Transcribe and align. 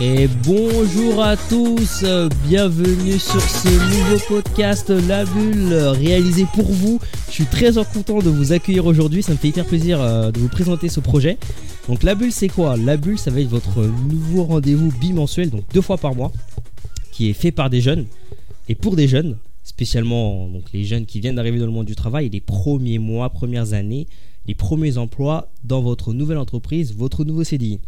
Et 0.00 0.28
bonjour 0.44 1.22
à 1.22 1.36
tous, 1.36 2.04
bienvenue 2.46 3.18
sur 3.18 3.40
ce 3.40 3.68
nouveau 3.68 4.18
podcast 4.28 4.90
La 4.90 5.24
Bulle 5.24 5.72
réalisé 5.72 6.46
pour 6.54 6.66
vous. 6.66 7.00
Je 7.28 7.32
suis 7.32 7.46
très 7.46 7.72
content 7.72 8.18
de 8.18 8.28
vous 8.30 8.52
accueillir 8.52 8.86
aujourd'hui, 8.86 9.22
ça 9.22 9.32
me 9.32 9.36
fait 9.36 9.48
hyper 9.48 9.64
plaisir 9.64 10.00
euh, 10.00 10.30
de 10.30 10.38
vous 10.38 10.48
présenter 10.48 10.88
ce 10.88 11.00
projet. 11.00 11.38
Donc 11.88 12.02
La 12.02 12.14
Bulle 12.14 12.30
c'est 12.30 12.48
quoi? 12.48 12.76
La 12.76 12.96
Bulle 12.96 13.18
ça 13.18 13.30
va 13.30 13.40
être 13.40 13.48
votre 13.48 13.80
nouveau 13.82 14.44
rendez-vous 14.44 14.92
bimensuel, 15.00 15.50
donc 15.50 15.64
deux 15.72 15.80
fois 15.80 15.98
par 15.98 16.14
mois, 16.14 16.30
qui 17.10 17.30
est 17.30 17.34
fait 17.34 17.52
par 17.52 17.68
des 17.68 17.80
jeunes 17.80 18.06
et 18.68 18.74
pour 18.74 18.96
des 18.96 19.08
jeunes, 19.08 19.38
spécialement 19.64 20.48
les 20.72 20.84
jeunes 20.84 21.06
qui 21.06 21.20
viennent 21.20 21.36
d'arriver 21.36 21.58
dans 21.58 21.66
le 21.66 21.72
monde 21.72 21.86
du 21.86 21.96
travail, 21.96 22.28
les 22.28 22.40
premiers 22.40 22.98
mois, 22.98 23.30
premières 23.30 23.72
années, 23.72 24.06
les 24.46 24.54
premiers 24.54 24.98
emplois 24.98 25.50
dans 25.64 25.80
votre 25.80 26.12
nouvelle 26.12 26.38
entreprise, 26.38 26.94
votre 26.94 27.24
nouveau 27.24 27.44
CDI. 27.44 27.80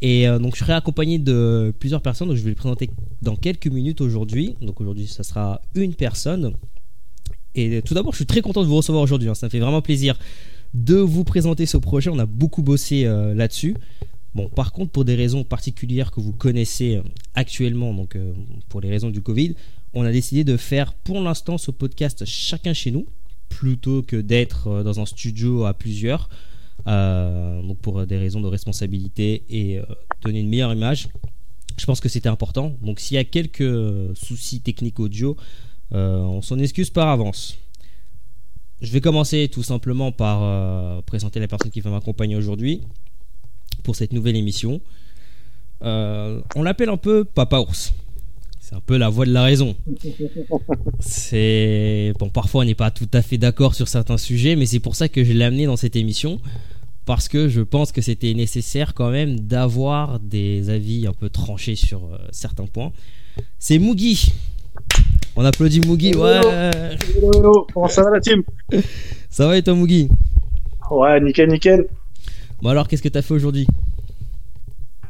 Et 0.00 0.28
euh, 0.28 0.38
donc 0.38 0.54
je 0.54 0.60
serai 0.60 0.74
accompagné 0.74 1.18
de 1.18 1.74
plusieurs 1.78 2.02
personnes, 2.02 2.28
donc 2.28 2.36
je 2.36 2.42
vais 2.42 2.50
les 2.50 2.56
présenter 2.56 2.90
dans 3.22 3.36
quelques 3.36 3.66
minutes 3.66 4.00
aujourd'hui. 4.00 4.56
Donc 4.60 4.80
aujourd'hui 4.80 5.06
ça 5.06 5.22
sera 5.22 5.60
une 5.74 5.94
personne. 5.94 6.54
Et 7.54 7.82
tout 7.82 7.94
d'abord 7.94 8.12
je 8.12 8.18
suis 8.18 8.26
très 8.26 8.40
content 8.40 8.62
de 8.62 8.68
vous 8.68 8.76
recevoir 8.76 9.02
aujourd'hui, 9.02 9.28
hein. 9.28 9.34
ça 9.34 9.46
me 9.46 9.50
fait 9.50 9.58
vraiment 9.58 9.82
plaisir 9.82 10.18
de 10.74 10.96
vous 10.96 11.24
présenter 11.24 11.66
ce 11.66 11.78
projet. 11.78 12.10
On 12.10 12.18
a 12.18 12.26
beaucoup 12.26 12.62
bossé 12.62 13.04
euh, 13.06 13.34
là-dessus. 13.34 13.74
Bon, 14.34 14.48
par 14.48 14.72
contre, 14.72 14.92
pour 14.92 15.06
des 15.06 15.14
raisons 15.14 15.42
particulières 15.42 16.12
que 16.12 16.20
vous 16.20 16.32
connaissez 16.32 16.96
euh, 16.96 17.02
actuellement, 17.34 17.92
donc 17.94 18.16
pour 18.68 18.80
les 18.80 18.90
raisons 18.90 19.10
du 19.10 19.22
Covid, 19.22 19.54
on 19.94 20.04
a 20.04 20.12
décidé 20.12 20.44
de 20.44 20.56
faire 20.56 20.92
pour 20.92 21.20
l'instant 21.20 21.58
ce 21.58 21.70
podcast 21.70 22.24
chacun 22.24 22.74
chez 22.74 22.90
nous, 22.90 23.06
plutôt 23.48 24.02
que 24.02 24.16
d'être 24.16 24.82
dans 24.82 25.00
un 25.00 25.06
studio 25.06 25.64
à 25.64 25.74
plusieurs. 25.74 26.28
Euh, 26.86 27.60
donc 27.62 27.78
pour 27.78 28.06
des 28.06 28.16
raisons 28.16 28.40
de 28.40 28.46
responsabilité 28.46 29.44
et 29.50 29.78
euh, 29.78 29.82
donner 30.22 30.40
une 30.40 30.48
meilleure 30.48 30.72
image. 30.72 31.08
Je 31.76 31.86
pense 31.86 32.00
que 32.00 32.08
c'était 32.08 32.28
important. 32.28 32.74
Donc 32.82 33.00
s'il 33.00 33.16
y 33.16 33.18
a 33.18 33.24
quelques 33.24 34.16
soucis 34.16 34.60
techniques 34.60 34.98
audio, 35.00 35.36
euh, 35.92 36.18
on 36.18 36.42
s'en 36.42 36.58
excuse 36.58 36.90
par 36.90 37.08
avance. 37.08 37.58
Je 38.80 38.92
vais 38.92 39.00
commencer 39.00 39.48
tout 39.52 39.64
simplement 39.64 40.12
par 40.12 41.02
présenter 41.02 41.40
la 41.40 41.48
personne 41.48 41.72
qui 41.72 41.80
va 41.80 41.90
m'accompagner 41.90 42.36
aujourd'hui 42.36 42.82
pour 43.82 43.96
cette 43.96 44.12
nouvelle 44.12 44.36
émission. 44.36 44.80
on 45.80 46.62
l'appelle 46.62 46.88
un 46.88 46.96
peu 46.96 47.24
Papa 47.24 47.58
Ours. 47.58 47.92
C'est 48.68 48.74
un 48.74 48.80
peu 48.80 48.98
la 48.98 49.08
voix 49.08 49.24
de 49.24 49.32
la 49.32 49.44
raison. 49.44 49.74
C'est 51.00 52.12
bon, 52.18 52.28
parfois 52.28 52.60
on 52.60 52.64
n'est 52.66 52.74
pas 52.74 52.90
tout 52.90 53.08
à 53.14 53.22
fait 53.22 53.38
d'accord 53.38 53.74
sur 53.74 53.88
certains 53.88 54.18
sujets, 54.18 54.56
mais 54.56 54.66
c'est 54.66 54.78
pour 54.78 54.94
ça 54.94 55.08
que 55.08 55.24
je 55.24 55.32
l'ai 55.32 55.46
amené 55.46 55.64
dans 55.64 55.78
cette 55.78 55.96
émission 55.96 56.38
parce 57.06 57.28
que 57.28 57.48
je 57.48 57.62
pense 57.62 57.92
que 57.92 58.02
c'était 58.02 58.34
nécessaire 58.34 58.92
quand 58.92 59.08
même 59.08 59.40
d'avoir 59.40 60.20
des 60.20 60.68
avis 60.68 61.06
un 61.06 61.14
peu 61.14 61.30
tranchés 61.30 61.76
sur 61.76 62.04
euh, 62.04 62.18
certains 62.30 62.66
points. 62.66 62.92
C'est 63.58 63.78
Mugi. 63.78 64.34
On 65.34 65.46
applaudit 65.46 65.80
Mugi. 65.80 66.14
Ouais. 66.14 66.40
Comment 67.72 67.88
ça 67.88 68.02
va 68.02 68.10
la 68.10 68.20
team? 68.20 68.42
Ça 69.30 69.46
va 69.46 69.56
et 69.56 69.62
toi 69.62 69.74
Ouais, 70.90 71.20
nickel, 71.22 71.48
nickel. 71.48 71.86
Bon 72.60 72.68
alors, 72.68 72.86
qu'est-ce 72.86 73.02
que 73.02 73.08
t'as 73.08 73.22
fait 73.22 73.32
aujourd'hui? 73.32 73.66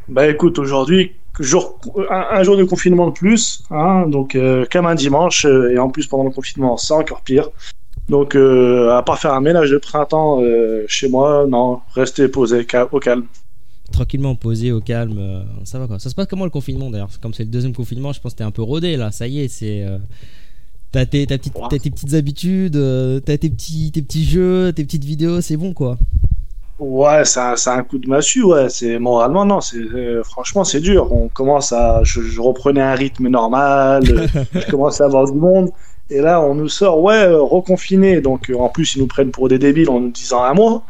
Bah 0.07 0.29
écoute, 0.29 0.61
aujourd'hui, 0.61 1.18
un, 1.41 2.43
jour 2.43 2.57
de 2.57 2.65
confinement 2.65 3.09
de 3.09 3.13
plus, 3.13 3.63
hein, 3.71 4.07
donc 4.09 4.35
euh, 4.35 4.67
comme 4.71 4.87
un 4.87 4.95
dimanche, 4.95 5.45
euh, 5.45 5.71
et 5.71 5.79
en 5.79 5.89
plus 5.89 6.07
pendant 6.07 6.25
le 6.25 6.31
confinement, 6.31 6.77
c'est 6.77 6.95
encore 6.95 7.23
pire. 7.23 7.51
Donc, 8.09 8.35
euh, 8.35 8.91
à 8.97 9.03
part 9.03 9.19
faire 9.19 9.35
un 9.35 9.41
ménage 9.41 9.71
de 9.71 9.77
printemps 9.77 10.41
euh, 10.43 10.85
chez 10.89 11.09
moi, 11.09 11.47
non, 11.49 11.81
rester 11.95 12.29
posé 12.29 12.67
au 12.91 13.01
calme. 13.01 13.25
Tranquillement 13.93 14.35
posé 14.35 14.73
au 14.73 14.81
calme, 14.81 15.19
euh, 15.19 15.43
ça 15.65 15.79
va 15.79 15.87
quoi. 15.87 15.99
Ça 15.99 16.09
se 16.09 16.15
passe 16.15 16.27
comment 16.27 16.45
le 16.45 16.51
confinement 16.51 16.91
d'ailleurs? 16.91 17.11
Comme 17.21 17.35
c'est 17.35 17.45
le 17.45 17.51
deuxième 17.51 17.75
confinement, 17.75 18.13
je 18.13 18.21
pense 18.21 18.33
que 18.33 18.39
t'es 18.39 18.45
un 18.45 18.51
peu 18.51 18.63
rodé 18.63 18.97
là, 18.97 19.13
ça 19.13 19.29
y 19.29 19.41
est, 19.41 19.49
c'est. 19.49 19.87
T'as 20.91 21.05
tes, 21.05 21.27
tes, 21.27 21.37
petites 21.37 22.15
habitudes, 22.15 22.81
t'as 23.27 23.37
tes 23.37 23.51
petits 23.51 24.25
jeux, 24.25 24.73
tes 24.73 24.85
petites 24.85 25.05
vidéos, 25.05 25.43
c'est 25.43 25.59
bon 25.59 25.75
quoi. 25.75 25.99
Ouais, 26.79 27.25
c'est 27.25 27.41
un, 27.41 27.83
coup 27.83 27.99
de 27.99 28.09
massue, 28.09 28.45
ouais. 28.45 28.69
C'est 28.69 28.99
moralement 28.99 29.45
non, 29.45 29.61
c'est 29.61 29.83
franchement 30.23 30.63
c'est 30.63 30.81
dur. 30.81 31.13
On 31.13 31.29
commence 31.29 31.73
à, 31.73 32.03
je, 32.05 32.21
je 32.21 32.41
reprenais 32.41 32.81
un 32.81 32.95
rythme 32.95 33.29
normal, 33.29 34.03
je 34.55 34.71
commence 34.71 35.01
à 35.01 35.07
avoir 35.07 35.31
du 35.31 35.39
monde. 35.39 35.71
Et 36.11 36.21
là, 36.21 36.41
on 36.41 36.55
nous 36.55 36.69
sort, 36.69 37.03
ouais, 37.03 37.27
euh, 37.27 37.43
reconfiné. 37.43 38.21
Donc, 38.21 38.49
euh, 38.49 38.55
en 38.55 38.69
plus, 38.69 38.97
ils 38.97 39.01
nous 39.01 39.07
prennent 39.07 39.31
pour 39.31 39.49
des 39.49 39.59
débiles 39.59 39.91
en 39.91 40.01
nous 40.01 40.11
disant 40.11 40.43
un 40.43 40.55
mois. 40.55 40.83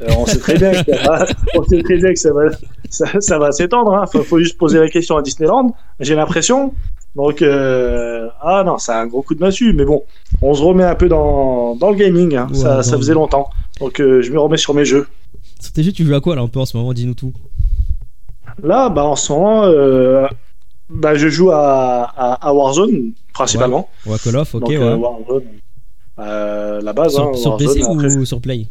Euh, 0.00 0.06
on 0.16 0.26
sait 0.26 0.38
très 0.38 0.56
bien 0.56 0.70
que, 0.70 0.94
ça 0.94 1.02
va, 1.02 1.26
on 1.56 1.64
sait 1.64 1.82
très 1.82 1.96
bien 1.96 2.12
que 2.12 2.18
ça 2.18 2.30
va, 2.32 2.42
ça, 3.20 3.38
va 3.38 3.52
s'étendre. 3.52 3.94
Hein. 3.94 4.06
Faut, 4.10 4.22
faut, 4.22 4.38
juste 4.38 4.56
poser 4.56 4.78
la 4.78 4.88
question 4.88 5.16
à 5.16 5.22
Disneyland. 5.22 5.74
J'ai 5.98 6.14
l'impression. 6.14 6.72
Donc, 7.16 7.42
ah 7.42 8.62
non, 8.64 8.78
c'est 8.78 8.92
un 8.92 9.06
gros 9.06 9.22
coup 9.22 9.34
de 9.34 9.40
massue. 9.40 9.72
Mais 9.72 9.84
bon, 9.84 10.04
on 10.40 10.54
se 10.54 10.62
remet 10.62 10.84
un 10.84 10.94
peu 10.94 11.08
dans, 11.08 11.74
dans 11.74 11.90
le 11.90 11.96
gaming. 11.96 12.36
Hein. 12.36 12.48
ça, 12.52 12.84
ça 12.84 12.96
faisait 12.96 13.14
longtemps. 13.14 13.50
Donc, 13.80 13.94
je 13.98 14.30
me 14.30 14.38
remets 14.38 14.56
sur 14.56 14.74
mes 14.74 14.84
jeux. 14.84 15.08
Jeux, 15.76 15.92
tu 15.92 16.04
joues 16.04 16.14
à 16.14 16.20
quoi 16.20 16.36
là 16.36 16.42
un 16.42 16.48
peu 16.48 16.60
en 16.60 16.66
ce 16.66 16.76
moment 16.76 16.92
Dis-nous 16.92 17.14
tout. 17.14 17.32
Là, 18.62 18.88
bah, 18.88 19.04
en 19.04 19.16
ce 19.16 19.32
moment, 19.32 20.28
bah, 20.90 21.14
je 21.14 21.28
joue 21.28 21.50
à, 21.50 22.02
à, 22.02 22.52
Warzone, 22.52 23.12
principalement. 23.32 23.88
Ouais. 24.06 24.16
Call 24.22 24.36
of, 24.36 24.54
ok, 24.54 24.68
ouais. 24.68 24.76
Euh, 24.76 24.96
Warzone, 24.96 25.44
euh, 26.18 26.80
la 26.82 26.92
base. 26.92 27.14
Sur, 27.14 27.28
hein, 27.28 27.34
sur 27.34 27.56
PC 27.56 27.82
ou 27.84 28.24
sur 28.24 28.40
Play? 28.40 28.66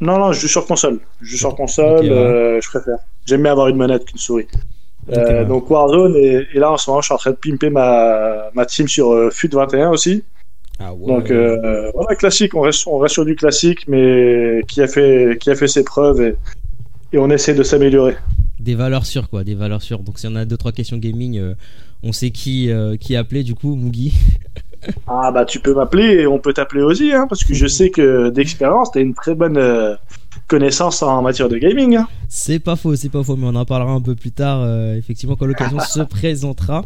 Non, 0.00 0.18
non, 0.18 0.32
je 0.32 0.40
joue 0.40 0.48
sur 0.48 0.66
console. 0.66 0.98
Je 1.20 1.30
joue 1.30 1.36
sur 1.36 1.54
console, 1.54 2.06
euh, 2.06 2.60
je 2.60 2.68
préfère. 2.68 2.98
J'aime 3.26 3.42
bien 3.42 3.52
avoir 3.52 3.68
une 3.68 3.76
manette 3.76 4.06
qu'une 4.06 4.18
souris. 4.18 4.48
Euh, 5.12 5.44
donc 5.44 5.70
Warzone, 5.70 6.16
et, 6.16 6.46
et, 6.54 6.58
là 6.58 6.72
en 6.72 6.76
ce 6.76 6.90
moment, 6.90 7.00
je 7.00 7.06
suis 7.06 7.14
en 7.14 7.18
train 7.18 7.30
de 7.30 7.36
pimper 7.36 7.70
ma, 7.70 8.50
ma 8.54 8.66
team 8.66 8.86
sur 8.88 9.12
euh, 9.12 9.30
FUT 9.30 9.50
21 9.50 9.90
aussi. 9.90 10.24
Ah 10.80 10.94
ouais. 10.94 11.06
Donc 11.06 11.30
euh, 11.30 11.90
voilà, 11.94 12.16
classique, 12.16 12.54
on 12.54 12.62
reste, 12.62 12.86
on 12.86 12.98
reste 12.98 13.14
sur 13.14 13.26
du 13.26 13.36
classique, 13.36 13.86
mais 13.86 14.62
qui 14.66 14.80
a 14.80 14.88
fait, 14.88 15.36
qui 15.38 15.50
a 15.50 15.54
fait 15.54 15.68
ses 15.68 15.84
preuves 15.84 16.22
et, 16.22 16.34
et 17.12 17.18
on 17.18 17.30
essaie 17.30 17.54
de 17.54 17.62
s'améliorer 17.62 18.16
des 18.60 18.74
valeurs 18.74 19.06
sûres 19.06 19.28
quoi, 19.28 19.42
des 19.42 19.54
valeurs 19.54 19.82
sûres. 19.82 20.00
Donc 20.00 20.18
si 20.18 20.26
on 20.28 20.36
a 20.36 20.44
deux 20.44 20.56
trois 20.56 20.72
questions 20.72 20.98
gaming, 20.98 21.38
euh, 21.38 21.54
on 22.02 22.12
sait 22.12 22.30
qui 22.30 22.70
euh, 22.70 22.96
qui 22.96 23.16
appeler 23.16 23.42
du 23.42 23.54
coup, 23.54 23.74
Mugi. 23.74 24.12
ah 25.06 25.30
bah 25.32 25.44
tu 25.44 25.60
peux 25.60 25.74
m'appeler 25.74 26.20
et 26.20 26.26
on 26.26 26.38
peut 26.38 26.52
t'appeler 26.52 26.82
aussi 26.82 27.12
hein, 27.12 27.26
parce 27.28 27.44
que 27.44 27.52
je 27.52 27.66
sais 27.66 27.90
que 27.90 28.30
d'expérience 28.30 28.90
t'as 28.92 29.00
une 29.00 29.14
très 29.14 29.34
bonne 29.34 29.98
connaissance 30.46 31.02
en 31.02 31.22
matière 31.22 31.48
de 31.48 31.58
gaming. 31.58 31.96
Hein. 31.96 32.08
C'est 32.28 32.60
pas 32.60 32.76
faux, 32.76 32.96
c'est 32.96 33.08
pas 33.08 33.22
faux, 33.22 33.36
mais 33.36 33.46
on 33.46 33.54
en 33.54 33.64
parlera 33.64 33.92
un 33.92 34.00
peu 34.00 34.14
plus 34.14 34.32
tard 34.32 34.66
effectivement 34.94 35.36
quand 35.36 35.46
l'occasion 35.46 35.80
se 35.88 36.00
présentera. 36.00 36.84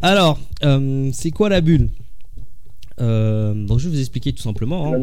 Alors, 0.00 0.38
c'est 1.12 1.30
quoi 1.30 1.48
la 1.48 1.60
bulle? 1.60 1.88
Donc 2.98 3.78
je 3.78 3.88
vais 3.88 3.94
vous 3.94 4.00
expliquer 4.00 4.32
tout 4.32 4.42
simplement. 4.42 4.94
Hein, 4.94 5.00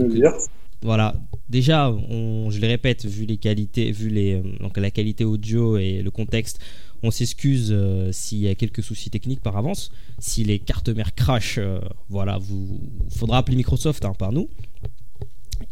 voilà. 0.81 1.15
Déjà, 1.49 1.91
on, 1.91 2.49
je 2.49 2.59
le 2.59 2.67
répète, 2.67 3.05
vu 3.05 3.25
les 3.25 3.37
qualités, 3.37 3.91
vu 3.91 4.09
les, 4.09 4.35
euh, 4.35 4.43
donc 4.59 4.77
la 4.77 4.91
qualité 4.91 5.25
audio 5.25 5.77
et 5.77 6.01
le 6.01 6.11
contexte, 6.11 6.59
on 7.03 7.11
s'excuse 7.11 7.69
euh, 7.71 8.11
s'il 8.11 8.39
y 8.39 8.47
a 8.47 8.55
quelques 8.55 8.83
soucis 8.83 9.09
techniques 9.09 9.41
par 9.41 9.57
avance. 9.57 9.91
Si 10.19 10.43
les 10.43 10.59
cartes 10.59 10.89
mères 10.89 11.15
crash, 11.15 11.57
euh, 11.57 11.79
voilà, 12.09 12.37
vous 12.37 12.79
faudra 13.09 13.39
appeler 13.39 13.57
Microsoft 13.57 14.05
hein, 14.05 14.13
par 14.17 14.31
nous. 14.31 14.49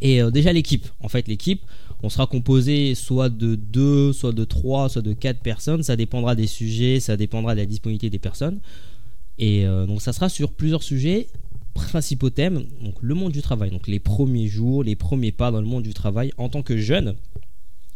Et 0.01 0.21
déjà 0.31 0.51
l'équipe, 0.51 0.85
en 0.99 1.07
fait 1.07 1.29
l'équipe, 1.29 1.61
on 2.03 2.09
sera 2.09 2.27
composé 2.27 2.93
soit 2.93 3.29
de 3.29 3.55
2, 3.55 4.11
soit 4.11 4.33
de 4.33 4.43
3, 4.43 4.89
soit 4.89 5.01
de 5.01 5.13
4 5.13 5.39
personnes. 5.39 5.81
Ça 5.81 5.95
dépendra 5.95 6.35
des 6.35 6.45
sujets, 6.45 6.99
ça 6.99 7.15
dépendra 7.15 7.55
de 7.55 7.61
la 7.61 7.65
disponibilité 7.65 8.09
des 8.09 8.19
personnes. 8.19 8.59
Et 9.39 9.65
donc 9.65 10.01
ça 10.01 10.11
sera 10.11 10.27
sur 10.27 10.51
plusieurs 10.51 10.83
sujets 10.83 11.29
principaux 11.77 12.29
thèmes, 12.29 12.63
donc 12.81 12.95
le 13.01 13.13
monde 13.13 13.31
du 13.31 13.41
travail, 13.41 13.69
donc 13.69 13.87
les 13.87 13.99
premiers 13.99 14.47
jours, 14.47 14.83
les 14.83 14.95
premiers 14.95 15.31
pas 15.31 15.51
dans 15.51 15.61
le 15.61 15.67
monde 15.67 15.83
du 15.83 15.93
travail 15.93 16.31
en 16.37 16.49
tant 16.49 16.63
que 16.63 16.77
jeune, 16.77 17.15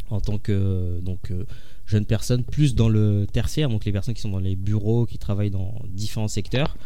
en 0.10 0.22
tant 0.22 0.38
que 0.38 1.00
donc 1.01 1.31
euh, 1.31 1.45
jeune 1.86 2.06
personne, 2.06 2.44
plus 2.44 2.75
dans 2.75 2.89
le 2.89 3.25
tertiaire, 3.31 3.69
donc 3.69 3.86
les 3.86 3.92
personnes 3.92 4.13
qui 4.13 4.22
sont 4.22 4.30
dans 4.30 4.39
les 4.39 4.56
bureaux, 4.56 5.06
qui 5.06 5.18
travaillent 5.18 5.51
dans 5.51 5.81
différents 5.89 6.28
secteurs. 6.28 6.78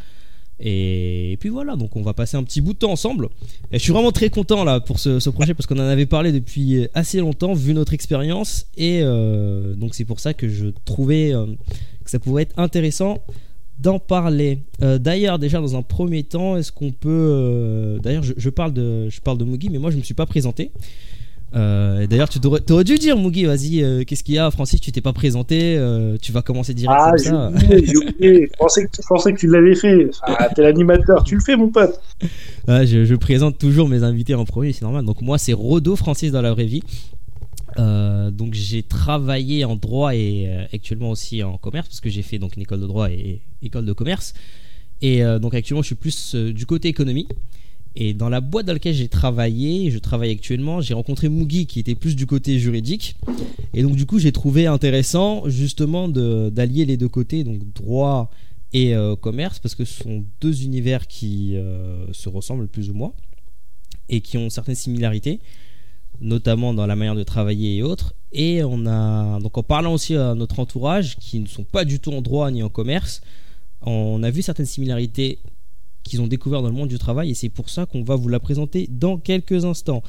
Et, 0.58 1.36
puis 1.42 1.50
voilà, 1.50 1.76
donc 1.76 1.98
on 1.98 2.02
va 2.02 2.14
passer 2.14 2.38
un 2.38 2.44
petit 2.44 2.62
bout 2.62 2.74
de 2.74 2.78
temps 2.78 2.92
ensemble. 2.92 3.28
Et 3.72 3.78
je 3.78 3.84
suis 3.84 3.92
vraiment 3.92 4.14
très 4.14 4.30
content 4.30 4.64
là 4.64 4.80
pour 4.80 5.00
ce, 5.00 5.30
projet 5.30 5.54
parce 5.54 5.68
qu'on 5.68 5.78
en 5.80 5.88
avait 5.88 6.06
parlé 6.06 6.32
depuis 6.32 6.88
assez 6.94 7.20
longtemps, 7.20 7.54
vu 7.54 7.74
notre 7.74 7.94
expérience. 7.94 8.68
Et 8.78 9.02
euh, 9.02 9.76
donc 9.76 9.96
c'est 9.96 10.06
pour 10.06 10.22
ça 10.22 10.34
que 10.34 10.48
je 10.48 10.68
trouvais 10.86 11.34
euh, 11.34 11.46
que 12.06 12.10
ça 12.10 12.20
pouvait 12.20 12.44
être 12.44 12.58
intéressant 12.58 13.22
d'en 13.80 14.00
parler. 14.00 14.60
Euh, 14.82 14.98
d'ailleurs, 14.98 15.40
déjà 15.40 15.60
dans 15.60 15.76
un 15.76 15.82
premier 15.82 16.24
temps, 16.24 16.58
est-ce 16.58 16.72
qu'on 16.72 16.92
peut. 16.92 17.10
Euh, 17.10 18.00
d'ailleurs, 18.00 18.24
je, 18.24 18.50
parle 18.50 18.74
de, 18.74 19.10
je 19.10 19.20
parle 19.22 19.38
de 19.38 19.46
Mugi, 19.46 19.70
mais 19.70 19.80
moi 19.80 19.92
je 19.92 19.98
me 19.98 20.02
suis 20.02 20.14
pas 20.14 20.26
présenté. 20.26 20.72
Euh, 21.56 22.06
d'ailleurs, 22.08 22.28
tu 22.28 22.40
aurais 22.46 22.84
dû 22.84 22.98
dire, 22.98 23.18
Mugi, 23.18 23.46
vas-y, 23.46 24.06
qu'est-ce 24.06 24.24
qu'il 24.24 24.36
y 24.36 24.40
a, 24.40 24.52
Francis 24.52 24.82
Tu 24.82 24.92
t'es 24.92 25.02
pas 25.02 25.14
présenté, 25.14 25.80
tu 26.22 26.32
vas 26.32 26.42
commencer 26.42 26.74
direct 26.74 27.00
ah, 27.02 27.14
j'ai 27.16 27.98
oublié, 27.98 28.50
je 28.52 28.58
pensais 28.58 28.86
que, 28.86 29.08
pensais 29.08 29.32
que 29.32 29.40
tu 29.40 29.48
l'avais 29.48 29.76
fait. 29.76 30.10
Ah, 30.24 30.50
t'es 30.54 30.64
l'animateur, 30.64 31.24
tu 31.24 31.36
le 31.36 31.42
fais, 31.42 31.56
mon 31.56 31.70
pote. 31.70 32.02
je, 32.68 33.06
je, 33.06 33.16
présente 33.16 33.58
toujours 33.58 33.88
mes 33.88 34.04
invités 34.04 34.36
en 34.36 34.44
premier, 34.44 34.74
c'est 34.74 34.84
normal. 34.84 35.06
Donc, 35.06 35.22
moi, 35.22 35.38
c'est 35.38 35.54
Rodo 35.54 35.96
Francis 35.96 36.32
dans 36.32 36.42
la 36.42 36.52
vraie 36.52 36.66
vie. 36.66 36.82
Donc 37.78 38.54
j'ai 38.54 38.84
travaillé 38.84 39.66
en 39.66 39.76
droit 39.76 40.16
et 40.16 40.48
actuellement 40.74 41.12
aussi 41.12 41.44
en 41.44 41.58
commerce 41.58 41.88
parce 41.88 42.00
que 42.00 42.10
j'ai 42.10 42.22
fait 42.22 42.40
donc 42.40 42.56
une 42.56 42.62
école 42.62 42.80
de 42.80 42.88
droit 42.88 43.10
et, 43.10 43.42
école 43.62 43.86
de 43.86 43.94
commerce. 43.94 44.34
Et 45.02 45.22
donc 45.42 45.54
actuellement 45.54 45.82
je 45.82 45.88
suis 45.88 45.96
plus 45.96 46.36
du 46.36 46.66
côté 46.66 46.88
économie. 46.88 47.28
Et 47.98 48.14
dans 48.14 48.28
la 48.28 48.42
boîte 48.42 48.66
dans 48.66 48.74
laquelle 48.74 48.94
j'ai 48.94 49.08
travaillé, 49.08 49.90
je 49.90 50.00
travaille 50.00 50.32
actuellement, 50.32 50.82
j'ai 50.82 50.94
rencontré 50.94 51.30
Mugi 51.30 51.66
qui 51.66 51.80
était 51.80 51.96
plus 51.96 52.16
du 52.16 52.26
côté 52.26 52.60
juridique. 52.60 53.16
Et 53.74 53.84
donc 53.84 53.96
du 53.96 54.06
coup 54.06 54.20
j'ai 54.20 54.32
trouvé 54.32 54.68
intéressant 54.68 55.48
justement 55.50 56.08
d'allier 56.08 56.86
les 56.86 56.98
deux 56.98 57.10
côtés, 57.10 57.44
donc 57.44 57.60
droit 57.74 58.32
et 58.74 58.94
euh, 58.94 59.16
commerce, 59.16 59.60
parce 59.60 59.74
que 59.74 59.86
ce 59.86 60.04
sont 60.04 60.26
deux 60.42 60.64
univers 60.64 61.08
qui 61.08 61.56
euh, 61.56 62.12
se 62.12 62.28
ressemblent 62.28 62.68
plus 62.68 62.90
ou 62.90 62.94
moins 62.94 63.14
et 64.10 64.20
qui 64.20 64.38
ont 64.38 64.50
certaines 64.50 64.76
similarités, 64.76 65.40
notamment 66.22 66.74
dans 66.74 66.86
la 66.86 66.96
manière 66.96 67.16
de 67.16 67.24
travailler 67.24 67.78
et 67.78 67.84
autres. 67.84 68.14
Et 68.32 68.64
on 68.64 68.86
a 68.86 69.40
donc 69.40 69.58
en 69.58 69.64
parlant 69.64 69.94
aussi 69.94 70.16
à 70.16 70.36
notre 70.36 70.60
entourage 70.60 71.18
qui 71.18 71.40
ne 71.40 71.48
sont 71.48 71.64
pas 71.64 71.86
du 71.86 72.00
tout 72.00 72.12
en 72.12 72.22
droit 72.22 72.50
ni 72.52 72.64
en 72.64 72.70
commerce, 72.70 73.22
on 73.82 74.24
a 74.24 74.32
vu 74.32 74.42
certaines 74.42 74.66
similarités 74.66 75.40
qu'ils 76.04 76.22
ont 76.22 76.28
découvert 76.28 76.62
dans 76.62 76.70
le 76.70 76.76
monde 76.76 76.90
du 76.90 77.00
travail 77.00 77.32
et 77.32 77.34
c'est 77.34 77.50
pour 77.50 77.70
ça 77.70 77.86
qu'on 77.86 78.04
va 78.04 78.16
vous 78.16 78.30
la 78.30 78.40
présenter 78.40 78.88
dans 78.90 79.18
quelques 79.18 79.66
instants. 79.66 80.04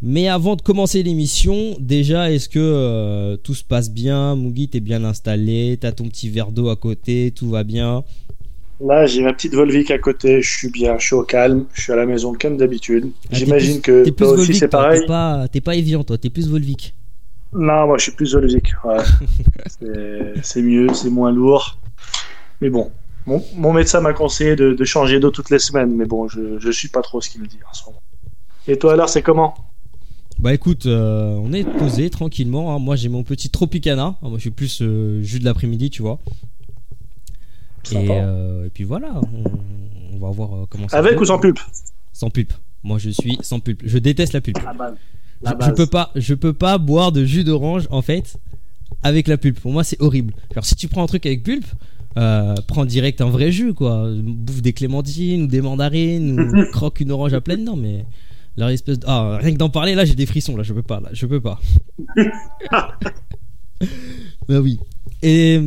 Mais 0.00 0.28
avant 0.28 0.54
de 0.54 0.62
commencer 0.62 1.02
l'émission, 1.02 1.76
déjà, 1.80 2.30
est-ce 2.30 2.48
que 2.48 2.60
euh, 2.60 3.36
tout 3.36 3.54
se 3.54 3.64
passe 3.64 3.90
bien? 3.90 4.36
Mugi, 4.36 4.68
t'es 4.68 4.78
bien 4.78 5.02
installé 5.02 5.76
T'as 5.80 5.90
ton 5.90 6.04
petit 6.04 6.28
verre 6.28 6.52
d'eau 6.52 6.68
à 6.68 6.76
côté 6.76 7.32
Tout 7.34 7.50
va 7.50 7.64
bien? 7.64 8.04
Là, 8.80 9.06
j'ai 9.06 9.22
ma 9.22 9.32
petite 9.32 9.54
Volvic 9.54 9.90
à 9.90 9.98
côté. 9.98 10.40
Je 10.40 10.48
suis 10.50 10.70
bien, 10.70 10.98
je 10.98 11.06
suis 11.06 11.14
au 11.14 11.24
calme. 11.24 11.66
Je 11.72 11.82
suis 11.82 11.92
à 11.92 11.96
la 11.96 12.06
maison 12.06 12.32
comme 12.38 12.56
d'habitude. 12.56 13.10
Ah, 13.24 13.28
J'imagine 13.32 13.80
que 13.80 14.08
toi 14.10 14.30
aussi, 14.30 14.54
c'est 14.54 14.68
pareil. 14.68 15.00
T'es 15.00 15.06
pas, 15.06 15.48
pas 15.64 15.74
évident, 15.74 16.04
toi. 16.04 16.16
T'es 16.16 16.30
plus 16.30 16.48
Volvic. 16.48 16.94
Non, 17.52 17.86
moi, 17.86 17.98
je 17.98 18.04
suis 18.04 18.12
plus 18.12 18.34
Volvic. 18.34 18.72
c'est 20.42 20.62
mieux, 20.62 20.92
c'est 20.94 21.10
moins 21.10 21.32
lourd. 21.32 21.78
Mais 22.60 22.70
bon, 22.70 22.90
mon, 23.56 23.72
médecin 23.72 24.00
m'a 24.00 24.12
conseillé 24.12 24.56
de, 24.56 24.84
changer 24.84 25.20
d'eau 25.20 25.30
toutes 25.30 25.50
les 25.50 25.58
semaines, 25.58 25.94
mais 25.94 26.06
bon, 26.06 26.28
je 26.28 26.64
ne 26.64 26.72
suis 26.72 26.88
pas 26.88 27.02
trop 27.02 27.20
ce 27.20 27.30
qu'il 27.30 27.42
me 27.42 27.46
dit 27.46 27.58
en 27.68 27.74
ce 27.74 27.84
moment. 27.86 28.02
Et 28.66 28.78
toi 28.78 28.92
alors, 28.92 29.08
c'est 29.08 29.22
comment? 29.22 29.54
Bah 30.38 30.54
écoute, 30.54 30.86
euh, 30.86 31.36
on 31.42 31.52
est 31.52 31.64
posé 31.64 32.10
tranquillement. 32.10 32.72
Hein. 32.72 32.78
Moi 32.78 32.94
j'ai 32.94 33.08
mon 33.08 33.24
petit 33.24 33.50
Tropicana. 33.50 34.14
moi 34.22 34.34
je 34.36 34.42
suis 34.42 34.50
plus 34.50 34.82
euh, 34.82 35.20
jus 35.20 35.40
de 35.40 35.44
l'après-midi, 35.44 35.90
tu 35.90 36.02
vois. 36.02 36.20
Euh, 37.94 38.66
et, 38.66 38.70
puis 38.70 38.84
voilà, 38.84 39.20
on, 40.12 40.18
va 40.18 40.30
voir 40.30 40.66
comment 40.68 40.88
ça 40.88 40.98
Avec 40.98 41.20
ou 41.20 41.24
sans 41.24 41.38
pulpe? 41.38 41.60
Sans 42.12 42.30
pulpe. 42.30 42.52
Moi 42.82 42.98
je 42.98 43.10
suis 43.10 43.38
sans 43.42 43.60
pulpe. 43.60 43.82
Je 43.84 43.98
déteste 43.98 44.32
la 44.32 44.40
pulpe. 44.40 44.58
je, 45.44 45.50
je, 45.66 45.70
peux 45.70 45.86
pas, 45.86 46.10
je 46.14 46.34
peux 46.34 46.52
pas 46.52 46.78
boire 46.78 47.12
de 47.12 47.24
jus 47.24 47.44
d'orange 47.44 47.86
en 47.90 48.02
fait 48.02 48.36
avec 49.02 49.28
la 49.28 49.36
pulpe. 49.36 49.60
Pour 49.60 49.72
moi 49.72 49.84
c'est 49.84 50.00
horrible. 50.00 50.34
Alors 50.52 50.64
si 50.64 50.74
tu 50.74 50.88
prends 50.88 51.02
un 51.02 51.06
truc 51.06 51.26
avec 51.26 51.42
pulpe, 51.42 51.66
euh, 52.16 52.54
prends 52.66 52.84
direct 52.84 53.20
un 53.20 53.30
vrai 53.30 53.52
jus, 53.52 53.74
quoi. 53.74 54.10
Bouffe 54.22 54.62
des 54.62 54.72
clémentines 54.72 55.42
ou 55.42 55.46
des 55.46 55.60
mandarines 55.60 56.40
ou 56.40 56.70
croque 56.72 57.00
une 57.00 57.12
orange 57.12 57.34
à 57.34 57.40
pleine 57.40 57.64
dents, 57.64 57.76
mais 57.76 58.06
leur 58.56 58.70
espèce 58.70 58.98
Ah, 59.06 59.38
rien 59.40 59.52
que 59.52 59.58
d'en 59.58 59.70
parler, 59.70 59.94
là, 59.94 60.04
j'ai 60.04 60.16
des 60.16 60.26
frissons, 60.26 60.56
là, 60.56 60.64
je 60.64 60.72
peux 60.72 60.82
pas, 60.82 61.00
là, 61.00 61.10
je 61.12 61.26
peux 61.26 61.40
pas. 61.40 61.60
bah 64.48 64.60
oui. 64.60 64.80
Et, 65.22 65.60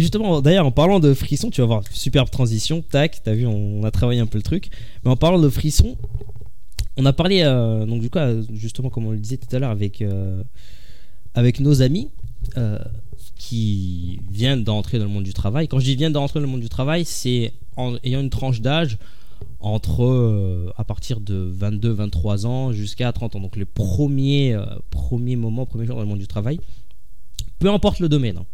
justement, 0.00 0.42
d'ailleurs, 0.42 0.66
en 0.66 0.70
parlant 0.70 1.00
de 1.00 1.14
frissons, 1.14 1.50
tu 1.50 1.60
vas 1.60 1.66
voir, 1.66 1.82
superbe 1.92 2.30
transition, 2.30 2.82
tac, 2.82 3.22
t'as 3.22 3.32
vu, 3.32 3.46
on, 3.46 3.82
a 3.84 3.90
travaillé 3.90 4.20
un 4.20 4.26
peu 4.26 4.38
le 4.38 4.42
truc. 4.42 4.70
Mais 5.04 5.10
en 5.10 5.16
parlant 5.16 5.38
de 5.38 5.48
frissons, 5.48 5.96
on 6.96 7.06
a 7.06 7.12
parlé, 7.12 7.42
euh, 7.42 7.86
donc 7.86 8.00
du 8.00 8.10
coup, 8.10 8.18
euh, 8.18 8.42
justement, 8.52 8.90
comme 8.90 9.06
on 9.06 9.12
le 9.12 9.18
disait 9.18 9.38
tout 9.38 9.54
à 9.54 9.58
l'heure, 9.58 9.70
avec, 9.70 11.60
nos 11.60 11.82
amis 11.82 12.08
qui 13.36 14.20
viennent 14.30 14.64
d'entrer 14.64 14.98
dans 14.98 15.04
le 15.04 15.10
monde 15.10 15.24
du 15.24 15.32
travail. 15.32 15.68
Quand 15.68 15.78
je 15.78 15.84
dis 15.84 15.96
viennent 15.96 16.12
d'entrer 16.12 16.40
dans 16.40 16.46
le 16.46 16.50
monde 16.50 16.60
du 16.60 16.68
travail, 16.68 17.04
c'est 17.04 17.52
en 17.76 17.96
ayant 18.04 18.20
une 18.20 18.30
tranche 18.30 18.60
d'âge 18.60 18.98
entre 19.60 20.04
euh, 20.04 20.72
à 20.76 20.84
partir 20.84 21.20
de 21.20 21.34
22 21.34 21.90
23 21.90 22.46
ans 22.46 22.72
jusqu'à 22.72 23.12
30 23.12 23.36
ans 23.36 23.40
donc 23.40 23.56
les 23.56 23.64
premiers 23.64 24.54
euh, 24.54 24.64
premiers 24.90 25.36
moments 25.36 25.66
premiers 25.66 25.86
jours 25.86 25.96
dans 25.96 26.02
le 26.02 26.08
monde 26.08 26.18
du 26.18 26.28
travail 26.28 26.60
peu 27.58 27.70
importe 27.70 27.98
le 27.98 28.08
domaine 28.08 28.38
hein. 28.38 28.46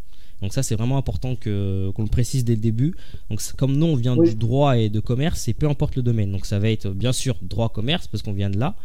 Donc 0.45 0.53
ça 0.53 0.63
c'est 0.63 0.75
vraiment 0.75 0.97
important 0.97 1.35
que 1.35 1.91
qu'on 1.95 2.03
le 2.03 2.09
précise 2.09 2.45
dès 2.45 2.55
le 2.55 2.61
début. 2.61 2.93
Donc 3.29 3.41
comme 3.57 3.75
nous 3.75 3.87
on 3.87 3.95
vient 3.95 4.15
du 4.15 4.35
droit 4.35 4.77
et 4.77 4.89
de 4.89 4.99
commerce 4.99 5.47
et 5.47 5.53
peu 5.53 5.67
importe 5.67 5.95
le 5.95 6.03
domaine. 6.03 6.31
Donc 6.31 6.45
ça 6.45 6.59
va 6.59 6.69
être 6.69 6.89
bien 6.89 7.13
sûr 7.13 7.35
droit 7.41 7.69
commerce 7.69 8.07
parce 8.07 8.21
qu'on 8.23 8.33
vient 8.33 8.49
de 8.49 8.57
là 8.57 8.75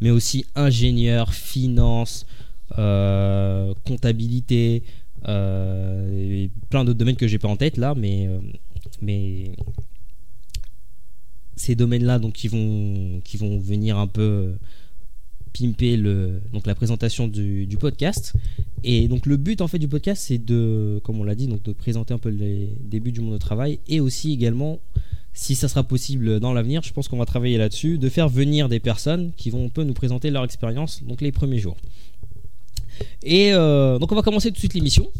mais 0.00 0.10
aussi 0.10 0.44
ingénieur 0.54 1.32
finance 1.32 2.26
euh, 2.78 3.72
comptabilité 3.86 4.82
euh, 5.28 6.48
plein 6.68 6.84
d'autres 6.84 6.98
domaines 6.98 7.16
que 7.16 7.26
j'ai 7.26 7.38
pas 7.38 7.48
en 7.48 7.56
tête 7.56 7.76
là, 7.78 7.94
mais, 7.96 8.26
euh, 8.26 8.38
mais 9.00 9.52
ces 11.56 11.74
domaines-là 11.74 12.18
donc 12.18 12.34
qui 12.34 12.48
vont, 12.48 13.20
qui 13.24 13.36
vont 13.36 13.58
venir 13.58 13.98
un 13.98 14.06
peu 14.06 14.54
pimper 15.56 15.96
le, 15.96 16.40
donc 16.52 16.66
la 16.66 16.74
présentation 16.74 17.28
du, 17.28 17.76
podcast. 17.78 18.34
Et 18.84 19.08
donc 19.08 19.26
le 19.26 19.36
but 19.36 19.60
en 19.60 19.68
fait 19.68 19.78
du 19.78 19.88
podcast, 19.88 20.24
c'est 20.26 20.38
de, 20.38 21.00
comme 21.04 21.20
on 21.20 21.24
l'a 21.24 21.34
dit, 21.34 21.46
donc 21.46 21.62
de 21.62 21.72
présenter 21.72 22.14
un 22.14 22.18
peu 22.18 22.28
les 22.28 22.70
débuts 22.80 23.12
du 23.12 23.20
monde 23.20 23.34
du 23.34 23.38
travail 23.38 23.78
et 23.88 24.00
aussi 24.00 24.32
également, 24.32 24.80
si 25.32 25.54
ça 25.54 25.68
sera 25.68 25.82
possible 25.82 26.40
dans 26.40 26.52
l'avenir, 26.52 26.82
je 26.82 26.92
pense 26.92 27.08
qu'on 27.08 27.18
va 27.18 27.26
travailler 27.26 27.58
là-dessus, 27.58 27.98
de 27.98 28.08
faire 28.08 28.28
venir 28.28 28.68
des 28.68 28.80
personnes 28.80 29.32
qui 29.36 29.50
vont 29.50 29.66
un 29.66 29.68
peu 29.68 29.84
nous 29.84 29.94
présenter 29.94 30.30
leur 30.30 30.44
expérience, 30.44 31.02
donc 31.04 31.20
les 31.20 31.32
premiers 31.32 31.58
jours. 31.58 31.76
Et 33.22 33.52
euh, 33.52 33.98
donc 33.98 34.12
on 34.12 34.14
va 34.14 34.22
commencer 34.22 34.48
tout 34.48 34.54
de 34.54 34.58
suite 34.58 34.74
l'émission. 34.74 35.10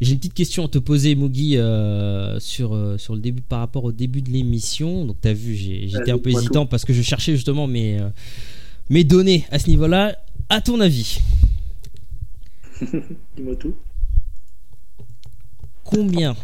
J'ai 0.00 0.12
une 0.12 0.18
petite 0.18 0.34
question 0.34 0.64
à 0.64 0.68
te 0.68 0.78
poser, 0.78 1.14
Mugi, 1.14 1.58
euh, 1.58 2.40
sur, 2.40 2.74
euh, 2.74 2.96
sur 2.96 3.14
le 3.14 3.20
début, 3.20 3.42
par 3.42 3.58
rapport 3.58 3.84
au 3.84 3.92
début 3.92 4.22
de 4.22 4.30
l'émission. 4.30 5.04
Donc, 5.04 5.20
tu 5.20 5.28
as 5.28 5.34
vu, 5.34 5.54
j'étais 5.54 6.10
un 6.10 6.16
peu 6.16 6.30
hésitant 6.30 6.64
parce 6.64 6.86
que 6.86 6.94
je 6.94 7.02
cherchais 7.02 7.32
justement 7.32 7.66
mes, 7.66 8.00
mes 8.90 9.04
données 9.04 9.46
à 9.50 9.58
ce 9.58 9.68
niveau-là. 9.68 10.18
À 10.48 10.60
ton 10.60 10.80
avis 10.80 11.20
Dis-moi 13.36 13.54
tout. 13.56 13.76
Combien 15.84 16.36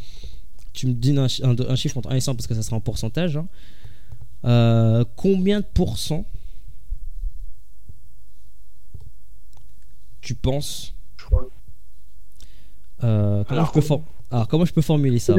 Tu 0.72 0.86
me 0.86 0.92
dis 0.92 1.16
un, 1.18 1.28
chiffre 1.76 1.98
entre 1.98 2.10
1 2.10 2.14
et 2.16 2.20
100 2.20 2.34
parce 2.34 2.46
que 2.46 2.54
ça 2.54 2.62
sera 2.62 2.76
en 2.76 2.80
pourcentage. 2.80 3.36
Hein. 3.36 5.04
combien 5.16 5.60
de 5.60 5.66
pourcents 5.74 6.24
tu 10.20 10.34
penses 10.34 10.92
euh, 13.04 13.44
comment, 13.44 13.64
je 13.64 13.80
peux 13.80 13.94
Alors, 14.30 14.48
comment 14.48 14.64
je 14.64 14.72
peux 14.72 14.80
formuler 14.80 15.18
ça 15.18 15.34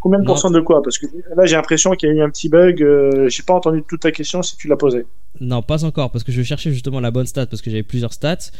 Combien, 0.00 0.20
de 0.20 0.24
pourcents 0.24 0.50
de 0.50 0.60
quoi? 0.60 0.82
Parce 0.82 0.98
que 0.98 1.06
là, 1.34 1.46
j'ai 1.46 1.56
l'impression 1.56 1.92
qu'il 1.92 2.08
y 2.10 2.12
a 2.12 2.14
eu 2.14 2.22
un 2.22 2.30
petit 2.30 2.48
bug. 2.48 2.82
Euh, 2.82 3.28
j'ai 3.28 3.42
pas 3.42 3.54
entendu 3.54 3.82
toute 3.82 4.00
ta 4.00 4.12
question 4.12 4.42
si 4.42 4.56
tu 4.56 4.68
l'as 4.68 4.76
posée. 4.76 5.06
Non, 5.40 5.62
pas 5.62 5.84
encore, 5.84 6.10
parce 6.10 6.24
que 6.24 6.32
je 6.32 6.42
cherchais 6.42 6.72
justement 6.72 7.00
la 7.00 7.10
bonne 7.10 7.26
stat, 7.26 7.46
parce 7.46 7.62
que 7.62 7.70
j'avais 7.70 7.82
plusieurs 7.82 8.12
stats. 8.12 8.50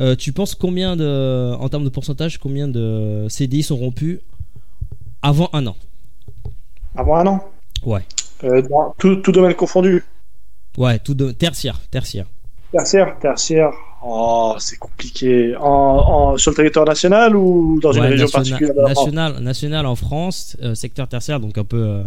Euh, 0.00 0.16
tu 0.16 0.32
penses 0.32 0.54
combien 0.54 0.96
de, 0.96 1.54
en 1.54 1.68
termes 1.68 1.84
de 1.84 1.88
pourcentage, 1.88 2.38
combien 2.38 2.66
de 2.66 3.26
CDI 3.28 3.62
sont 3.62 3.76
rompus 3.76 4.20
avant 5.22 5.48
un 5.52 5.66
an? 5.66 5.76
Avant 6.96 7.16
un 7.16 7.26
an? 7.26 7.44
Ouais. 7.84 8.02
tout, 8.98 9.16
tout, 9.16 9.32
domaine 9.32 9.54
confondu 9.54 10.04
Ouais, 10.76 10.98
tout 10.98 11.14
de, 11.14 11.30
tertiaire, 11.30 11.80
tertiaire. 11.90 12.26
Tertiaire, 12.72 13.16
tertiaire. 13.20 13.70
Oh, 14.06 14.54
c'est 14.58 14.76
compliqué. 14.76 15.56
En, 15.58 16.36
sur 16.36 16.50
le 16.50 16.56
territoire 16.56 16.84
national 16.84 17.34
ou 17.34 17.80
dans 17.80 17.92
une 17.92 18.02
région 18.02 18.28
particulière 18.28 18.74
national, 18.74 19.40
national 19.40 19.86
en 19.86 19.96
France, 19.96 20.58
euh, 20.62 20.74
secteur 20.74 21.08
tertiaire, 21.08 21.40
donc 21.40 21.56
un 21.56 21.64
peu 21.64 21.78
euh, 21.78 22.02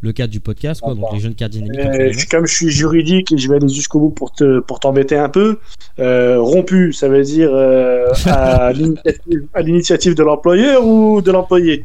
le 0.00 0.12
cadre 0.12 0.30
du 0.30 0.38
podcast, 0.38 0.80
quoi, 0.80 0.94
donc 0.94 1.12
les 1.12 1.18
jeunes 1.18 1.34
dynamiques. 1.34 2.28
comme 2.30 2.46
je 2.46 2.54
suis 2.54 2.70
juridique 2.70 3.32
et 3.32 3.38
je 3.38 3.48
vais 3.48 3.56
aller 3.56 3.68
jusqu'au 3.68 3.98
bout 3.98 4.10
pour 4.10 4.30
te 4.30 4.60
pour 4.60 4.78
t'embêter 4.78 5.16
un 5.18 5.28
peu, 5.28 5.58
euh, 5.98 6.40
rompu, 6.40 6.92
ça 6.92 7.08
veut 7.08 7.24
dire 7.24 7.52
à 8.26 8.72
l'initiative 8.72 10.14
de 10.14 10.22
l'employeur 10.22 10.86
ou 10.86 11.20
de 11.20 11.32
l'employé? 11.32 11.84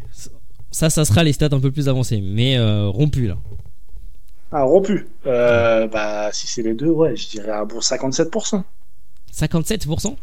Ça, 0.70 0.92
ça 0.92 1.06
sera 1.06 1.24
les 1.24 1.34
stats 1.34 1.50
un 1.52 1.60
peu 1.60 1.72
plus 1.72 1.90
avancées, 1.90 2.22
mais 2.24 2.60
rompu 2.90 3.26
là. 3.26 3.38
Ah, 4.52 4.62
rompu. 4.62 5.08
bah, 5.24 6.30
si 6.34 6.46
c'est 6.46 6.62
les 6.62 6.76
deux, 6.76 6.92
ouais, 6.92 7.16
je 7.16 7.30
dirais 7.30 7.52
un 7.52 7.66
bon 7.66 7.80
57%. 7.80 8.62
57% 9.36 10.16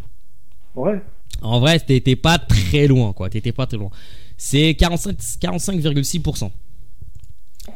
Ouais. 0.74 1.00
En 1.42 1.60
vrai, 1.60 1.78
t'étais 1.80 2.16
pas 2.16 2.38
très 2.38 2.86
loin, 2.86 3.12
quoi. 3.12 3.28
T'étais 3.28 3.52
pas 3.52 3.66
très 3.66 3.76
loin. 3.76 3.90
C'est 4.36 4.72
45,6%. 4.72 6.50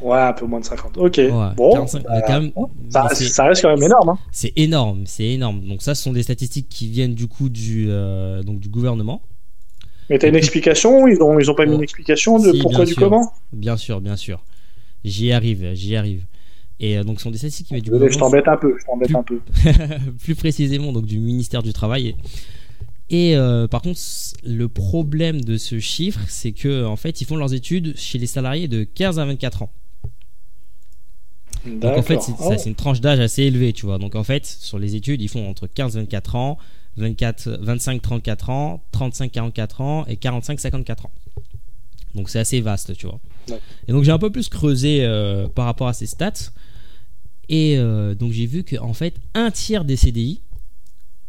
Ouais, 0.00 0.18
un 0.18 0.32
peu 0.32 0.46
moins 0.46 0.60
de 0.60 0.64
50. 0.64 0.96
Ok. 0.98 1.20
bon, 1.56 1.88
bah, 2.92 3.08
ça, 3.12 3.44
reste 3.44 3.62
quand 3.62 3.68
même 3.68 3.82
énorme. 3.82 4.08
Hein. 4.10 4.18
C'est 4.32 4.52
énorme, 4.56 5.04
c'est 5.06 5.26
énorme. 5.26 5.60
Donc 5.60 5.82
ça, 5.82 5.94
ce 5.94 6.02
sont 6.02 6.12
des 6.12 6.24
statistiques 6.24 6.68
qui 6.68 6.88
viennent 6.88 7.14
du 7.14 7.28
coup 7.28 7.48
du, 7.48 7.86
euh, 7.88 8.42
donc, 8.42 8.58
du 8.58 8.68
gouvernement. 8.68 9.22
Mais 10.10 10.18
t'as 10.18 10.28
une 10.28 10.36
explication 10.36 11.06
Ils 11.06 11.22
ont, 11.22 11.38
ils 11.38 11.50
ont 11.50 11.54
pas 11.54 11.66
mis 11.66 11.74
une 11.74 11.82
explication 11.82 12.38
de 12.38 12.60
pourquoi, 12.60 12.84
du 12.84 12.94
comment? 12.94 13.32
Bien 13.52 13.76
sûr, 13.76 14.00
bien 14.00 14.16
sûr. 14.16 14.44
J'y 15.04 15.32
arrive, 15.32 15.72
j'y 15.74 15.96
arrive. 15.96 16.24
Et 16.78 16.98
euh, 16.98 17.04
donc, 17.04 17.18
ce 17.18 17.24
sont 17.24 17.30
des 17.30 17.38
statistiques 17.38 17.68
qui 17.68 17.74
viennent 17.74 17.84
du 17.84 18.12
Je 18.12 18.18
t'embête 18.18 18.48
un 18.48 18.56
peu, 18.56 18.76
je 18.78 18.84
t'embête 18.84 19.14
un 19.14 19.22
peu. 19.22 19.40
plus 20.22 20.34
précisément, 20.34 20.92
donc 20.92 21.06
du 21.06 21.18
ministère 21.18 21.62
du 21.62 21.72
Travail. 21.72 22.16
Et 23.08 23.36
euh, 23.36 23.68
par 23.68 23.82
contre, 23.82 24.00
le 24.44 24.68
problème 24.68 25.40
de 25.40 25.56
ce 25.58 25.78
chiffre, 25.78 26.20
c'est 26.28 26.52
que 26.52 26.84
en 26.84 26.96
fait, 26.96 27.20
ils 27.20 27.24
font 27.24 27.36
leurs 27.36 27.54
études 27.54 27.96
chez 27.96 28.18
les 28.18 28.26
salariés 28.26 28.68
de 28.68 28.84
15 28.84 29.18
à 29.18 29.24
24 29.24 29.62
ans. 29.62 29.70
Donc 31.66 31.96
en 31.96 32.02
fait, 32.02 32.20
c'est 32.20 32.32
Oh. 32.38 32.52
c'est 32.56 32.68
une 32.68 32.74
tranche 32.74 33.00
d'âge 33.00 33.20
assez 33.20 33.42
élevée, 33.42 33.72
tu 33.72 33.86
vois. 33.86 33.98
Donc 33.98 34.14
en 34.14 34.24
fait, 34.24 34.44
sur 34.46 34.78
les 34.78 34.94
études, 34.94 35.22
ils 35.22 35.28
font 35.28 35.48
entre 35.48 35.66
15 35.66 35.96
et 35.96 36.00
24 36.00 36.36
ans, 36.36 36.58
24, 36.96 37.58
25 37.60 38.02
34 38.02 38.50
ans, 38.50 38.82
35 38.92 39.32
44 39.32 39.80
ans 39.80 40.04
et 40.06 40.16
45 40.16 40.60
54 40.60 41.06
ans. 41.06 41.12
Donc 42.14 42.28
c'est 42.28 42.38
assez 42.38 42.60
vaste, 42.60 42.96
tu 42.96 43.06
vois. 43.06 43.20
Ouais. 43.50 43.60
Et 43.88 43.92
donc 43.92 44.04
j'ai 44.04 44.10
un 44.12 44.18
peu 44.18 44.30
plus 44.30 44.48
creusé 44.48 45.04
euh, 45.04 45.48
par 45.48 45.64
rapport 45.66 45.88
à 45.88 45.92
ces 45.92 46.06
stats. 46.06 46.50
Et 47.48 47.76
euh, 47.78 48.14
donc 48.14 48.32
j'ai 48.32 48.46
vu 48.46 48.64
qu'en 48.64 48.92
fait, 48.92 49.14
un 49.34 49.50
tiers 49.50 49.84
des 49.84 49.96
CDI 49.96 50.40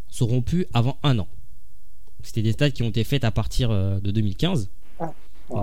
seront 0.10 0.42
plus 0.42 0.66
avant 0.74 0.98
un 1.04 1.20
an. 1.20 1.28
C'était 2.24 2.42
des 2.42 2.54
stats 2.54 2.72
qui 2.72 2.84
ont 2.84 2.90
été 2.90 3.04
faites 3.04 3.24
à 3.24 3.32
partir 3.32 3.72
euh, 3.72 4.00
de 4.00 4.12
2015. 4.12 4.70
Donc 5.00 5.14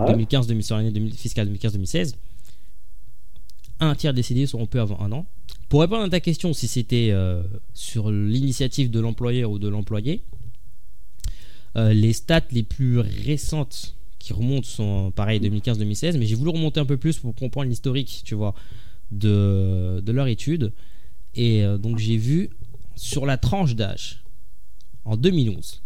Ouais. 0.01 0.07
2015, 0.13 0.47
2000, 0.47 0.65
sur 0.65 0.77
l'année 0.77 0.91
2000 0.93 1.13
fiscale 1.15 1.53
2015-2016. 1.53 2.15
Un 3.81 3.95
tiers 3.95 4.15
des 4.15 4.23
CDI 4.23 4.47
seront 4.47 4.67
peu 4.67 4.81
avant 4.81 4.99
un 5.01 5.13
an. 5.13 5.27
Pour 5.69 5.81
répondre 5.81 6.05
à 6.05 6.09
ta 6.09 6.21
question, 6.21 6.53
si 6.53 6.69
c'était 6.69 7.09
euh, 7.11 7.43
sur 7.75 8.11
l'initiative 8.11 8.91
de 8.91 9.01
l'employeur 9.01 9.51
ou 9.51 9.59
de 9.59 9.69
l'employé, 9.69 10.23
les 11.77 12.13
stats 12.13 12.45
les 12.53 12.63
plus 12.63 13.01
récentes 13.01 13.97
qui 14.25 14.33
remontent 14.33 14.67
sont 14.67 15.11
pareil 15.15 15.39
2015-2016, 15.41 16.19
mais 16.19 16.27
j'ai 16.27 16.35
voulu 16.35 16.51
remonter 16.51 16.81
un 16.81 16.87
peu 16.87 16.97
plus 16.97 17.19
pour 17.19 17.35
comprendre 17.35 17.69
l'historique, 17.69 18.23
tu 18.25 18.35
vois, 18.35 18.55
de, 19.11 20.01
de 20.05 20.13
leur 20.13 20.27
étude. 20.27 20.73
Et 21.35 21.63
euh, 21.65 21.79
donc 21.79 21.99
j'ai 21.99 22.17
vu 22.17 22.51
sur 22.97 23.27
la 23.27 23.37
tranche 23.37 23.75
d'âge 23.75 24.23
en 25.05 25.17
2011 25.17 25.83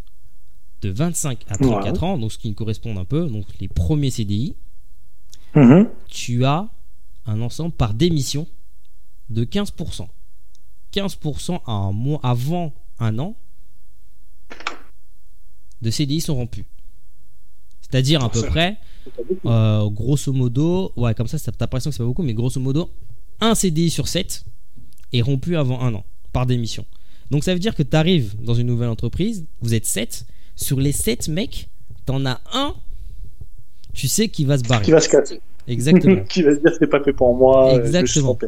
de 0.82 0.88
25 0.90 1.44
à 1.48 1.56
34 1.56 2.04
ans, 2.04 2.18
donc 2.18 2.30
ce 2.32 2.38
qui 2.38 2.54
correspond 2.54 2.96
un 2.96 3.04
peu, 3.04 3.26
donc 3.26 3.46
les 3.60 3.68
premiers 3.68 4.10
CDI, 4.10 4.54
Mhm. 5.54 5.88
tu 6.08 6.44
as 6.44 6.68
un 7.26 7.40
ensemble 7.40 7.72
par 7.74 7.94
démission 7.94 8.46
de 9.30 9.44
15%. 9.44 10.08
15% 10.92 11.60
à 11.66 11.72
un 11.72 11.92
mois 11.92 12.20
avant 12.22 12.72
un 12.98 13.18
an 13.18 13.34
de 15.82 15.90
CDI 15.90 16.20
sont 16.20 16.34
rompus. 16.34 16.64
C'est-à-dire 17.90 18.22
à 18.22 18.30
peu 18.30 18.42
près, 18.42 18.76
euh, 19.46 19.88
grosso 19.88 20.32
modo, 20.32 20.92
ouais, 20.96 21.14
comme 21.14 21.26
ça, 21.26 21.38
ça 21.38 21.52
t'as 21.52 21.64
l'impression 21.64 21.90
que 21.90 21.96
c'est 21.96 22.02
pas 22.02 22.06
beaucoup, 22.06 22.22
mais 22.22 22.34
grosso 22.34 22.60
modo, 22.60 22.90
un 23.40 23.54
CDI 23.54 23.90
sur 23.90 24.08
7 24.08 24.44
est 25.12 25.22
rompu 25.22 25.56
avant 25.56 25.80
un 25.80 25.94
an 25.94 26.04
par 26.32 26.46
démission. 26.46 26.84
Donc 27.30 27.44
ça 27.44 27.52
veut 27.52 27.60
dire 27.60 27.74
que 27.74 27.82
tu 27.82 27.96
arrives 27.96 28.34
dans 28.42 28.54
une 28.54 28.66
nouvelle 28.66 28.88
entreprise, 28.88 29.46
vous 29.60 29.74
êtes 29.74 29.86
7, 29.86 30.26
sur 30.56 30.80
les 30.80 30.92
7 30.92 31.28
mecs, 31.28 31.68
t'en 32.04 32.24
as 32.26 32.40
un, 32.52 32.74
tu 33.94 34.08
sais 34.08 34.28
qui 34.28 34.44
va 34.44 34.58
se 34.58 34.64
barrer. 34.64 34.84
Qui 34.84 34.90
va 34.90 35.00
se 35.00 35.08
casser. 35.08 35.40
Exactement. 35.68 36.22
qui 36.28 36.42
va 36.42 36.54
se 36.54 36.60
dire 36.60 36.72
c'est 36.78 36.86
pas 36.88 37.02
fait 37.02 37.12
pour 37.12 37.34
moi. 37.36 37.74
euh, 37.74 37.82
je 37.82 37.86
Exactement. 37.86 38.34
trompé. 38.34 38.46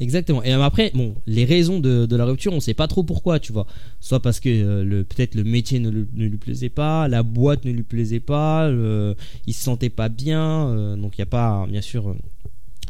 Exactement. 0.00 0.42
Et 0.42 0.52
après, 0.52 0.90
bon, 0.94 1.14
les 1.26 1.44
raisons 1.44 1.78
de, 1.80 2.06
de 2.06 2.16
la 2.16 2.24
rupture, 2.24 2.52
on 2.54 2.60
sait 2.60 2.72
pas 2.74 2.86
trop 2.88 3.02
pourquoi, 3.02 3.38
tu 3.38 3.52
vois. 3.52 3.66
Soit 4.00 4.20
parce 4.20 4.40
que 4.40 4.48
euh, 4.48 4.82
le 4.82 5.04
peut-être 5.04 5.34
le 5.34 5.44
métier 5.44 5.78
ne, 5.78 5.90
le- 5.90 6.08
ne 6.14 6.26
lui 6.26 6.38
plaisait 6.38 6.70
pas, 6.70 7.06
la 7.08 7.22
boîte 7.22 7.64
ne 7.66 7.70
lui 7.72 7.82
plaisait 7.82 8.20
pas, 8.20 8.70
le- 8.70 9.14
il 9.46 9.52
se 9.52 9.62
sentait 9.62 9.90
pas 9.90 10.08
bien. 10.08 10.68
euh, 10.68 10.96
donc 10.96 11.18
il 11.18 11.20
y 11.20 11.22
a 11.22 11.26
pas, 11.26 11.66
bien 11.68 11.82
sûr, 11.82 12.08
euh, 12.08 12.14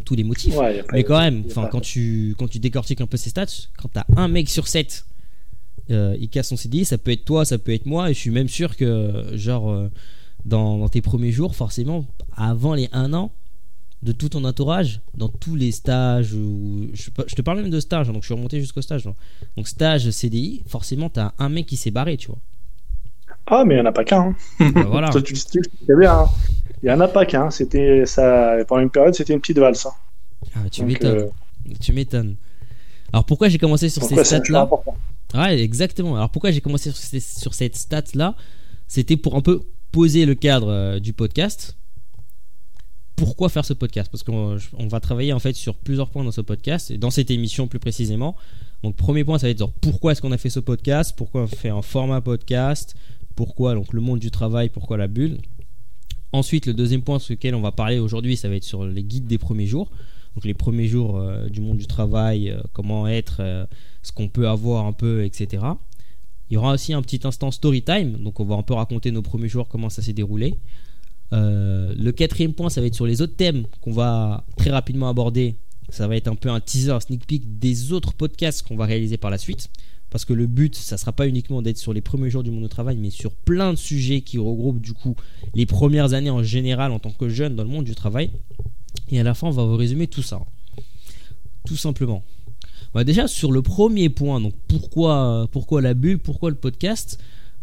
tous 0.04 0.14
les 0.14 0.22
motifs. 0.24 0.56
Ouais, 0.56 0.84
Mais 0.92 1.02
quand 1.02 1.18
même, 1.18 1.42
enfin, 1.46 1.68
quand 1.70 1.80
tu 1.80 2.34
quand 2.38 2.48
tu 2.48 2.58
décortiques 2.60 3.00
un 3.00 3.06
peu 3.06 3.16
ces 3.16 3.30
stats, 3.30 3.46
quand 3.76 3.88
t'as 3.92 4.04
un 4.16 4.28
mec 4.28 4.48
sur 4.48 4.68
7 4.68 5.04
il 5.88 6.28
casse 6.30 6.48
son 6.50 6.56
CDI, 6.56 6.84
ça 6.84 6.98
peut 6.98 7.10
être 7.10 7.24
toi, 7.24 7.44
ça 7.44 7.58
peut 7.58 7.72
être 7.72 7.86
moi, 7.86 8.10
et 8.10 8.14
je 8.14 8.18
suis 8.20 8.30
même 8.30 8.46
sûr 8.48 8.76
que 8.76 9.24
genre 9.34 9.68
euh, 9.70 9.88
dans, 10.44 10.78
dans 10.78 10.88
tes 10.88 11.00
premiers 11.02 11.32
jours, 11.32 11.56
forcément, 11.56 12.06
avant 12.36 12.74
les 12.74 12.88
1 12.92 13.12
an 13.12 13.32
de 14.02 14.12
tout 14.12 14.30
ton 14.30 14.44
entourage, 14.44 15.00
dans 15.14 15.28
tous 15.28 15.54
les 15.56 15.72
stages, 15.72 16.28
je, 16.28 17.10
je 17.26 17.34
te 17.34 17.42
parle 17.42 17.60
même 17.60 17.70
de 17.70 17.80
stage, 17.80 18.08
hein, 18.08 18.12
donc 18.12 18.22
je 18.22 18.26
suis 18.28 18.34
remonté 18.34 18.58
jusqu'au 18.60 18.80
stage. 18.82 19.04
Donc 19.56 19.68
stage 19.68 20.10
CDI, 20.10 20.62
forcément, 20.66 21.10
t'as 21.10 21.32
un 21.38 21.48
mec 21.50 21.66
qui 21.66 21.76
s'est 21.76 21.90
barré, 21.90 22.16
tu 22.16 22.28
vois. 22.28 22.38
Ah, 23.46 23.64
mais 23.64 23.74
il 23.74 23.76
n'y 23.78 23.82
en 23.82 23.86
a 23.86 23.92
pas 23.92 24.04
qu'un. 24.04 24.34
hein. 24.60 24.72
Voilà. 24.88 25.10
Toi, 25.10 25.22
tu 25.22 25.34
le 25.34 25.38
sais 25.38 25.60
très 25.84 25.96
bien. 25.98 26.24
Il 26.82 26.86
n'y 26.86 26.90
en 26.92 27.00
a 27.00 27.08
pas 27.08 27.26
qu'un. 27.26 27.50
C'était 27.50 28.06
ça. 28.06 28.54
Pendant 28.68 28.82
une 28.82 28.90
période, 28.90 29.14
c'était 29.14 29.34
une 29.34 29.40
petite 29.40 29.58
valse. 29.58 29.86
hein. 29.86 29.90
Ah, 30.54 30.70
tu 30.70 30.84
m'étonnes. 30.84 31.18
euh, 31.18 31.72
Tu 31.80 31.92
m'étonnes. 31.92 32.36
Alors 33.12 33.24
pourquoi 33.24 33.48
j'ai 33.48 33.58
commencé 33.58 33.88
sur 33.88 34.00
pourquoi 34.00 34.24
ces 34.24 34.36
stats-là 34.40 34.68
Ouais, 35.34 35.60
exactement. 35.60 36.16
Alors 36.16 36.30
pourquoi 36.30 36.50
j'ai 36.52 36.60
commencé 36.60 36.90
sur, 36.90 36.96
ces- 36.98 37.20
sur 37.20 37.52
cette 37.54 37.76
stat 37.76 38.04
là 38.14 38.34
C'était 38.88 39.16
pour 39.16 39.34
un 39.36 39.40
peu 39.42 39.60
poser 39.92 40.24
le 40.26 40.34
cadre 40.34 40.68
euh, 40.70 40.98
du 41.00 41.12
podcast. 41.12 41.76
Pourquoi 43.20 43.50
faire 43.50 43.66
ce 43.66 43.74
podcast 43.74 44.10
Parce 44.10 44.22
qu'on 44.22 44.56
on 44.78 44.88
va 44.88 44.98
travailler 44.98 45.34
en 45.34 45.38
fait 45.38 45.52
sur 45.52 45.74
plusieurs 45.74 46.08
points 46.08 46.24
dans 46.24 46.32
ce 46.32 46.40
podcast 46.40 46.90
et 46.90 46.96
dans 46.96 47.10
cette 47.10 47.30
émission 47.30 47.68
plus 47.68 47.78
précisément. 47.78 48.34
Donc 48.82 48.96
premier 48.96 49.24
point, 49.24 49.38
ça 49.38 49.46
va 49.46 49.50
être 49.50 49.58
genre, 49.58 49.74
pourquoi 49.82 50.12
est-ce 50.12 50.22
qu'on 50.22 50.32
a 50.32 50.38
fait 50.38 50.48
ce 50.48 50.58
podcast? 50.58 51.12
Pourquoi 51.14 51.42
on 51.42 51.46
fait 51.46 51.68
un 51.68 51.82
format 51.82 52.22
podcast? 52.22 52.96
Pourquoi 53.36 53.74
donc 53.74 53.92
le 53.92 54.00
monde 54.00 54.20
du 54.20 54.30
travail? 54.30 54.70
Pourquoi 54.70 54.96
la 54.96 55.06
bulle? 55.06 55.36
Ensuite, 56.32 56.64
le 56.64 56.72
deuxième 56.72 57.02
point 57.02 57.18
sur 57.18 57.34
lequel 57.34 57.54
on 57.54 57.60
va 57.60 57.72
parler 57.72 57.98
aujourd'hui, 57.98 58.38
ça 58.38 58.48
va 58.48 58.54
être 58.54 58.64
sur 58.64 58.86
les 58.86 59.02
guides 59.02 59.26
des 59.26 59.36
premiers 59.36 59.66
jours. 59.66 59.90
Donc 60.34 60.46
les 60.46 60.54
premiers 60.54 60.88
jours 60.88 61.18
euh, 61.18 61.46
du 61.50 61.60
monde 61.60 61.76
du 61.76 61.86
travail, 61.86 62.48
euh, 62.48 62.62
comment 62.72 63.06
être, 63.06 63.40
euh, 63.40 63.66
ce 64.02 64.12
qu'on 64.12 64.28
peut 64.28 64.48
avoir 64.48 64.86
un 64.86 64.94
peu, 64.94 65.26
etc. 65.26 65.62
Il 66.48 66.54
y 66.54 66.56
aura 66.56 66.72
aussi 66.72 66.94
un 66.94 67.02
petit 67.02 67.20
instant 67.24 67.50
story 67.50 67.82
time, 67.82 68.12
donc 68.12 68.40
on 68.40 68.46
va 68.46 68.54
un 68.54 68.62
peu 68.62 68.72
raconter 68.72 69.10
nos 69.10 69.20
premiers 69.20 69.48
jours, 69.48 69.68
comment 69.68 69.90
ça 69.90 70.00
s'est 70.00 70.14
déroulé. 70.14 70.54
Euh, 71.32 71.94
le 71.96 72.12
quatrième 72.12 72.54
point, 72.54 72.70
ça 72.70 72.80
va 72.80 72.86
être 72.86 72.94
sur 72.94 73.06
les 73.06 73.22
autres 73.22 73.36
thèmes 73.36 73.64
qu'on 73.80 73.92
va 73.92 74.44
très 74.56 74.70
rapidement 74.70 75.08
aborder. 75.08 75.56
Ça 75.88 76.06
va 76.06 76.16
être 76.16 76.28
un 76.28 76.34
peu 76.34 76.48
un 76.50 76.60
teaser, 76.60 76.92
un 76.92 77.00
sneak 77.00 77.26
peek 77.26 77.58
des 77.58 77.92
autres 77.92 78.12
podcasts 78.14 78.66
qu'on 78.66 78.76
va 78.76 78.86
réaliser 78.86 79.16
par 79.16 79.30
la 79.30 79.38
suite. 79.38 79.68
Parce 80.10 80.24
que 80.24 80.32
le 80.32 80.46
but, 80.46 80.74
ça 80.74 80.98
sera 80.98 81.12
pas 81.12 81.28
uniquement 81.28 81.62
d'être 81.62 81.78
sur 81.78 81.92
les 81.92 82.00
premiers 82.00 82.30
jours 82.30 82.42
du 82.42 82.50
monde 82.50 82.64
du 82.64 82.68
travail, 82.68 82.96
mais 82.96 83.10
sur 83.10 83.32
plein 83.32 83.72
de 83.72 83.78
sujets 83.78 84.22
qui 84.22 84.38
regroupent 84.38 84.80
du 84.80 84.92
coup 84.92 85.14
les 85.54 85.66
premières 85.66 86.14
années 86.14 86.30
en 86.30 86.42
général 86.42 86.90
en 86.90 86.98
tant 86.98 87.12
que 87.12 87.28
jeune 87.28 87.54
dans 87.54 87.62
le 87.62 87.68
monde 87.68 87.84
du 87.84 87.94
travail. 87.94 88.30
Et 89.10 89.20
à 89.20 89.22
la 89.22 89.34
fin, 89.34 89.46
on 89.46 89.52
va 89.52 89.64
vous 89.64 89.76
résumer 89.76 90.08
tout 90.08 90.22
ça. 90.22 90.40
Tout 91.64 91.76
simplement. 91.76 92.24
Bah 92.92 93.04
déjà, 93.04 93.28
sur 93.28 93.52
le 93.52 93.62
premier 93.62 94.08
point, 94.08 94.40
donc 94.40 94.54
pourquoi, 94.66 95.48
pourquoi 95.52 95.80
la 95.80 95.94
bulle, 95.94 96.18
pourquoi 96.18 96.50
le 96.50 96.56
podcast 96.56 97.18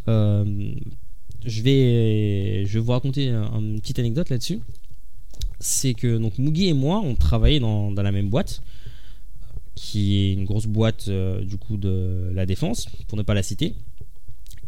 euh, 0.08 0.74
je, 1.48 1.62
vais, 1.62 2.66
je 2.66 2.74
vais 2.74 2.80
vous 2.80 2.92
raconter 2.92 3.30
un- 3.30 3.60
une 3.60 3.80
petite 3.80 4.00
anecdote 4.00 4.30
là-dessus. 4.30 4.60
C'est 5.60 5.94
que 5.94 6.18
donc 6.18 6.38
Mugi 6.38 6.68
et 6.68 6.74
moi, 6.74 7.02
on 7.04 7.16
travaillait 7.16 7.60
dans, 7.60 7.90
la 7.92 8.12
même 8.12 8.30
boîte, 8.30 8.62
qui 9.76 10.16
est 10.18 10.34
une 10.34 10.46
grosse 10.46 10.68
boîte 10.68 11.06
euh, 11.08 11.44
du 11.44 11.58
coup 11.58 11.78
de 11.78 12.30
la 12.34 12.46
défense, 12.46 12.88
pour 13.08 13.18
ne 13.18 13.24
pas 13.24 13.34
la 13.34 13.44
citer. 13.44 13.74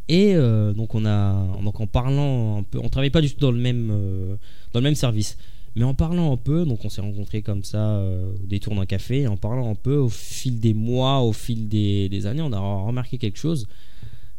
Et 0.07 0.33
euh, 0.35 0.73
donc 0.73 0.95
on 0.95 1.05
a 1.05 1.47
donc 1.63 1.79
en 1.79 1.85
parlant 1.85 2.57
un 2.57 2.63
peu, 2.63 2.79
on 2.79 2.89
travaillait 2.89 3.11
pas 3.11 3.21
du 3.21 3.29
tout 3.31 3.39
dans 3.39 3.51
le 3.51 3.59
même 3.59 3.89
euh, 3.91 4.35
dans 4.73 4.79
le 4.79 4.83
même 4.85 4.95
service. 4.95 5.37
Mais 5.75 5.83
en 5.83 5.93
parlant 5.93 6.33
un 6.33 6.37
peu, 6.37 6.65
donc 6.65 6.83
on 6.83 6.89
s'est 6.89 7.01
rencontrés 7.01 7.43
comme 7.43 7.63
ça 7.63 8.01
au 8.01 8.47
détour 8.47 8.73
d'un 8.73 8.87
café, 8.87 9.21
et 9.21 9.27
en 9.27 9.37
parlant 9.37 9.69
un 9.69 9.75
peu 9.75 9.97
au 9.97 10.09
fil 10.09 10.59
des 10.59 10.73
mois, 10.73 11.19
au 11.19 11.31
fil 11.31 11.69
des 11.69 12.25
années, 12.25 12.41
on 12.41 12.51
a 12.51 12.59
remarqué 12.59 13.19
quelque 13.19 13.37
chose, 13.37 13.67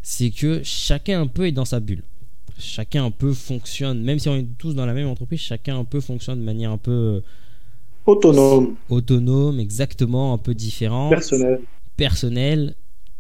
c'est 0.03 0.31
que 0.31 0.63
chacun 0.65 1.21
un 1.21 1.29
peu 1.29 1.47
est 1.47 1.53
dans 1.53 1.65
sa 1.65 1.79
bulle. 1.79 2.03
Chacun 2.61 3.05
un 3.05 3.11
peu 3.11 3.33
fonctionne, 3.33 4.03
même 4.03 4.19
si 4.19 4.29
on 4.29 4.37
est 4.37 4.47
tous 4.59 4.75
dans 4.75 4.87
la 4.87 4.95
même 4.95 5.09
entreprise, 5.09 5.41
chacun 5.41 5.79
un 5.79 5.85
peu 5.85 6.01
fonctionne 6.01 6.39
de 6.39 6.45
manière 6.45 6.71
un 6.71 6.79
peu 6.79 7.23
Autonome, 8.07 8.77
autonome, 8.89 9.61
exactement, 9.61 10.33
un 10.33 10.39
peu 10.39 10.55
différente 10.55 11.11
personnel. 11.11 11.61
personnel, 11.97 12.75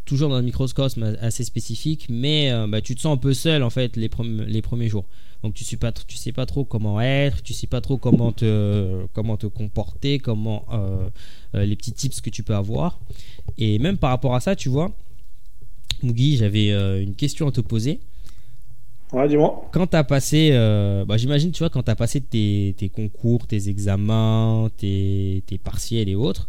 toujours 0.04 0.30
dans 0.30 0.36
un 0.36 0.42
microcosme 0.42 1.16
assez 1.20 1.44
spécifique, 1.44 2.06
mais 2.08 2.50
euh, 2.50 2.66
bah, 2.66 2.80
tu 2.80 2.94
te 2.94 3.00
sens 3.00 3.14
un 3.14 3.18
peu 3.18 3.34
seul 3.34 3.62
en 3.62 3.70
fait 3.70 3.96
les, 3.96 4.08
premiers 4.08 4.88
jours. 4.88 5.04
Donc 5.42 5.54
tu 5.54 5.64
sais 5.64 5.76
pas, 5.76 5.92
tu 5.92 6.16
sais 6.16 6.32
pas 6.32 6.46
trop 6.46 6.64
comment 6.64 7.00
être, 7.00 7.42
tu 7.42 7.52
sais 7.52 7.66
pas 7.66 7.80
trop 7.80 7.98
comment 7.98 8.32
te, 8.32 9.06
comment 9.12 9.36
te 9.36 9.46
comporter, 9.46 10.18
comment 10.18 10.64
euh, 10.72 11.08
euh, 11.54 11.64
les 11.64 11.76
petits 11.76 11.92
tips 11.92 12.20
que 12.20 12.30
tu 12.30 12.42
peux 12.42 12.54
avoir. 12.54 12.98
Et 13.58 13.78
même 13.78 13.98
par 13.98 14.10
rapport 14.10 14.34
à 14.34 14.40
ça, 14.40 14.56
tu 14.56 14.68
vois, 14.68 14.92
Mugi, 16.02 16.36
j'avais 16.36 16.72
euh, 16.72 17.02
une 17.02 17.14
question 17.14 17.48
à 17.48 17.52
te 17.52 17.60
poser. 17.60 18.00
Ouais, 19.12 19.26
dis-moi. 19.28 19.68
Quand 19.72 19.86
t'as 19.88 20.04
passé, 20.04 20.50
euh, 20.52 21.04
bah, 21.04 21.16
j'imagine, 21.16 21.50
tu 21.50 21.58
vois, 21.60 21.70
quand 21.70 21.82
t'as 21.82 21.96
passé 21.96 22.20
tes, 22.20 22.74
tes 22.78 22.88
concours, 22.88 23.46
tes 23.46 23.68
examens, 23.68 24.68
tes, 24.76 25.42
tes 25.46 25.58
partiels 25.58 26.08
et 26.08 26.14
autres, 26.14 26.48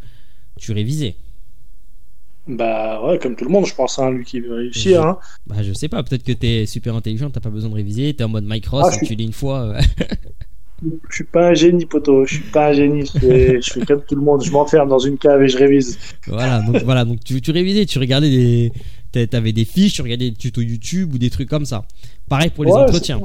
tu 0.59 0.71
révisais. 0.71 1.15
Bah 2.47 3.03
ouais, 3.05 3.19
comme 3.19 3.35
tout 3.35 3.45
le 3.45 3.51
monde, 3.51 3.65
je 3.67 3.73
pense, 3.75 3.97
hein, 3.99 4.11
lui 4.11 4.25
qui 4.25 4.39
veut 4.39 4.55
réussir. 4.55 5.03
Hein. 5.03 5.17
Bah, 5.47 5.57
je 5.63 5.73
sais 5.73 5.87
pas, 5.87 6.01
peut-être 6.03 6.23
que 6.23 6.31
t'es 6.31 6.65
super 6.65 6.95
intelligent, 6.95 7.29
t'as 7.29 7.39
pas 7.39 7.49
besoin 7.51 7.69
de 7.69 7.75
réviser, 7.75 8.13
t'es 8.13 8.23
en 8.23 8.29
mode 8.29 8.45
Micross, 8.47 8.85
Ah, 8.87 8.91
je 8.91 8.97
suis- 8.97 9.07
tu 9.07 9.15
lis 9.15 9.25
une 9.25 9.33
fois. 9.33 9.61
euh, 9.61 9.79
Je 11.09 11.13
suis 11.15 11.23
pas 11.25 11.49
un 11.49 11.53
génie, 11.53 11.85
poteau. 11.85 12.25
Je 12.25 12.35
suis 12.35 12.43
pas 12.49 12.69
un 12.69 12.73
génie. 12.73 13.05
Je 13.05 13.19
fais, 13.19 13.61
je 13.61 13.71
fais 13.71 13.85
comme 13.85 14.01
tout 14.03 14.15
le 14.15 14.21
monde. 14.21 14.43
Je 14.43 14.49
m'enferme 14.49 14.89
dans 14.89 14.97
une 14.97 15.19
cave 15.19 15.43
et 15.43 15.47
je 15.47 15.55
révise. 15.55 15.99
voilà, 16.25 16.59
donc 16.63 16.77
voilà, 16.83 17.05
donc 17.05 17.23
tu, 17.23 17.39
tu 17.39 17.51
révisais, 17.51 17.85
tu 17.85 17.99
regardais 17.99 18.31
des, 18.31 18.71
T'avais 19.11 19.51
des 19.51 19.65
fiches, 19.65 19.93
tu 19.93 20.01
regardais 20.01 20.29
des 20.29 20.35
tutos 20.35 20.61
YouTube 20.61 21.13
ou 21.13 21.17
des 21.17 21.29
trucs 21.29 21.49
comme 21.49 21.65
ça. 21.65 21.85
Pareil 22.29 22.49
pour 22.49 22.63
les 22.65 22.71
Ouais, 22.71 22.79
entretiens. 22.79 23.19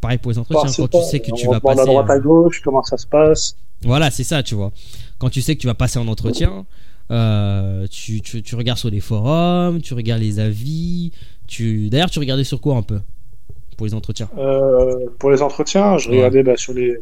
Pareil 0.00 0.18
pour 0.18 0.32
les 0.32 0.38
entretiens. 0.38 0.72
Quand 0.86 0.88
tu 1.00 1.04
sais 1.10 1.20
que 1.20 1.32
tu 1.32 1.46
vas 1.46 1.60
passer. 1.60 1.80
à 1.80 1.84
droite 1.84 2.10
à 2.10 2.18
gauche, 2.18 2.60
comment 2.62 2.82
ça 2.82 2.96
se 2.96 3.06
passe. 3.06 3.56
Voilà, 3.82 4.10
c'est 4.10 4.24
ça, 4.24 4.42
tu 4.42 4.54
vois. 4.54 4.72
Quand 5.18 5.28
tu 5.30 5.42
sais 5.42 5.54
que 5.54 5.60
tu 5.60 5.66
vas 5.66 5.74
passer 5.74 5.98
en 5.98 6.08
entretien, 6.08 6.64
euh, 7.10 7.86
tu, 7.90 8.20
tu, 8.20 8.42
tu 8.42 8.54
regardes 8.54 8.78
sur 8.78 8.90
les 8.90 9.00
forums, 9.00 9.80
tu 9.82 9.94
regardes 9.94 10.22
les 10.22 10.38
avis. 10.40 11.12
Tu... 11.46 11.88
D'ailleurs, 11.90 12.10
tu 12.10 12.18
regardais 12.18 12.44
sur 12.44 12.60
quoi 12.60 12.76
un 12.76 12.82
peu? 12.82 13.00
Pour 13.76 13.86
les 13.86 13.94
entretiens? 13.94 14.28
Euh, 14.38 14.94
pour 15.18 15.30
les 15.30 15.42
entretiens, 15.42 15.98
je 15.98 16.08
Ouais. 16.10 16.16
regardais 16.16 16.42
bah, 16.42 16.56
sur 16.56 16.72
les, 16.72 16.96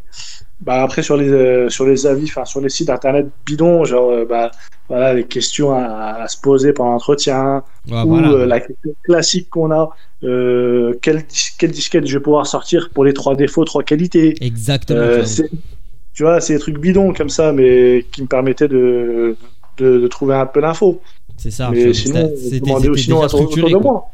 bah, 0.61 0.83
après 0.83 1.03
sur 1.03 1.17
les 1.17 1.29
euh, 1.31 1.69
sur 1.69 1.87
les 1.87 2.07
avis, 2.07 2.25
enfin 2.25 2.45
sur 2.45 2.61
les 2.61 2.69
sites 2.69 2.91
internet 2.91 3.27
bidons, 3.47 3.85
genre 3.85 4.11
euh, 4.11 4.25
bah 4.25 4.51
voilà 4.89 5.15
les 5.15 5.25
questions 5.25 5.73
à, 5.73 5.85
à 6.23 6.29
se 6.29 6.39
poser 6.41 6.73
pendant 6.73 6.93
l'entretien 6.93 7.63
Ouais, 7.91 8.03
ou 8.03 8.09
voilà. 8.09 8.47
la 8.47 8.61
question 8.61 8.95
classique 9.05 9.49
qu'on 9.51 9.71
a, 9.71 9.91
quelle 10.21 11.23
dis- 11.29 11.51
quelle 11.59 11.71
disquette 11.71 12.07
je 12.07 12.19
vais 12.19 12.23
pouvoir 12.23 12.47
sortir 12.47 12.91
pour 12.93 13.05
les 13.05 13.13
trois 13.13 13.35
défauts, 13.37 13.65
trois 13.65 13.83
qualités. 13.83 14.35
Exactement. 14.41 15.01
Tu 16.15 16.23
vois. 16.23 16.41
c'est- 16.41 16.55
des 16.55 16.61
trucs 16.61 16.79
bidons 16.79 17.13
comme 17.13 17.29
ça, 17.29 17.53
mais 17.53 18.05
qui 18.13 18.23
me 18.23 18.27
permettaient 18.27 18.69
de 18.69 19.37
de, 19.79 19.99
de 19.99 20.07
trouver 20.09 20.35
un 20.37 20.47
peu 20.47 20.61
d'infos. 20.61 21.01
C'est 21.37 21.51
ça. 21.51 21.71
mais 21.73 21.93
sinon, 21.93 22.31
c'était- 22.37 22.61
déjà 22.61 23.29
structuré. 23.29 23.73
de 23.73 23.77
moi. 23.79 24.07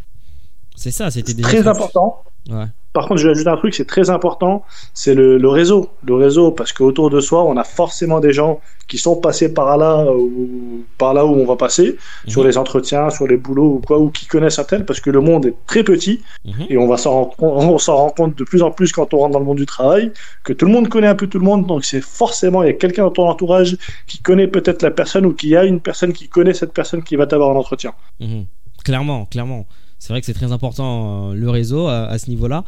C'est 0.81 0.91
ça, 0.93 1.11
c'était 1.11 1.35
déjà 1.35 1.47
Très 1.49 1.69
important. 1.69 2.23
Ouais. 2.49 2.65
Par 2.95 3.07
contre, 3.07 3.21
je 3.21 3.27
vais 3.27 3.33
ajouter 3.33 3.51
un 3.51 3.57
truc, 3.59 3.75
c'est 3.75 3.85
très 3.87 4.09
important, 4.09 4.65
c'est 4.95 5.15
le, 5.15 5.37
le 5.37 5.49
réseau. 5.49 5.91
Le 6.07 6.15
réseau, 6.15 6.51
parce 6.53 6.73
qu'autour 6.73 7.11
de 7.11 7.21
soi, 7.21 7.45
on 7.45 7.57
a 7.59 7.65
forcément 7.65 8.19
des 8.19 8.33
gens 8.33 8.61
qui 8.89 8.97
sont 8.97 9.15
passés 9.15 9.53
par 9.53 9.77
là 9.77 10.07
ou 10.11 10.81
par 10.97 11.13
là 11.13 11.27
où 11.27 11.35
on 11.35 11.45
va 11.45 11.57
passer, 11.57 11.97
sur 12.27 12.41
Mhm. 12.41 12.49
les 12.49 12.57
entretiens, 12.59 13.11
sur 13.11 13.27
les 13.29 13.37
boulots 13.37 13.75
ou 13.75 13.81
quoi, 13.87 13.99
ou 13.99 14.09
qui 14.11 14.25
connaissent 14.27 14.59
un 14.59 14.65
tel, 14.65 14.87
parce 14.87 15.01
que 15.01 15.11
le 15.11 15.21
monde 15.21 15.45
est 15.47 15.55
très 15.67 15.85
petit 15.85 16.23
Mhm. 16.47 16.67
et 16.71 16.79
on 16.79 16.89
va 16.89 16.97
s'en 16.97 17.25
rend- 17.25 17.35
on 17.41 17.77
s'en 17.79 17.97
rend 17.97 18.09
compte 18.11 18.37
de 18.39 18.43
plus 18.45 18.63
en 18.63 18.71
plus 18.71 18.91
quand 18.91 19.13
on 19.13 19.19
rentre 19.19 19.33
dans 19.35 19.39
le 19.39 19.45
monde 19.45 19.59
du 19.59 19.67
travail, 19.67 20.11
que 20.43 20.55
tout 20.55 20.65
le 20.65 20.73
monde 20.73 20.89
connaît 20.89 21.09
un 21.09 21.15
peu 21.15 21.27
tout 21.27 21.39
le 21.39 21.45
monde, 21.45 21.67
donc 21.67 21.85
c'est 21.85 22.01
forcément, 22.01 22.63
il 22.63 22.67
y 22.69 22.71
a 22.71 22.73
quelqu'un 22.73 23.05
dans 23.05 23.11
ton 23.11 23.29
entourage 23.29 23.77
qui 24.07 24.19
connaît 24.23 24.49
peut-être 24.49 24.81
la 24.83 24.91
personne 24.91 25.27
ou 25.27 25.35
qui 25.35 25.55
a 25.55 25.65
une 25.65 25.81
personne 25.81 26.15
qui 26.15 26.27
connaît 26.29 26.55
cette 26.55 26.73
personne 26.73 27.03
qui 27.03 27.17
va 27.17 27.27
t'avoir 27.27 27.51
en 27.51 27.57
entretien. 27.57 27.93
Mhm. 28.19 28.47
Clairement, 28.83 29.27
clairement. 29.27 29.67
C'est 30.01 30.13
vrai 30.13 30.21
que 30.21 30.27
c'est 30.27 30.35
très 30.35 30.51
important 30.51 31.31
euh, 31.31 31.35
le 31.35 31.51
réseau 31.51 31.87
à, 31.87 32.07
à 32.07 32.19
ce 32.19 32.31
niveau-là. 32.31 32.65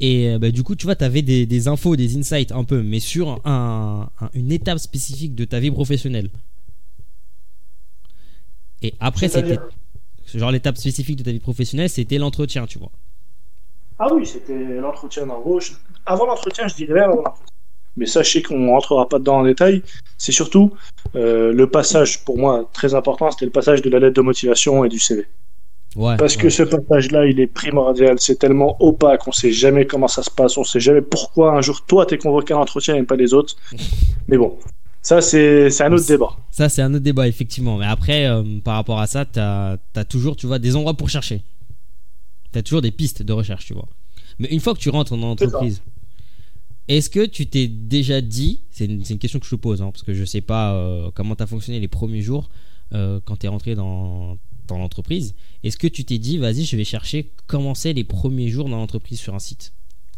Et 0.00 0.28
euh, 0.30 0.38
bah, 0.38 0.50
du 0.52 0.62
coup, 0.62 0.76
tu 0.76 0.84
vois, 0.86 0.94
tu 0.96 1.04
avais 1.04 1.22
des, 1.22 1.46
des 1.46 1.66
infos, 1.68 1.96
des 1.96 2.16
insights 2.16 2.52
un 2.52 2.64
peu, 2.64 2.82
mais 2.82 3.00
sur 3.00 3.40
un- 3.46 4.10
un- 4.20 4.30
une 4.34 4.52
étape 4.52 4.78
spécifique 4.78 5.34
de 5.34 5.46
ta 5.46 5.60
vie 5.60 5.72
professionnelle. 5.72 6.30
Et 8.82 8.94
après, 9.00 9.28
c'était. 9.28 9.58
Genre, 10.34 10.50
l'étape 10.50 10.76
spécifique 10.78 11.16
de 11.16 11.22
ta 11.24 11.32
vie 11.32 11.40
professionnelle, 11.40 11.90
c'était 11.90 12.18
l'entretien, 12.18 12.66
tu 12.66 12.78
vois. 12.78 12.92
Ah 13.98 14.08
oui, 14.12 14.26
c'était 14.26 14.80
l'entretien 14.80 15.26
d'embauche. 15.26 15.72
Avant 16.06 16.26
l'entretien, 16.26 16.66
je 16.68 16.74
dirais 16.74 17.00
avant 17.00 17.16
l'entretien. 17.16 17.46
Mais 17.96 18.06
sachez 18.06 18.42
qu'on 18.42 18.58
ne 18.58 18.70
rentrera 18.70 19.08
pas 19.08 19.18
dedans 19.20 19.38
en 19.38 19.44
détail. 19.44 19.82
C'est 20.18 20.32
surtout 20.32 20.72
euh, 21.14 21.52
le 21.52 21.70
passage, 21.70 22.24
pour 22.24 22.38
moi, 22.38 22.68
très 22.72 22.94
important, 22.94 23.30
c'était 23.30 23.44
le 23.46 23.52
passage 23.52 23.82
de 23.82 23.90
la 23.90 24.00
lettre 24.00 24.16
de 24.16 24.20
motivation 24.22 24.84
et 24.84 24.88
du 24.88 24.98
CV. 24.98 25.26
Ouais. 25.96 26.16
Parce 26.16 26.36
que 26.36 26.44
ouais. 26.44 26.50
ce 26.50 26.62
passage-là, 26.62 27.26
il 27.26 27.38
est 27.40 27.46
primordial. 27.46 28.16
C'est 28.18 28.38
tellement 28.38 28.76
opaque, 28.80 29.26
on 29.28 29.32
sait 29.32 29.52
jamais 29.52 29.86
comment 29.86 30.08
ça 30.08 30.22
se 30.22 30.30
passe, 30.30 30.58
on 30.58 30.64
sait 30.64 30.80
jamais 30.80 31.02
pourquoi 31.02 31.56
un 31.56 31.60
jour 31.60 31.84
toi 31.86 32.04
t'es 32.06 32.18
convoqué 32.18 32.52
à 32.52 32.56
l'entretien 32.56 32.96
et 32.96 33.02
pas 33.04 33.16
les 33.16 33.32
autres. 33.32 33.56
Mais 34.28 34.36
bon, 34.36 34.58
ça 35.02 35.20
c'est 35.20 35.82
un 35.82 35.92
autre 35.92 36.06
débat. 36.06 36.36
Ça, 36.50 36.68
c'est 36.68 36.82
un 36.82 36.92
autre 36.92 37.04
débat, 37.04 37.28
effectivement. 37.28 37.78
Mais 37.78 37.86
après, 37.86 38.26
euh, 38.26 38.42
par 38.64 38.74
rapport 38.76 39.00
à 39.00 39.06
ça, 39.06 39.24
tu 39.24 39.38
as, 39.38 39.78
toujours, 40.08 40.36
tu 40.36 40.46
vois, 40.46 40.58
des 40.58 40.76
endroits 40.76 40.94
pour 40.94 41.08
chercher. 41.08 41.42
Tu 42.52 42.58
as 42.58 42.62
toujours 42.62 42.82
des 42.82 42.90
pistes 42.90 43.22
de 43.22 43.32
recherche, 43.32 43.66
tu 43.66 43.74
vois. 43.74 43.88
Mais 44.38 44.48
une 44.48 44.60
fois 44.60 44.74
que 44.74 44.80
tu 44.80 44.88
rentres 44.88 45.12
en 45.12 45.22
entreprise, 45.22 45.82
est-ce 46.88 47.08
que 47.08 47.24
tu 47.24 47.46
t'es 47.46 47.66
déjà 47.66 48.20
dit, 48.20 48.62
c'est 48.70 48.84
une, 48.84 49.02
une 49.08 49.18
question 49.18 49.38
que 49.38 49.46
je 49.46 49.50
te 49.50 49.56
pose, 49.56 49.80
hein, 49.80 49.90
parce 49.90 50.02
que 50.02 50.12
je 50.12 50.24
sais 50.24 50.40
pas 50.40 50.74
euh, 50.74 51.10
comment 51.14 51.34
tu 51.34 51.42
as 51.42 51.46
fonctionné 51.46 51.80
les 51.80 51.88
premiers 51.88 52.20
jours 52.20 52.50
euh, 52.92 53.20
quand 53.24 53.36
tu 53.36 53.46
es 53.46 53.48
rentré 53.48 53.74
dans, 53.74 54.36
dans 54.66 54.78
l'entreprise, 54.78 55.34
est-ce 55.62 55.76
que 55.76 55.86
tu 55.86 56.04
t'es 56.04 56.18
dit, 56.18 56.38
vas-y, 56.38 56.64
je 56.64 56.76
vais 56.76 56.84
chercher 56.84 57.30
comment 57.46 57.74
c'est 57.74 57.92
les 57.92 58.04
premiers 58.04 58.48
jours 58.48 58.68
dans 58.68 58.76
l'entreprise 58.76 59.20
sur 59.20 59.34
un 59.34 59.38
site 59.38 59.72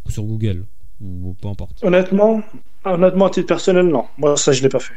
Ou 0.06 0.10
sur 0.10 0.22
Google 0.24 0.66
Ou 1.00 1.34
peu 1.40 1.48
importe? 1.48 1.82
Honnêtement, 1.82 2.42
honnêtement, 2.84 3.26
à 3.26 3.30
titre 3.30 3.46
personnel, 3.46 3.86
non. 3.88 4.04
Moi, 4.18 4.36
ça, 4.36 4.52
je 4.52 4.62
l'ai 4.62 4.68
pas 4.68 4.78
fait. 4.78 4.94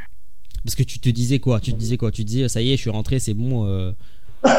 Parce 0.63 0.75
que 0.75 0.83
tu 0.83 0.99
te 0.99 1.09
disais 1.09 1.39
quoi? 1.39 1.59
Tu 1.59 1.71
te 1.73 1.77
disais 1.77 1.97
quoi? 1.97 2.11
Tu 2.11 2.23
te 2.23 2.27
disais, 2.27 2.47
ça 2.49 2.61
y 2.61 2.71
est, 2.73 2.77
je 2.77 2.81
suis 2.81 2.89
rentré, 2.89 3.19
c'est 3.19 3.33
bon. 3.33 3.65
euh, 3.65 3.91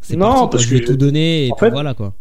c'est 0.00 0.16
Non, 0.16 0.26
parti, 0.32 0.48
parce 0.50 0.62
je 0.64 0.68
vais 0.74 0.80
que- 0.80 0.86
tout 0.86 0.96
donner 0.96 1.46
et 1.46 1.52
en 1.52 1.54
puis 1.54 1.66
fait- 1.66 1.70
voilà 1.70 1.94
quoi. 1.94 2.14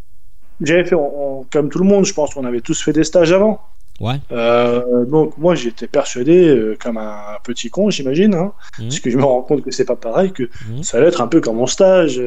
J'avais 0.62 0.86
fait, 0.86 0.96
on- 0.96 1.40
on- 1.40 1.44
comme 1.52 1.70
tout 1.70 1.80
le 1.80 1.86
monde, 1.86 2.06
je 2.06 2.14
pense 2.14 2.34
qu'on 2.36 2.46
avait 2.46 2.62
tous 2.62 2.82
fait 2.82 2.94
des 2.94 3.04
stages 3.04 3.32
avant. 3.32 3.60
Ouais. 4.00 4.16
Euh, 4.32 5.06
donc 5.06 5.38
moi 5.38 5.54
j'étais 5.54 5.88
persuadé 5.88 6.48
euh, 6.48 6.76
comme 6.80 6.98
un 6.98 7.38
petit 7.44 7.70
con 7.70 7.90
j'imagine 7.92 8.34
hein, 8.34 8.54
Mhm. 8.80 8.88
parce 8.88 9.00
que 9.00 9.10
je 9.12 9.18
me 9.18 9.24
rends 9.24 9.44
compte 9.44 9.64
que 9.64 9.70
c'est 9.72 9.86
pas 9.86 9.96
pareil 9.96 10.32
que 10.32 10.44
Mhm. 10.70 10.82
ça 10.84 10.98
allait 10.98 11.08
être 11.08 11.22
un 11.22 11.28
peu 11.28 11.40
comme 11.40 11.58
mon 11.58 11.68
stage 11.68 12.20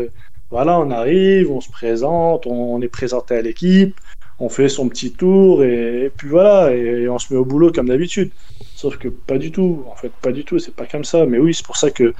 voilà 0.51 0.79
on 0.79 0.91
arrive 0.93 1.51
on 1.51 1.61
se 1.61 1.71
présente 1.71 2.47
on, 2.47 2.81
est 2.81 2.89
présenté 2.89 3.35
à 3.37 3.43
l'équipe 3.43 3.99
on 4.39 4.49
fait 4.49 4.69
son 4.69 4.89
petit 4.89 5.13
tour 5.13 5.65
et, 5.65 6.05
et 6.05 6.11
puis 6.11 6.29
voilà 6.29 6.73
et, 6.75 6.79
et 7.03 7.09
on 7.09 7.19
se 7.19 7.33
met 7.33 7.39
au 7.41 7.45
boulot 7.45 7.73
comme 7.73 7.89
d'habitude 7.89 8.31
sauf 8.77 8.97
que 8.99 9.09
pas 9.09 9.39
du 9.39 9.51
tout 9.51 9.85
en 9.91 9.97
fait 9.97 10.13
pas 10.23 10.31
du 10.31 10.45
tout 10.45 10.61
c'est 10.61 10.75
pas 10.75 10.87
comme 10.87 11.05
ça 11.05 11.27
mais 11.27 11.39
oui 11.39 11.55
c'est 11.55 11.67
pour 11.67 11.77
ça 11.77 11.91
que 11.91 12.15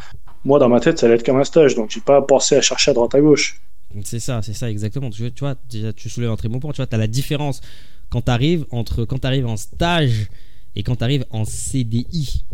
moi 0.45 0.59
dans 0.59 0.69
ma 0.69 0.81
tête 0.81 0.99
ça 0.99 1.07
allait 1.07 1.15
être 1.17 1.25
comme 1.27 1.39
un 1.39 1.45
stage 1.45 1.77
donc 1.77 1.91
j'ai 1.91 2.01
pas 2.01 2.23
pensé 2.23 2.57
à 2.57 2.61
chercher 2.61 2.91
à 2.91 2.95
droite 2.95 3.15
à 3.15 3.21
gauche 3.21 3.61
C'est 4.03 4.19
ça, 4.19 4.43
c'est 4.43 4.55
ça 4.55 4.69
exactement. 4.69 5.09
Tu, 5.11 5.31
tu 5.33 5.41
vois, 5.45 5.55
déjà, 5.71 5.93
tu 5.93 6.09
soulèves 6.09 6.31
un 6.33 6.35
très 6.37 6.49
bon 6.49 6.59
point. 6.59 6.73
Tu 6.73 6.79
vois, 6.79 6.89
tu 6.89 6.97
as 6.97 6.99
la 6.99 7.07
différence 7.07 7.61
quand 8.15 8.23
tu 8.27 8.31
arrives 8.31 8.65
entre 8.71 9.05
quand 9.05 9.19
tu 9.19 9.27
arrives 9.27 9.47
en 9.47 9.57
stage 9.57 10.29
et 10.77 10.85
quand 10.85 10.95
tu 10.95 11.03
arrives 11.03 11.25
en 11.31 11.45
CDI. 11.45 12.45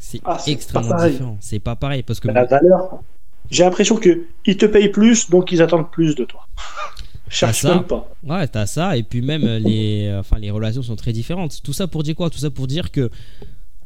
C'est 0.00 0.20
Ah, 0.24 0.38
extrêmement 0.48 0.96
différent. 1.06 1.38
C'est 1.40 1.60
pas 1.60 1.76
pareil 1.76 2.02
parce 2.02 2.18
que 2.18 2.26
la 2.26 2.44
valeur 2.46 3.00
j'ai 3.48 3.62
l'impression 3.62 3.96
que 3.96 4.26
ils 4.46 4.56
te 4.56 4.66
payent 4.66 4.88
plus 4.88 5.30
donc 5.30 5.52
ils 5.52 5.62
attendent 5.62 5.90
plus 5.92 6.16
de 6.16 6.24
toi 6.24 6.48
cherche 7.28 7.60
ça. 7.60 7.76
même 7.76 7.84
pas 7.84 8.12
Ouais, 8.24 8.48
t'as 8.48 8.66
ça, 8.66 8.96
et 8.96 9.04
puis 9.04 9.22
même 9.22 9.44
euh, 9.44 9.60
les, 9.60 10.06
euh, 10.08 10.18
enfin, 10.18 10.38
les 10.40 10.50
relations 10.50 10.82
sont 10.82 10.96
très 10.96 11.12
différentes. 11.12 11.62
Tout 11.62 11.72
ça 11.72 11.86
pour 11.86 12.02
dire 12.02 12.16
quoi? 12.16 12.28
Tout 12.28 12.38
ça 12.38 12.50
pour 12.50 12.66
dire 12.66 12.90
que, 12.90 13.08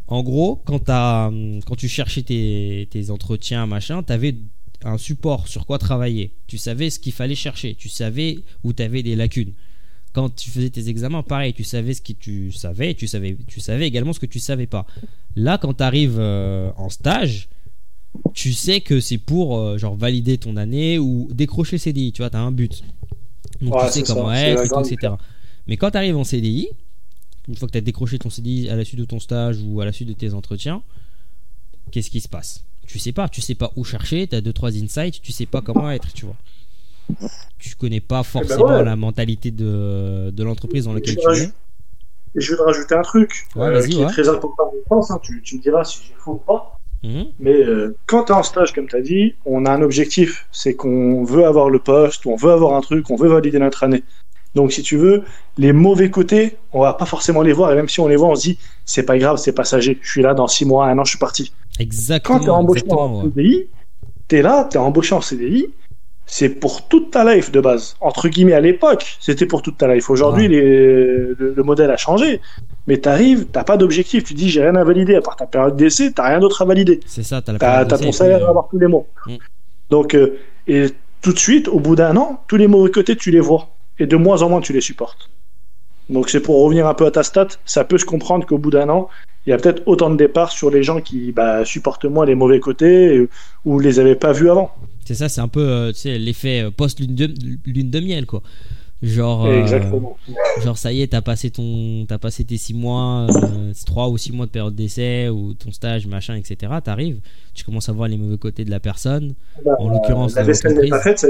en 0.06 0.22
gros, 0.22 0.62
quand, 0.64 0.88
hum, 0.88 1.60
quand 1.66 1.76
tu 1.76 1.88
cherchais 1.88 2.22
tes, 2.22 2.88
tes 2.90 3.10
entretiens, 3.10 3.66
machin, 3.66 4.02
t'avais 4.02 4.34
un 4.82 4.96
support 4.96 5.46
sur 5.46 5.66
quoi 5.66 5.76
travailler. 5.76 6.32
Tu 6.46 6.56
savais 6.56 6.88
ce 6.88 6.98
qu'il 6.98 7.12
fallait 7.12 7.34
chercher, 7.34 7.74
tu 7.74 7.90
savais 7.90 8.38
où 8.62 8.72
t'avais 8.72 9.02
des 9.02 9.14
lacunes. 9.14 9.52
Quand 10.14 10.34
tu 10.34 10.48
faisais 10.48 10.70
tes 10.70 10.88
examens, 10.88 11.22
pareil, 11.22 11.52
tu 11.52 11.64
savais 11.64 11.92
ce 11.92 12.00
que 12.00 12.12
tu 12.12 12.52
savais, 12.52 12.92
et 12.92 12.94
tu 12.94 13.06
savais, 13.06 13.36
tu 13.46 13.60
savais 13.60 13.86
également 13.86 14.12
ce 14.12 14.20
que 14.20 14.26
tu 14.26 14.38
savais 14.38 14.66
pas. 14.66 14.86
Là, 15.36 15.58
quand 15.58 15.74
t'arrives 15.74 16.18
euh, 16.18 16.70
en 16.76 16.88
stage, 16.88 17.48
tu 18.32 18.52
sais 18.52 18.80
que 18.80 19.00
c'est 19.00 19.18
pour 19.18 19.58
euh, 19.58 19.76
genre 19.76 19.96
valider 19.96 20.38
ton 20.38 20.56
année 20.56 20.98
ou 20.98 21.28
décrocher 21.32 21.78
CDI, 21.78 22.12
tu 22.12 22.22
vois, 22.22 22.30
t'as 22.30 22.38
un 22.38 22.52
but. 22.52 22.82
Donc 23.60 23.74
Ouais, 23.74 23.86
tu 23.88 23.92
sais 23.92 24.04
ça, 24.04 24.14
comment 24.14 24.32
être, 24.32 24.68
tout, 24.68 24.88
etc. 24.88 25.14
Mais 25.66 25.76
quand 25.76 25.90
tu 25.90 25.96
arrives 25.96 26.16
en 26.16 26.24
CDI, 26.24 26.68
une 27.48 27.56
fois 27.56 27.66
que 27.68 27.72
tu 27.72 27.78
as 27.78 27.82
décroché 27.82 28.18
ton 28.18 28.30
CDI 28.30 28.68
à 28.68 28.76
la 28.76 28.84
suite 28.84 29.00
de 29.00 29.04
ton 29.04 29.18
stage 29.18 29.58
ou 29.62 29.80
à 29.80 29.84
la 29.84 29.92
suite 29.92 30.08
de 30.08 30.14
tes 30.14 30.32
entretiens, 30.32 30.82
qu'est-ce 31.90 32.10
qui 32.10 32.20
se 32.20 32.28
passe? 32.28 32.64
Tu 32.86 32.98
sais 32.98 33.12
pas, 33.12 33.28
tu 33.28 33.40
sais 33.40 33.54
pas 33.54 33.72
où 33.76 33.84
chercher, 33.84 34.26
tu 34.28 34.36
as 34.36 34.40
deux 34.40 34.52
trois 34.52 34.76
insights, 34.76 35.20
tu 35.20 35.32
sais 35.32 35.46
pas 35.46 35.60
comment 35.60 35.90
être, 35.90 36.12
tu 36.12 36.26
vois. 36.26 36.36
Tu 37.58 37.74
connais 37.76 38.00
pas 38.00 38.22
forcément 38.22 38.66
ouais. 38.66 38.84
la 38.84 38.96
mentalité 38.96 39.50
de, 39.50 40.30
de 40.30 40.44
l'entreprise 40.44 40.84
dans 40.84 40.92
laquelle 40.92 41.16
tu 41.16 41.30
es. 41.42 41.48
je 42.34 42.50
vais 42.50 42.56
te 42.56 42.62
rajouter 42.62 42.94
un 42.94 43.02
truc 43.02 43.46
Ouais, 43.56 43.66
euh, 43.68 43.82
qui 43.86 43.96
ouais. 43.96 44.02
est 44.04 44.06
très 44.06 44.28
important, 44.28 44.72
je 44.74 44.88
pense. 44.88 45.10
hein, 45.10 45.18
tu, 45.22 45.40
tu 45.42 45.56
me 45.56 45.62
diras 45.62 45.84
si 45.84 46.00
j'ai 46.06 46.14
faux 46.18 46.32
ou 46.32 46.36
pas. 46.52 46.78
Mhm. 47.02 47.26
Mais 47.38 47.52
euh, 47.54 47.96
quand 48.06 48.24
tu 48.24 48.32
es 48.32 48.34
en 48.34 48.42
stage, 48.42 48.72
comme 48.72 48.86
tu 48.86 48.96
as 48.96 49.00
dit, 49.02 49.34
on 49.44 49.66
a 49.66 49.70
un 49.72 49.82
objectif. 49.82 50.46
C'est 50.52 50.74
qu'on 50.74 51.24
veut 51.24 51.44
avoir 51.46 51.68
le 51.70 51.78
poste, 51.78 52.26
on 52.26 52.36
veut 52.36 52.50
avoir 52.52 52.74
un 52.74 52.80
truc, 52.80 53.10
on 53.10 53.16
veut 53.16 53.28
valider 53.28 53.58
notre 53.58 53.84
année. 53.84 54.02
Donc, 54.54 54.72
si 54.72 54.82
tu 54.82 54.96
veux, 54.96 55.24
les 55.58 55.72
mauvais 55.72 56.10
côtés, 56.10 56.56
on 56.72 56.80
va 56.80 56.94
pas 56.94 57.06
forcément 57.06 57.42
les 57.42 57.52
voir. 57.52 57.72
Et 57.72 57.74
même 57.74 57.88
si 57.88 57.98
on 58.00 58.06
les 58.08 58.14
voit, 58.16 58.28
on 58.28 58.34
se 58.36 58.42
dit, 58.42 58.58
c'est 58.84 59.02
pas 59.02 59.18
grave, 59.18 59.36
c'est 59.36 59.52
passager. 59.52 59.98
Je 60.00 60.08
suis 60.10 60.22
là 60.22 60.32
dans 60.32 60.46
six 60.46 60.64
mois, 60.64 60.86
un 60.86 60.96
an, 60.98 61.04
je 61.04 61.10
suis 61.10 61.18
parti. 61.18 61.50
Quand 61.50 61.76
tu 61.76 61.80
es 61.80 61.84
Exactement. 61.84 62.58
embauché 62.58 62.80
exactement, 62.82 63.18
en. 63.18 63.22
CDI, 63.24 63.66
tu 64.28 64.36
es 64.36 64.42
là, 64.42 64.68
tu 64.70 64.76
es 64.76 64.80
embauché 64.80 65.14
en 65.14 65.20
CDI, 65.20 65.66
c'est 66.26 66.48
pour 66.48 66.88
toute 66.88 67.10
ta 67.10 67.34
life 67.34 67.52
de 67.52 67.60
base. 67.60 67.96
Entre 68.00 68.28
guillemets, 68.28 68.54
à 68.54 68.60
l'époque, 68.60 69.16
c'était 69.20 69.46
pour 69.46 69.62
toute 69.62 69.76
ta 69.78 69.92
life. 69.92 70.08
Aujourd'hui, 70.10 70.48
Ouais. 70.48 70.56
le, 70.56 71.54
le 71.56 71.62
modèle 71.62 71.90
a 71.90 71.96
changé. 71.96 72.40
Mais 72.86 73.00
tu 73.00 73.08
arrives, 73.08 73.46
tu 73.52 73.64
pas 73.64 73.76
d'objectif. 73.76 74.24
Tu 74.24 74.34
dis, 74.34 74.48
j'ai 74.48 74.62
rien 74.62 74.74
à 74.76 74.84
valider. 74.84 75.14
À 75.16 75.20
part 75.20 75.36
ta 75.36 75.46
période 75.46 75.76
d'essai, 75.76 76.12
tu 76.12 76.22
rien 76.22 76.40
d'autre 76.40 76.62
à 76.62 76.64
valider. 76.64 77.00
C'est 77.06 77.22
ça, 77.22 77.42
tu 77.42 77.50
as 77.50 77.52
la 77.54 77.58
Tu 77.58 77.64
as, 77.64 77.68
période 77.68 77.88
d'essai, 77.88 78.04
ton 78.04 78.12
salaire 78.12 78.42
euh, 78.42 78.46
à 78.46 78.50
avoir 78.50 78.68
tous 78.68 78.78
les 78.78 78.86
mois. 78.86 79.04
Mm. 79.26 79.36
Donc, 79.90 80.14
euh, 80.14 80.38
et 80.66 80.86
tout 81.20 81.32
de 81.32 81.38
suite, 81.38 81.68
au 81.68 81.78
bout 81.78 81.96
d'un 81.96 82.16
an, 82.16 82.42
tous 82.48 82.56
les 82.56 82.66
mauvais 82.66 82.90
côtés, 82.90 83.16
tu 83.16 83.30
les 83.30 83.40
vois. 83.40 83.68
Et 83.98 84.06
de 84.06 84.16
moins 84.16 84.42
en 84.42 84.48
moins, 84.48 84.60
tu 84.60 84.72
les 84.72 84.80
supportes. 84.80 85.30
Donc, 86.10 86.28
c'est 86.30 86.40
pour 86.40 86.62
revenir 86.62 86.86
un 86.86 86.94
peu 86.94 87.06
à 87.06 87.10
ta 87.10 87.22
stat, 87.22 87.48
ça 87.64 87.84
peut 87.84 87.96
se 87.98 88.04
comprendre 88.04 88.46
qu'au 88.46 88.58
bout 88.58 88.70
d'un 88.70 88.88
an, 88.88 89.08
il 89.46 89.50
y 89.50 89.52
a 89.52 89.56
peut-être 89.58 89.82
autant 89.86 90.10
de 90.10 90.16
départs 90.16 90.52
sur 90.52 90.70
les 90.70 90.82
gens 90.82 91.00
qui 91.00 91.32
bah, 91.32 91.64
supportent 91.64 92.06
moins 92.06 92.24
les 92.26 92.34
mauvais 92.34 92.60
côtés 92.60 93.16
euh, 93.16 93.28
ou 93.64 93.78
les 93.78 94.00
avaient 94.00 94.14
pas 94.14 94.32
vus 94.32 94.50
avant. 94.50 94.74
C'est 95.04 95.14
ça, 95.14 95.28
c'est 95.28 95.40
un 95.40 95.48
peu 95.48 95.92
l'effet 96.04 96.70
post-lune 96.76 97.14
de, 97.14 97.34
lune 97.66 97.90
de 97.90 98.00
miel, 98.00 98.26
quoi. 98.26 98.42
Genre, 99.04 99.52
Exactement. 99.52 100.16
genre 100.64 100.78
ça 100.78 100.90
y 100.90 101.02
est, 101.02 101.08
t'as 101.08 101.20
passé 101.20 101.50
ton, 101.50 102.06
as 102.08 102.18
passé 102.18 102.42
tes 102.44 102.56
6 102.56 102.72
mois, 102.72 103.26
3 103.84 104.08
ou 104.08 104.16
6 104.16 104.32
mois 104.32 104.46
de 104.46 104.50
période 104.50 104.74
d'essai 104.74 105.28
ou 105.28 105.52
ton 105.52 105.72
stage, 105.72 106.06
machin, 106.06 106.36
etc. 106.36 106.72
T'arrives, 106.82 107.20
tu 107.52 107.64
commences 107.64 107.90
à 107.90 107.92
voir 107.92 108.08
les 108.08 108.16
mauvais 108.16 108.38
côtés 108.38 108.64
de 108.64 108.70
la 108.70 108.80
personne. 108.80 109.34
Bah, 109.62 109.72
en 109.78 109.90
l'occurrence, 109.90 110.34
la 110.36 110.44
vaisselle 110.44 110.78
n'est 110.78 110.88
pas 110.88 111.02
faite. 111.02 111.26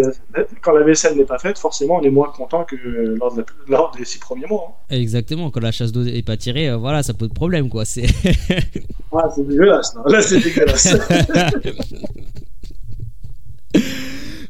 Quand 0.63 0.73
la 0.73 0.85
vaisselle 0.85 1.17
n'est 1.17 1.25
pas 1.25 1.39
faite, 1.39 1.59
forcément, 1.59 1.97
on 1.97 2.03
est 2.03 2.11
moins 2.11 2.29
content 2.29 2.63
que 2.63 2.77
lors, 2.77 3.35
de 3.35 3.45
lors 3.67 3.93
des 3.99 4.05
6 4.05 4.21
premiers 4.21 4.47
mois. 4.47 4.79
Hein. 4.91 4.95
Exactement. 4.95 5.51
Quand 5.51 5.61
la 5.61 5.73
chasse 5.73 5.91
d'eau 5.91 6.05
est 6.05 6.25
pas 6.25 6.37
tirée, 6.37 6.69
euh, 6.69 6.77
voilà, 6.77 7.03
ça 7.03 7.13
pose 7.13 7.31
problème, 7.31 7.69
quoi. 7.71 7.85
C'est. 7.85 8.07
c'est 8.07 9.49
dégueulasse. 9.49 9.97
Là, 10.07 10.23
c'est 10.23 10.39
dégueulasse. 10.39 10.97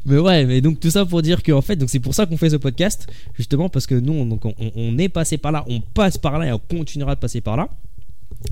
mais 0.07 0.19
ouais, 0.19 0.45
mais 0.45 0.61
donc 0.61 0.81
tout 0.81 0.91
ça 0.91 1.07
pour 1.07 1.23
dire 1.23 1.43
qu'en 1.43 1.63
fait, 1.63 1.77
donc 1.77 1.89
c'est 1.89 2.01
pour 2.01 2.15
ça 2.15 2.27
qu'on 2.27 2.37
fait 2.37 2.51
ce 2.51 2.57
podcast, 2.57 3.07
justement 3.35 3.69
parce 3.69 3.87
que 3.87 3.95
nous, 3.95 4.25
donc 4.29 4.45
on, 4.45 4.55
on, 4.59 4.99
est 4.99 5.09
passé 5.09 5.39
par 5.39 5.53
là, 5.53 5.65
on 5.69 5.81
passe 5.81 6.19
par 6.19 6.39
là 6.39 6.47
et 6.47 6.53
on 6.53 6.59
continuera 6.59 7.15
de 7.15 7.21
passer 7.21 7.41
par 7.41 7.57
là. 7.57 7.69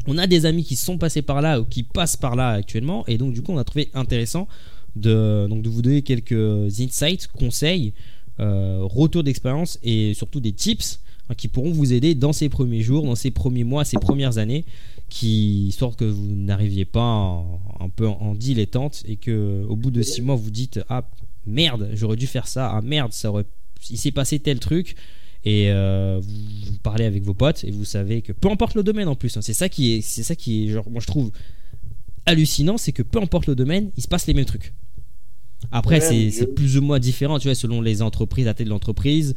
On 0.07 0.17
a 0.17 0.27
des 0.27 0.47
amis 0.47 0.65
qui 0.65 0.77
sont 0.77 0.97
passés 0.97 1.21
par 1.21 1.43
là 1.43 1.61
ou 1.61 1.65
qui 1.65 1.83
passent 1.83 2.17
par 2.17 2.37
là 2.37 2.51
actuellement, 2.51 3.05
et 3.07 3.19
donc 3.19 3.35
du 3.35 3.43
coup, 3.43 3.53
on 3.53 3.59
a 3.59 3.65
trouvé 3.65 3.91
intéressant 3.93 4.49
de, 4.97 5.47
donc 5.49 5.62
de 5.62 5.69
vous 5.69 5.83
donner 5.83 6.03
quelques 6.03 6.81
insights, 6.81 7.29
conseils, 7.29 7.93
euh, 8.41 8.81
retours 8.83 9.23
d'expérience 9.23 9.79
et 9.83 10.15
surtout 10.15 10.41
des 10.41 10.53
tips 10.53 11.01
hein, 11.29 11.35
qui 11.35 11.49
pourront 11.49 11.71
vous 11.71 11.93
aider 11.93 12.15
dans 12.15 12.33
ces 12.33 12.49
premiers 12.49 12.81
jours, 12.81 13.05
dans 13.05 13.15
ces 13.15 13.31
premiers 13.31 13.65
mois, 13.65 13.85
ces 13.85 13.99
premières 13.99 14.38
années, 14.38 14.65
qui 15.11 15.67
histoire 15.69 15.95
que 15.97 16.07
vous 16.07 16.35
n'arriviez 16.35 16.87
pas 16.87 17.45
un 17.81 17.88
peu 17.95 18.09
en 18.09 18.35
dilettante 18.35 19.03
et 19.07 19.17
que 19.17 19.65
au 19.69 19.77
bout 19.77 19.91
de 19.91 20.01
six 20.01 20.23
mois 20.23 20.37
vous 20.37 20.51
dites 20.51 20.81
ah 20.88 21.05
merde, 21.46 21.90
j'aurais 21.94 22.16
dû 22.16 22.26
faire 22.26 22.46
ça, 22.46 22.70
ah 22.70 22.81
merde, 22.83 23.12
ça 23.12 23.31
aurait, 23.31 23.44
il 23.90 23.98
s'est 23.98 24.12
passé 24.12 24.38
tel 24.38 24.59
truc. 24.59 24.96
Et 25.44 25.72
euh, 25.72 26.20
vous, 26.22 26.78
parlez 26.85 27.05
avec 27.05 27.24
vos 27.24 27.35
potes 27.35 27.64
et 27.64 27.72
vous 27.72 27.85
savez 27.85 28.22
que 28.22 28.33
peu 28.33 28.48
importe 28.48 28.76
le 28.76 28.85
domaine 28.85 29.09
en 29.09 29.16
plus, 29.16 29.37
hein, 29.37 29.42
c'est 29.42 29.55
ça 29.55 29.68
qui 29.68 29.94
est, 29.94 30.00
c'est 30.00 30.22
ça 30.22 30.37
qui 30.37 30.64
est, 30.64 30.72
genre, 30.72 30.88
moi 30.88 31.00
je 31.00 31.09
trouve 31.09 31.33
hallucinant, 32.26 32.78
c'est 32.78 32.92
que 32.92 33.02
peu 33.02 33.20
importe 33.20 33.46
le 33.46 33.57
domaine, 33.57 33.90
il 33.96 34.02
se 34.02 34.09
passe 34.09 34.26
les 34.28 34.35
mêmes 34.35 34.44
trucs. 34.44 34.72
Après, 35.70 36.00
c'est 36.00 36.55
plus 36.55 36.76
ou 36.76 36.83
moins 36.83 36.98
différent, 36.98 37.38
tu 37.38 37.48
vois, 37.48 37.55
selon 37.55 37.81
les 37.81 38.02
entreprises, 38.02 38.46
la 38.46 38.55
tête 38.55 38.66
de 38.66 38.70
l'entreprise. 38.70 39.35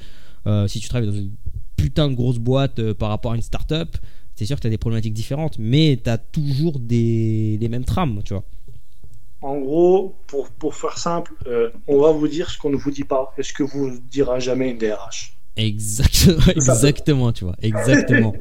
Euh, 0.47 0.67
si 0.67 0.79
tu 0.79 0.89
travailles 0.89 1.07
dans 1.07 1.15
une 1.15 1.31
putain 1.75 2.09
de 2.09 2.15
grosse 2.15 2.37
boîte 2.37 2.79
euh, 2.79 2.93
par 2.93 3.09
rapport 3.09 3.31
à 3.31 3.35
une 3.35 3.41
start-up, 3.41 3.97
c'est 4.35 4.45
sûr 4.45 4.57
que 4.57 4.61
tu 4.61 4.67
as 4.67 4.69
des 4.69 4.77
problématiques 4.77 5.13
différentes, 5.13 5.57
mais 5.59 5.99
tu 6.03 6.09
as 6.09 6.17
toujours 6.17 6.79
des, 6.79 7.57
les 7.59 7.69
mêmes 7.69 7.85
trames, 7.85 8.21
tu 8.23 8.33
vois. 8.33 8.43
En 9.45 9.59
gros, 9.59 10.15
pour, 10.25 10.49
pour 10.49 10.73
faire 10.73 10.97
simple, 10.97 11.31
euh, 11.45 11.69
on 11.87 12.01
va 12.01 12.11
vous 12.11 12.27
dire 12.27 12.49
ce 12.49 12.57
qu'on 12.57 12.71
ne 12.71 12.77
vous 12.77 12.89
dit 12.89 13.03
pas 13.03 13.31
et 13.37 13.43
ce 13.43 13.53
que 13.53 13.61
vous 13.61 13.91
dira 14.09 14.39
jamais 14.39 14.71
une 14.71 14.79
DRH. 14.79 15.37
Exactement, 15.55 16.41
exactement, 16.55 17.31
tu 17.31 17.43
vois, 17.45 17.55
exactement. 17.61 18.33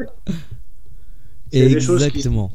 exactement. 1.53 2.51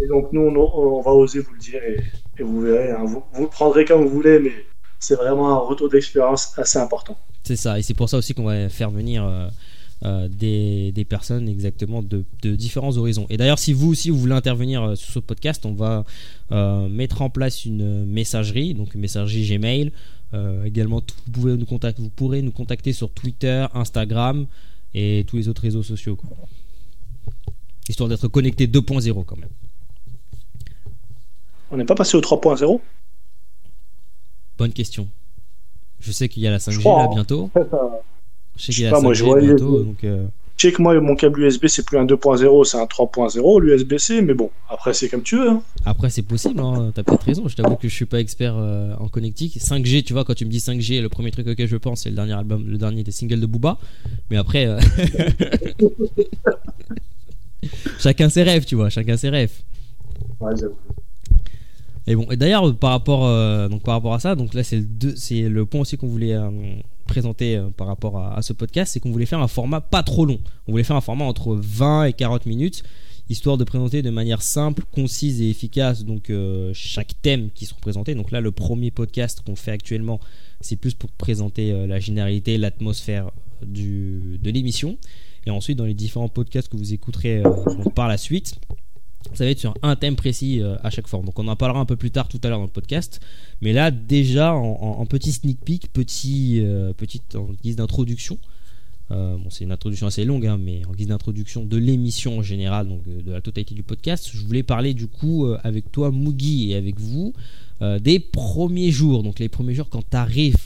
et 0.00 0.06
donc 0.06 0.32
nous, 0.32 0.42
on, 0.42 1.02
va 1.02 1.10
oser 1.10 1.40
vous 1.40 1.52
le 1.54 1.58
dire 1.58 1.82
et, 1.82 2.00
vous 2.40 2.60
verrez, 2.60 2.92
hein, 2.92 3.02
vous, 3.04 3.24
vous, 3.32 3.42
le 3.42 3.48
prendrez 3.48 3.84
comme 3.84 4.04
vous 4.04 4.10
voulez, 4.10 4.38
mais 4.38 4.52
c'est 5.00 5.16
vraiment 5.16 5.50
un 5.50 5.58
retour 5.58 5.88
d'expérience 5.88 6.56
assez 6.56 6.78
important. 6.78 7.18
C'est 7.42 7.56
ça, 7.56 7.80
et 7.80 7.82
c'est 7.82 7.94
pour 7.94 8.08
ça 8.08 8.18
aussi 8.18 8.32
qu'on 8.32 8.44
va 8.44 8.68
faire 8.68 8.90
venir 8.90 9.24
euh, 9.24 9.48
euh, 10.04 10.28
des, 10.28 10.92
des, 10.92 11.04
personnes 11.04 11.48
exactement 11.48 12.04
de, 12.04 12.24
de, 12.42 12.54
différents 12.54 12.96
horizons. 12.96 13.26
Et 13.30 13.36
d'ailleurs, 13.36 13.58
si 13.58 13.72
vous 13.72 13.90
aussi 13.90 14.10
vous 14.10 14.18
voulez 14.18 14.34
intervenir 14.34 14.80
euh, 14.80 14.94
sur 14.94 15.12
ce 15.12 15.18
podcast, 15.18 15.66
on 15.66 15.72
va 15.72 16.04
euh, 16.52 16.88
mettre 16.88 17.20
en 17.20 17.30
place 17.30 17.64
une 17.64 18.04
messagerie, 18.04 18.74
donc 18.74 18.94
une 18.94 19.00
messagerie 19.00 19.44
Gmail. 19.48 19.90
également, 20.64 21.02
vous, 21.26 21.32
pouvez 21.32 21.56
nous 21.56 21.66
contacter, 21.66 22.00
vous 22.00 22.10
pourrez 22.10 22.42
nous 22.42 22.52
contacter 22.52 22.92
sur 22.92 23.10
Twitter, 23.10 23.66
Instagram 23.74 24.46
et 24.94 25.24
tous 25.26 25.36
les 25.36 25.48
autres 25.48 25.62
réseaux 25.62 25.82
sociaux. 25.82 26.16
Histoire 27.88 28.08
d'être 28.08 28.28
connecté 28.28 28.68
2.0 28.68 29.24
quand 29.24 29.36
même. 29.36 29.50
On 31.72 31.76
n'est 31.76 31.84
pas 31.84 31.96
passé 31.96 32.16
au 32.16 32.20
3.0 32.20 32.80
Bonne 34.58 34.72
question. 34.72 35.08
Je 35.98 36.12
sais 36.12 36.28
qu'il 36.28 36.44
y 36.44 36.46
a 36.46 36.52
la 36.52 36.58
5G 36.58 36.84
là 36.84 37.04
hein. 37.04 37.08
bientôt. 37.12 37.50
Je 38.58 38.64
sais 38.64 38.72
qu'il 38.72 38.86
a 38.86 39.00
moi, 39.00 39.14
je 39.14 39.24
bientôt, 39.24 39.84
donc, 39.84 40.02
euh, 40.02 40.26
Je 40.56 40.66
sais 40.66 40.72
que 40.72 40.82
moi, 40.82 41.00
mon 41.00 41.14
câble 41.14 41.42
USB, 41.42 41.68
c'est 41.68 41.86
plus 41.86 41.96
un 41.96 42.04
2.0, 42.04 42.64
c'est 42.64 42.76
un 42.76 42.84
3.0, 42.84 43.60
l'USB-C, 43.60 44.22
mais 44.22 44.34
bon, 44.34 44.50
après, 44.68 44.92
c'est 44.92 45.08
comme 45.08 45.22
tu 45.22 45.36
veux. 45.36 45.48
Hein. 45.48 45.62
Après, 45.84 46.10
c'est 46.10 46.22
possible, 46.22 46.60
hein, 46.60 46.90
t'as 46.92 47.04
peut-être 47.04 47.22
raison. 47.22 47.46
Je 47.46 47.54
t'avoue 47.54 47.76
que 47.76 47.88
je 47.88 47.94
suis 47.94 48.04
pas 48.04 48.18
expert 48.18 48.56
euh, 48.56 48.94
en 48.98 49.08
connectique. 49.08 49.58
5G, 49.58 50.02
tu 50.02 50.12
vois, 50.12 50.24
quand 50.24 50.34
tu 50.34 50.44
me 50.44 50.50
dis 50.50 50.58
5G, 50.58 51.00
le 51.00 51.08
premier 51.08 51.30
truc 51.30 51.46
auquel 51.46 51.68
je 51.68 51.76
pense, 51.76 52.02
c'est 52.02 52.10
le 52.10 52.16
dernier 52.16 52.32
album, 52.32 52.64
le 52.66 52.78
dernier 52.78 53.04
des 53.04 53.12
singles 53.12 53.40
de 53.40 53.46
Booba. 53.46 53.78
Mais 54.30 54.36
après. 54.36 54.66
Euh, 54.66 54.80
chacun 58.00 58.28
ses 58.28 58.42
rêves, 58.42 58.64
tu 58.64 58.74
vois, 58.74 58.90
chacun 58.90 59.16
ses 59.16 59.28
rêves. 59.28 59.52
Ouais, 60.40 60.52
j'avoue. 60.58 60.74
Et 62.08 62.16
bon, 62.16 62.26
et 62.30 62.36
d'ailleurs, 62.36 62.74
par 62.74 62.90
rapport, 62.90 63.68
donc 63.68 63.82
par 63.82 63.94
rapport 63.94 64.14
à 64.14 64.18
ça, 64.18 64.34
donc 64.34 64.54
là, 64.54 64.64
c'est 64.64 64.78
le, 64.78 65.14
c'est 65.14 65.42
le 65.42 65.66
point 65.66 65.82
aussi 65.82 65.98
qu'on 65.98 66.08
voulait 66.08 66.34
présenté 67.08 67.56
euh, 67.56 67.70
par 67.70 67.88
rapport 67.88 68.18
à, 68.18 68.40
ce 68.42 68.52
podcast, 68.52 68.92
c'est 68.92 69.00
qu'on 69.00 69.10
voulait 69.10 69.26
faire 69.26 69.40
un 69.40 69.48
format 69.48 69.80
pas 69.80 70.04
trop 70.04 70.24
long. 70.24 70.38
On 70.68 70.72
voulait 70.72 70.84
faire 70.84 70.94
un 70.94 71.00
format 71.00 71.24
entre 71.24 71.56
20 71.56 72.04
et 72.04 72.12
40 72.12 72.46
minutes, 72.46 72.84
histoire 73.28 73.56
de 73.56 73.64
présenter 73.64 74.02
de 74.02 74.10
manière 74.10 74.42
simple, 74.42 74.84
concise 74.92 75.42
et 75.42 75.50
efficace 75.50 76.04
donc 76.04 76.30
euh, 76.30 76.70
chaque 76.74 77.20
thème 77.20 77.50
qui 77.52 77.66
sera 77.66 77.80
présenté. 77.80 78.14
Donc 78.14 78.30
là, 78.30 78.40
le 78.40 78.52
premier 78.52 78.92
podcast 78.92 79.42
qu'on 79.44 79.56
fait 79.56 79.72
actuellement, 79.72 80.20
c'est 80.60 80.76
plus 80.76 80.94
pour 80.94 81.10
présenter 81.10 81.72
euh, 81.72 81.88
la 81.88 81.98
généralité, 81.98 82.58
l'atmosphère 82.58 83.32
de 83.62 84.50
l'émission. 84.50 84.98
Et 85.46 85.50
ensuite, 85.50 85.78
dans 85.78 85.86
les 85.86 85.94
différents 85.94 86.28
podcasts 86.28 86.68
que 86.68 86.76
vous 86.76 86.92
écouterez 86.92 87.42
par 87.96 88.06
la 88.06 88.18
suite, 88.18 88.54
ça 89.34 89.44
va 89.44 89.50
être 89.50 89.58
sur 89.58 89.74
un 89.82 89.96
thème 89.96 90.16
précis 90.16 90.60
euh, 90.60 90.76
à 90.82 90.90
chaque 90.90 91.06
fois. 91.06 91.20
Donc 91.22 91.38
on 91.38 91.48
en 91.48 91.56
parlera 91.56 91.80
un 91.80 91.84
peu 91.84 91.96
plus 91.96 92.10
tard 92.10 92.28
tout 92.28 92.40
à 92.42 92.48
l'heure 92.48 92.58
dans 92.58 92.64
le 92.64 92.70
podcast. 92.70 93.20
Mais 93.60 93.72
là, 93.72 93.90
déjà, 93.90 94.54
en, 94.54 95.04
petit 95.06 95.32
sneak 95.32 95.60
peek, 95.64 95.90
euh, 95.96 96.92
petite 96.92 97.36
en 97.36 97.48
guise 97.62 97.76
d'introduction. 97.76 98.38
Euh, 99.10 99.36
bon, 99.38 99.48
c'est 99.50 99.64
une 99.64 99.72
introduction 99.72 100.06
assez 100.06 100.24
longue, 100.24 100.46
hein, 100.46 100.58
mais 100.60 100.82
en 100.86 100.92
guise 100.92 101.08
d'introduction 101.08 101.64
de 101.64 101.76
l'émission 101.78 102.38
en 102.38 102.42
général, 102.42 102.88
donc 102.88 103.02
de 103.04 103.32
la 103.32 103.40
totalité 103.40 103.74
du 103.74 103.82
podcast, 103.82 104.30
je 104.32 104.44
voulais 104.44 104.62
parler 104.62 104.92
du 104.92 105.06
coup 105.06 105.46
avec 105.62 105.90
toi, 105.90 106.12
Mugi, 106.12 106.72
et 106.72 106.74
avec 106.74 107.00
vous, 107.00 107.32
des 107.80 108.18
premiers 108.20 108.90
jours. 108.90 109.22
Donc 109.22 109.38
les 109.38 109.48
premiers 109.48 109.74
jours 109.74 109.88
quand 109.88 110.02
tu 110.08 110.16
arrives 110.16 110.56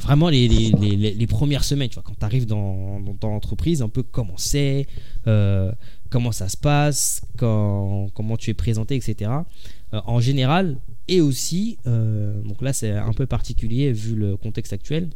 vraiment 0.00 0.28
les, 0.28 0.48
les, 0.48 0.70
les, 0.70 1.26
premières 1.26 1.64
semaines, 1.64 1.88
tu 1.88 1.94
vois, 1.94 2.04
quand 2.04 2.18
tu 2.18 2.24
arrives 2.24 2.46
dans, 2.46 3.00
dans, 3.20 3.30
l'entreprise, 3.30 3.82
un 3.82 3.88
peu 3.88 4.02
comment 4.02 4.36
c'est, 4.36 4.86
comment 6.10 6.32
ça 6.32 6.48
se 6.48 6.56
passe, 6.56 7.22
comment 7.36 8.36
tu 8.38 8.50
es 8.50 8.54
présenté, 8.54 8.96
etc. 8.96 9.30
Euh, 9.94 10.00
en 10.06 10.20
général, 10.20 10.76
et 11.06 11.20
aussi, 11.20 11.78
euh, 11.86 12.40
donc 12.42 12.62
là 12.62 12.72
c'est 12.72 12.92
un 12.92 13.12
peu 13.12 13.26
particulier 13.26 13.92
vu 13.92 14.14
le 14.14 14.36
contexte 14.36 14.72
actuel, 14.72 15.10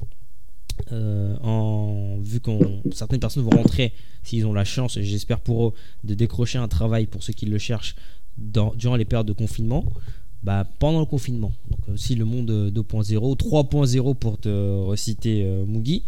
en, 0.91 2.19
vu 2.21 2.41
que 2.41 2.51
certaines 2.93 3.21
personnes 3.21 3.45
vont 3.45 3.57
rentrer, 3.57 3.93
s'ils 4.23 4.47
ont 4.47 4.53
la 4.53 4.65
chance, 4.65 4.99
j'espère 5.01 5.41
pour 5.41 5.69
eux, 5.69 5.75
de 6.05 6.15
décrocher 6.15 6.59
un 6.59 6.69
travail 6.69 7.07
pour 7.07 7.23
ceux 7.23 7.33
qui 7.33 7.47
le 7.47 7.59
cherchent 7.59 7.95
durant 8.39 8.97
les 8.97 9.05
périodes 9.05 9.27
de 9.27 9.33
confinement 9.33 9.85
bah, 10.43 10.67
pendant 10.79 11.01
le 11.01 11.07
confinement. 11.07 11.53
Donc 11.71 11.95
aussi 11.95 12.15
le 12.15 12.25
monde 12.25 12.51
2.0, 12.51 13.37
3.0 13.37 14.15
pour 14.17 14.39
te 14.39 14.49
reciter 14.49 15.45
euh, 15.45 15.65
Mugi, 15.65 16.03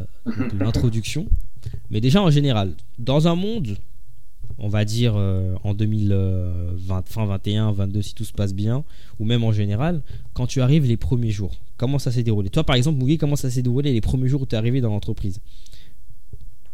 euh, 0.00 0.32
l'introduction. 0.58 1.26
Mais 1.90 2.00
déjà 2.00 2.22
en 2.22 2.30
général, 2.30 2.74
dans 2.98 3.28
un 3.28 3.34
monde, 3.34 3.78
on 4.58 4.68
va 4.68 4.84
dire 4.84 5.14
euh, 5.16 5.54
en 5.64 5.74
2020, 5.74 7.08
fin 7.08 7.26
21, 7.26 7.72
22 7.72 8.02
si 8.02 8.14
tout 8.14 8.24
se 8.24 8.32
passe 8.32 8.54
bien, 8.54 8.84
ou 9.18 9.24
même 9.24 9.44
en 9.44 9.52
général, 9.52 10.02
quand 10.34 10.46
tu 10.46 10.60
arrives 10.60 10.86
les 10.86 10.96
premiers 10.96 11.30
jours, 11.30 11.52
comment 11.76 11.98
ça 11.98 12.10
s'est 12.10 12.22
déroulé? 12.22 12.50
Toi 12.50 12.64
par 12.64 12.76
exemple, 12.76 13.02
Mugi, 13.02 13.18
comment 13.18 13.36
ça 13.36 13.50
s'est 13.50 13.62
déroulé 13.62 13.92
les 13.92 14.00
premiers 14.00 14.28
jours 14.28 14.42
où 14.42 14.46
tu 14.46 14.54
es 14.54 14.58
arrivé 14.58 14.80
dans 14.80 14.90
l'entreprise? 14.90 15.40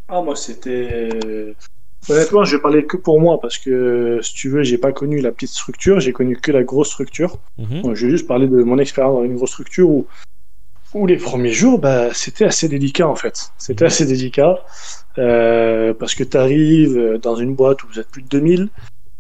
Ah 0.08 0.22
moi 0.22 0.36
c'était 0.36 1.08
Honnêtement, 2.08 2.44
je 2.44 2.56
vais 2.56 2.62
parler 2.62 2.86
que 2.86 2.96
pour 2.96 3.20
moi 3.20 3.40
parce 3.40 3.58
que 3.58 4.20
si 4.22 4.32
tu 4.34 4.48
veux, 4.48 4.62
j'ai 4.62 4.78
pas 4.78 4.92
connu 4.92 5.20
la 5.20 5.32
petite 5.32 5.48
structure, 5.48 5.98
j'ai 5.98 6.12
connu 6.12 6.36
que 6.36 6.52
la 6.52 6.62
grosse 6.62 6.90
structure. 6.90 7.38
Mhm. 7.58 7.94
je 7.94 8.06
vais 8.06 8.12
juste 8.12 8.28
parler 8.28 8.46
de 8.46 8.62
mon 8.62 8.78
expérience 8.78 9.16
dans 9.16 9.24
une 9.24 9.34
grosse 9.34 9.50
structure 9.50 9.88
où, 9.88 10.06
où 10.96 11.06
les 11.06 11.16
premiers 11.16 11.52
jours, 11.52 11.78
bah, 11.78 12.12
c'était 12.12 12.44
assez 12.44 12.68
délicat 12.68 13.08
en 13.08 13.16
fait. 13.16 13.50
C'était 13.58 13.84
mhm. 13.84 13.88
assez 13.88 14.06
délicat 14.06 14.58
euh, 15.18 15.94
parce 15.94 16.14
que 16.14 16.24
tu 16.24 16.36
arrives 16.36 17.18
dans 17.22 17.36
une 17.36 17.54
boîte 17.54 17.82
où 17.84 17.88
vous 17.88 18.00
êtes 18.00 18.08
plus 18.08 18.22
de 18.22 18.28
2000 18.28 18.68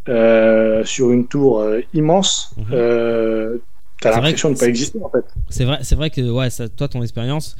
euh, 0.08 0.84
sur 0.84 1.10
une 1.10 1.26
tour 1.26 1.60
euh, 1.60 1.80
immense. 1.94 2.54
Euh, 2.72 3.58
T'as 4.00 4.10
l'impression 4.10 4.50
de 4.50 4.54
ne 4.54 4.58
pas 4.58 4.66
exister 4.66 4.98
en 5.02 5.08
fait. 5.08 5.24
C'est 5.48 5.64
vrai, 5.64 5.78
c'est 5.82 5.94
vrai 5.94 6.10
que 6.10 6.20
ouais, 6.20 6.50
ça, 6.50 6.68
toi 6.68 6.86
ton 6.86 7.02
expérience, 7.02 7.56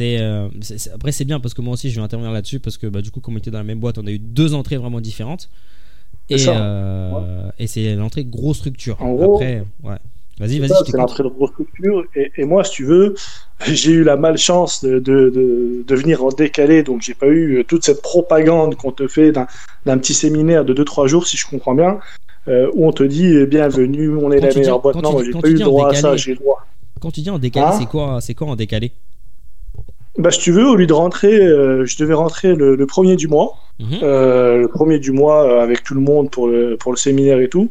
euh, 0.00 0.48
c'est 0.60 0.90
après 0.92 1.12
c'est 1.12 1.24
bien 1.24 1.40
parce 1.40 1.52
que 1.54 1.62
moi 1.62 1.74
aussi 1.74 1.90
je 1.90 1.96
vais 1.96 2.04
intervenir 2.04 2.32
là-dessus 2.32 2.60
parce 2.60 2.78
que 2.78 2.86
bah, 2.86 3.02
du 3.02 3.10
coup 3.10 3.20
comme 3.20 3.34
on 3.34 3.38
était 3.38 3.50
dans 3.50 3.58
la 3.58 3.64
même 3.64 3.80
boîte 3.80 3.98
on 3.98 4.06
a 4.06 4.10
eu 4.10 4.18
deux 4.18 4.54
entrées 4.54 4.76
vraiment 4.76 5.00
différentes 5.00 5.50
et, 6.28 6.36
euh, 6.46 7.50
et 7.58 7.66
c'est 7.66 7.96
l'entrée 7.96 8.24
grosse 8.24 8.58
structure 8.58 9.00
en 9.02 9.12
gros, 9.14 9.34
après 9.34 9.64
ouais 9.82 9.96
Vas-y, 10.40 10.58
vas-y, 10.58 10.70
c'est 10.86 10.96
l'entrée 10.96 11.22
de 11.22 11.28
grosse 11.28 11.50
structure. 11.50 12.04
Et, 12.16 12.32
et 12.38 12.44
moi, 12.44 12.64
si 12.64 12.72
tu 12.72 12.84
veux, 12.84 13.14
j'ai 13.66 13.92
eu 13.92 14.02
la 14.04 14.16
malchance 14.16 14.82
de, 14.82 14.98
de, 14.98 15.30
de, 15.30 15.84
de 15.86 15.94
venir 15.94 16.24
en 16.24 16.30
décalé, 16.30 16.82
donc 16.82 17.02
j'ai 17.02 17.14
pas 17.14 17.26
eu 17.26 17.58
euh, 17.58 17.62
toute 17.64 17.84
cette 17.84 18.00
propagande 18.02 18.74
qu'on 18.74 18.90
te 18.90 19.06
fait 19.06 19.32
d'un 19.32 19.98
petit 19.98 20.14
séminaire 20.14 20.64
de 20.64 20.72
2-3 20.74 21.06
jours, 21.08 21.26
si 21.26 21.36
je 21.36 21.46
comprends 21.46 21.74
bien, 21.74 22.00
euh, 22.48 22.70
où 22.72 22.86
on 22.88 22.92
te 22.92 23.02
dit 23.02 23.26
eh, 23.26 23.46
bienvenue, 23.46 24.16
on 24.16 24.32
est 24.32 24.40
Quand 24.40 24.46
la 24.46 24.52
dis- 24.52 24.58
meilleure 24.60 24.80
boîte. 24.80 24.96
Non, 24.96 25.22
j'ai 25.22 25.30
pas 25.32 25.48
eu 25.48 25.54
droit 25.54 25.90
à 25.90 25.94
ça, 25.94 26.16
j'ai 26.16 26.34
droit. 26.34 26.66
Quand 27.00 27.10
tu 27.10 27.20
dis 27.20 27.30
en 27.30 27.38
décalé, 27.38 27.66
Hein 27.66 27.72
c'est 27.78 27.86
quoi, 27.86 28.18
c'est 28.20 28.34
quoi 28.34 28.46
en 28.48 28.56
décalé? 28.56 28.92
Bah, 30.20 30.30
si 30.30 30.38
tu 30.40 30.52
veux, 30.52 30.66
au 30.68 30.76
lieu 30.76 30.86
de 30.86 30.92
rentrer, 30.92 31.34
euh, 31.34 31.84
je 31.86 31.96
devais 31.98 32.14
rentrer 32.14 32.54
le, 32.54 32.76
le 32.76 32.86
premier 32.86 33.16
du 33.16 33.26
mois. 33.28 33.54
Mhm. 33.78 34.00
Euh, 34.02 34.58
le 34.58 34.68
premier 34.68 34.98
du 34.98 35.10
mois 35.10 35.44
euh, 35.44 35.62
avec 35.62 35.82
tout 35.82 35.94
le 35.94 36.00
monde 36.02 36.30
pour 36.30 36.46
le, 36.48 36.76
pour 36.76 36.92
le 36.92 36.98
séminaire 36.98 37.40
et 37.40 37.48
tout. 37.48 37.70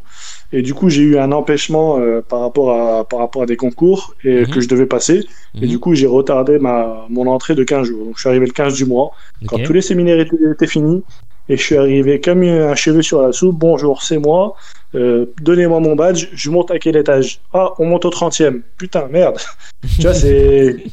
Et 0.51 0.63
du 0.63 0.73
coup, 0.73 0.89
j'ai 0.89 1.03
eu 1.03 1.19
un 1.19 1.31
empêchement 1.31 1.99
euh, 1.99 2.21
par, 2.27 2.39
rapport 2.39 2.71
à, 2.71 3.07
par 3.07 3.19
rapport 3.19 3.43
à 3.43 3.45
des 3.45 3.55
concours 3.55 4.15
et, 4.23 4.41
Mhm. 4.41 4.47
que 4.47 4.59
je 4.61 4.67
devais 4.67 4.87
passer. 4.87 5.19
Et 5.55 5.61
Mhm. 5.61 5.67
du 5.67 5.79
coup, 5.79 5.93
j'ai 5.93 6.07
retardé 6.07 6.57
ma, 6.57 7.05
mon 7.09 7.27
entrée 7.27 7.53
de 7.53 7.63
15 7.63 7.85
jours. 7.87 8.05
Donc, 8.05 8.15
je 8.15 8.21
suis 8.21 8.29
arrivé 8.29 8.47
le 8.47 8.51
15 8.51 8.73
du 8.73 8.85
mois, 8.85 9.11
quand 9.47 9.57
tous 9.59 9.73
les 9.73 9.81
séminaires 9.81 10.19
étaient, 10.19 10.35
étaient 10.51 10.67
finis. 10.67 11.03
Et 11.47 11.57
je 11.57 11.63
suis 11.63 11.77
arrivé 11.77 12.19
comme 12.21 12.41
un 12.43 12.75
cheveu 12.75 13.01
sur 13.01 13.21
la 13.21 13.31
soupe. 13.31 13.57
Bonjour, 13.57 14.01
c'est 14.03 14.17
moi. 14.19 14.55
Euh, 14.95 15.27
Donnez-moi 15.41 15.79
mon 15.79 15.95
badge. 15.95 16.27
Je 16.33 16.49
monte 16.49 16.71
à 16.71 16.79
quel 16.79 16.95
étage 16.97 17.41
Ah, 17.53 17.69
on 17.79 17.85
monte 17.85 18.05
au 18.05 18.09
30e. 18.09 18.61
Putain, 18.77 19.07
merde. 19.07 19.37
tu 19.95 20.01
vois, 20.01 20.13
c'est. 20.13 20.83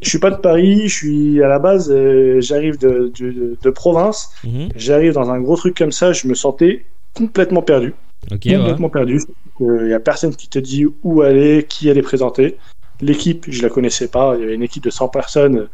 Je 0.00 0.08
suis 0.08 0.18
pas 0.18 0.30
de 0.30 0.36
Paris. 0.36 0.88
Je 0.88 0.94
suis 0.94 1.42
à 1.42 1.48
la 1.48 1.58
base, 1.58 1.90
euh, 1.90 2.40
j'arrive 2.40 2.78
de, 2.78 3.12
de, 3.18 3.56
de 3.62 3.70
province. 3.70 4.30
Mhm. 4.44 4.68
J'arrive 4.74 5.12
dans 5.12 5.30
un 5.30 5.40
gros 5.40 5.56
truc 5.56 5.76
comme 5.76 5.92
ça, 5.92 6.12
je 6.12 6.26
me 6.26 6.34
sentais 6.34 6.84
complètement 7.14 7.62
perdu. 7.62 7.94
Ok, 8.32 8.40
ouais. 8.46 8.56
complètement 8.56 8.90
perdu. 8.90 9.20
Il 9.60 9.88
y 9.88 9.94
a 9.94 10.00
personne 10.00 10.34
qui 10.34 10.48
te 10.48 10.58
dit 10.58 10.84
où 11.02 11.22
aller, 11.22 11.64
qui 11.68 11.88
allait 11.88 12.02
présenter. 12.02 12.56
L'équipe, 13.00 13.44
je 13.48 13.62
la 13.62 13.68
connaissais 13.68 14.08
pas. 14.08 14.34
Il 14.36 14.40
y 14.40 14.44
avait 14.44 14.54
une 14.54 14.62
équipe 14.62 14.82
de 14.82 14.90
100 14.90 15.08
personnes. 15.08 15.68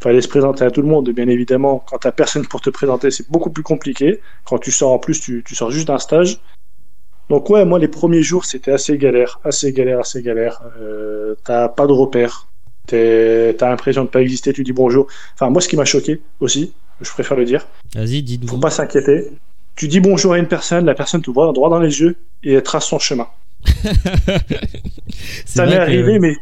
Il 0.00 0.02
fallait 0.02 0.20
se 0.20 0.28
présenter 0.28 0.64
à 0.64 0.70
tout 0.70 0.82
le 0.82 0.88
monde, 0.88 1.08
bien 1.10 1.28
évidemment. 1.28 1.82
Quand 1.88 1.98
t'as 1.98 2.12
personne 2.12 2.46
pour 2.46 2.60
te 2.60 2.68
présenter, 2.70 3.10
c'est 3.10 3.30
beaucoup 3.30 3.50
plus 3.50 3.62
compliqué. 3.62 4.20
Quand 4.44 4.58
tu 4.58 4.70
sors 4.70 4.92
en 4.92 4.98
plus, 4.98 5.20
tu, 5.20 5.42
tu 5.46 5.54
sors 5.54 5.70
juste 5.70 5.88
d'un 5.88 5.98
stage. 5.98 6.38
Donc 7.30 7.48
ouais, 7.50 7.64
moi 7.64 7.78
les 7.78 7.88
premiers 7.88 8.22
jours 8.22 8.44
c'était 8.44 8.72
assez 8.72 8.98
galère, 8.98 9.40
assez 9.44 9.72
galère, 9.72 10.00
assez 10.00 10.22
galère. 10.22 10.60
Euh, 10.80 11.34
t'as 11.44 11.68
pas 11.68 11.86
de 11.86 11.92
repères, 11.92 12.48
t'as 12.86 13.52
l'impression 13.68 14.04
de 14.04 14.08
pas 14.08 14.20
exister. 14.22 14.52
Tu 14.52 14.62
dis 14.64 14.72
bonjour. 14.72 15.06
Enfin 15.34 15.48
moi 15.50 15.60
ce 15.62 15.68
qui 15.68 15.76
m'a 15.76 15.84
choqué 15.86 16.20
aussi, 16.40 16.72
je 17.00 17.10
préfère 17.10 17.36
le 17.36 17.44
dire, 17.44 17.66
Vas-y, 17.94 18.18
faut 18.20 18.26
dites-vous. 18.26 18.60
pas 18.60 18.70
s'inquiéter. 18.70 19.30
Tu 19.76 19.88
dis 19.88 20.00
bonjour 20.00 20.34
à 20.34 20.38
une 20.38 20.46
personne, 20.48 20.84
la 20.84 20.94
personne 20.94 21.22
te 21.22 21.30
voit 21.30 21.52
droit 21.52 21.70
dans 21.70 21.80
les 21.80 22.00
yeux 22.00 22.16
et 22.42 22.52
elle 22.54 22.62
trace 22.62 22.86
son 22.86 22.98
chemin. 22.98 23.26
Ça 25.46 25.66
m'est 25.66 25.72
que- 25.76 25.80
arrivé, 25.80 26.18
mais. 26.18 26.36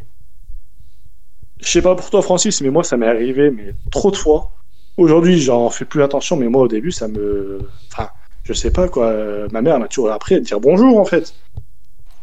Je 1.61 1.69
sais 1.69 1.81
pas 1.81 1.95
pour 1.95 2.09
toi, 2.09 2.21
Francis, 2.21 2.59
mais 2.61 2.69
moi, 2.69 2.83
ça 2.83 2.97
m'est 2.97 3.07
arrivé, 3.07 3.49
mais 3.49 3.73
trop 3.89 4.11
de 4.11 4.17
fois. 4.17 4.51
Aujourd'hui, 4.97 5.39
j'en 5.39 5.69
fais 5.69 5.85
plus 5.85 6.03
attention, 6.03 6.35
mais 6.35 6.47
moi, 6.49 6.63
au 6.63 6.67
début, 6.67 6.91
ça 6.91 7.07
me. 7.07 7.59
Enfin, 7.91 8.09
je 8.43 8.53
sais 8.53 8.71
pas, 8.71 8.87
quoi. 8.87 9.13
Ma 9.51 9.61
mère 9.61 9.79
m'a 9.79 9.87
toujours 9.87 10.11
appris 10.11 10.35
à 10.35 10.39
dire 10.39 10.59
bonjour, 10.59 10.99
en 10.99 11.05
fait. 11.05 11.33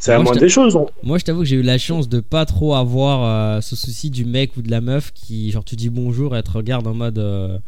C'est 0.01 0.13
la 0.13 0.19
moindre 0.19 0.41
des 0.41 0.49
choses. 0.49 0.73
donc. 0.73 0.89
Moi, 1.03 1.19
je 1.19 1.25
t'avoue 1.25 1.41
que 1.41 1.47
j'ai 1.47 1.57
eu 1.57 1.63
la 1.63 1.77
chance 1.77 2.09
de 2.09 2.21
pas 2.21 2.47
trop 2.47 2.75
avoir 2.75 3.23
euh, 3.23 3.61
ce 3.61 3.77
souci 3.77 4.09
du 4.09 4.25
mec 4.25 4.57
ou 4.57 4.63
de 4.63 4.71
la 4.71 4.81
meuf 4.81 5.13
qui, 5.13 5.51
genre, 5.51 5.63
tu 5.63 5.77
dis 5.77 5.91
bonjour 5.91 6.35
et 6.35 6.39
elle 6.39 6.43
te 6.43 6.51
regarde 6.51 6.87
en 6.87 6.95
mode 6.95 7.19
euh, 7.19 7.59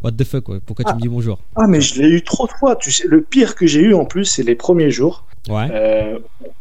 What 0.00 0.12
the 0.12 0.24
fuck, 0.24 0.44
quoi. 0.44 0.58
Pourquoi 0.64 0.84
tu 0.84 0.94
me 0.94 1.00
dis 1.00 1.08
bonjour? 1.08 1.40
Ah, 1.56 1.66
mais 1.68 1.80
je 1.80 2.00
l'ai 2.00 2.08
eu 2.08 2.22
trop 2.22 2.46
de 2.46 2.52
fois. 2.52 2.76
Tu 2.76 2.92
sais, 2.92 3.06
le 3.08 3.20
pire 3.20 3.56
que 3.56 3.66
j'ai 3.66 3.80
eu, 3.80 3.94
en 3.94 4.04
plus, 4.04 4.24
c'est 4.24 4.44
les 4.44 4.54
premiers 4.54 4.92
jours. 4.92 5.26
Ouais. 5.48 5.68
Euh, 5.72 6.18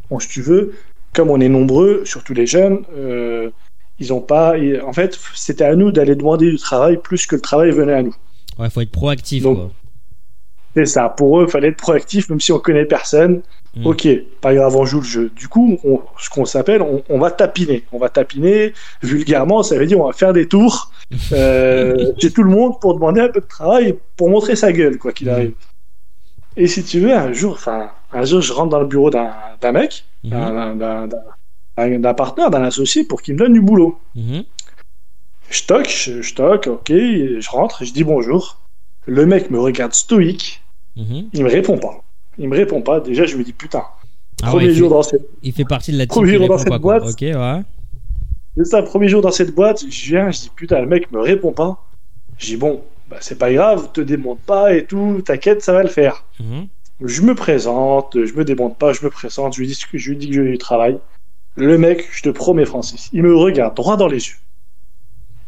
bon, 0.10 0.19
si 0.19 0.27
tu 0.27 0.41
veux, 0.41 0.73
comme 1.13 1.30
on 1.30 1.39
est 1.39 1.49
nombreux, 1.49 2.01
surtout 2.06 2.34
les 2.34 2.47
jeunes, 2.47 2.80
euh, 2.95 3.51
ils 3.99 4.13
ont 4.13 4.21
pas. 4.21 4.56
En 4.84 4.93
fait, 4.93 5.19
c'était 5.36 5.65
à 5.65 5.75
nous 5.75 5.91
d'aller 5.91 6.15
demander 6.15 6.49
du 6.49 6.58
travail 6.58 6.97
plus 6.97 7.27
que 7.27 7.36
le 7.36 7.41
travail 7.41 7.69
venait 7.69 7.93
à 7.93 8.01
nous. 8.01 8.15
Ouais, 8.58 8.71
faut 8.71 8.82
être 8.82 8.91
proactif, 8.91 9.43
Donc, 9.43 9.58
quoi. 9.58 9.71
C'est 10.75 10.86
ça. 10.86 11.10
Pour 11.10 11.39
eux, 11.39 11.45
il 11.47 11.51
fallait 11.51 11.69
être 11.69 11.77
proactif, 11.77 12.29
même 12.29 12.39
si 12.39 12.51
on 12.51 12.60
connaît 12.60 12.86
personne. 12.86 13.41
Mm. 13.75 13.86
Ok, 13.88 14.07
pas 14.41 14.53
grave, 14.53 14.75
on 14.75 14.84
joue 14.86 14.99
le 14.99 15.05
jeu. 15.05 15.31
Du 15.36 15.47
coup, 15.47 15.77
on- 15.86 16.01
ce 16.17 16.29
qu'on 16.29 16.43
s'appelle, 16.45 16.81
on, 16.81 17.03
on 17.10 17.19
va 17.19 17.31
tapiner. 17.31 17.84
On 17.93 17.97
va 17.99 18.10
tapiner, 18.10 18.73
vulgairement, 19.01 19.63
ça 19.63 19.77
veut 19.77 19.86
dire 19.86 19.99
on 19.99 20.07
va 20.07 20.13
faire 20.13 20.34
des 20.34 20.47
tours 20.47 20.91
euh, 21.31 22.12
chez 22.19 22.31
tout 22.31 22.43
le 22.43 22.49
monde 22.49 22.79
pour 22.81 22.93
demander 22.95 23.21
un 23.21 23.29
peu 23.29 23.39
de 23.41 23.45
travail, 23.47 23.97
pour 24.17 24.29
montrer 24.29 24.55
sa 24.57 24.71
gueule, 24.73 24.97
quoi 24.97 25.13
qu'il 25.13 25.27
Mhm. 25.27 25.34
arrive. 25.34 25.53
Et 26.57 26.67
si 26.67 26.84
tu 26.84 26.99
veux, 26.99 27.13
un 27.13 27.31
jour, 27.31 27.53
enfin, 27.53 27.91
un 28.12 28.23
jour, 28.25 28.41
je 28.41 28.51
rentre 28.51 28.69
dans 28.69 28.79
le 28.81 28.88
bureau 28.88 29.10
d'un 29.10 29.71
mec, 29.71 30.03
Mhm. 30.25 30.77
d'un- 31.77 32.13
partenaire, 32.13 32.49
d'un 32.51 32.63
associé, 32.63 33.05
pour 33.05 33.21
qu'il 33.21 33.36
me 33.36 33.39
donne 33.39 33.53
du 33.53 33.62
boulot. 33.62 33.97
Mhm. 34.15 34.43
Je 35.49 35.63
toque, 35.63 35.89
je, 35.89 36.21
je 36.21 36.34
toque, 36.36 36.67
ok, 36.67 36.88
je 36.89 37.49
rentre, 37.49 37.84
je 37.86 37.93
dis 37.93 38.03
bonjour. 38.03 38.57
Le 39.05 39.25
mec 39.25 39.49
me 39.49 39.60
regarde 39.60 39.93
stoïque, 39.93 40.61
Mhm. 40.95 41.30
il 41.34 41.43
me 41.43 41.49
répond 41.49 41.77
pas. 41.77 42.04
Il 42.38 42.49
me 42.49 42.56
répond 42.56 42.82
pas. 42.82 42.99
Déjà, 42.99 43.25
je 43.25 43.38
me 43.38 43.43
dis 43.43 43.54
putain. 43.54 43.84
Ah 44.43 44.47
premier 44.49 44.73
jour 44.73 44.89
fait, 44.89 44.95
dans 44.95 45.04
cette, 45.04 45.27
il 45.43 45.54
fait 45.54 45.65
partie 45.65 45.91
de 45.91 45.97
la 45.97 46.06
team 46.08 46.15
Premier 46.23 46.38
jour 46.38 46.47
dans 46.47 46.58
cette 46.58 46.69
pas, 46.69 46.80
boîte. 46.80 47.04
Ok, 47.04 47.21
ouais. 47.21 47.62
c'est 48.58 48.65
ça, 48.65 48.82
premier 48.82 49.08
jour 49.08 49.21
dans 49.21 49.32
cette 49.32 49.54
boîte, 49.54 49.84
je 49.88 50.06
viens, 50.10 50.32
je 50.32 50.39
dis 50.41 50.51
putain, 50.56 50.80
le 50.82 50.88
mec 50.88 51.12
me 51.12 51.19
répond 51.19 51.51
pas. 51.51 51.77
Je 52.39 52.47
dis 52.47 52.58
bon, 52.58 52.82
bah, 53.10 53.17
c'est 53.19 53.38
pas 53.38 53.54
grave, 53.54 53.89
te 53.93 54.01
démonte 54.01 54.39
pas 54.39 54.73
et 54.73 54.86
tout, 54.86 55.21
t'inquiète, 55.23 55.62
ça 55.62 55.73
va 55.73 55.84
le 55.84 55.89
faire. 55.89 56.25
Mhm. 56.39 56.67
Je 57.04 57.21
me 57.21 57.36
présente, 57.36 58.17
je 58.25 58.34
me 58.34 58.43
démonte 58.43 58.77
pas, 58.77 58.93
je 58.93 59.04
me 59.04 59.10
présente, 59.12 59.54
je 59.54 59.60
lui 59.60 59.67
dis, 59.67 59.75
ce 59.75 59.86
que- 59.86 59.97
je 59.99 60.10
lui 60.10 60.17
dis 60.17 60.27
que 60.30 60.34
je 60.36 60.41
lui 60.41 60.58
travaille. 60.58 60.97
Le 61.56 61.77
mec, 61.77 62.08
je 62.12 62.23
te 62.23 62.30
promets, 62.30 62.65
Francis, 62.65 63.10
il 63.13 63.21
me 63.23 63.36
regarde 63.36 63.75
droit 63.75 63.97
dans 63.97 64.08
les 64.08 64.25
yeux. 64.27 64.36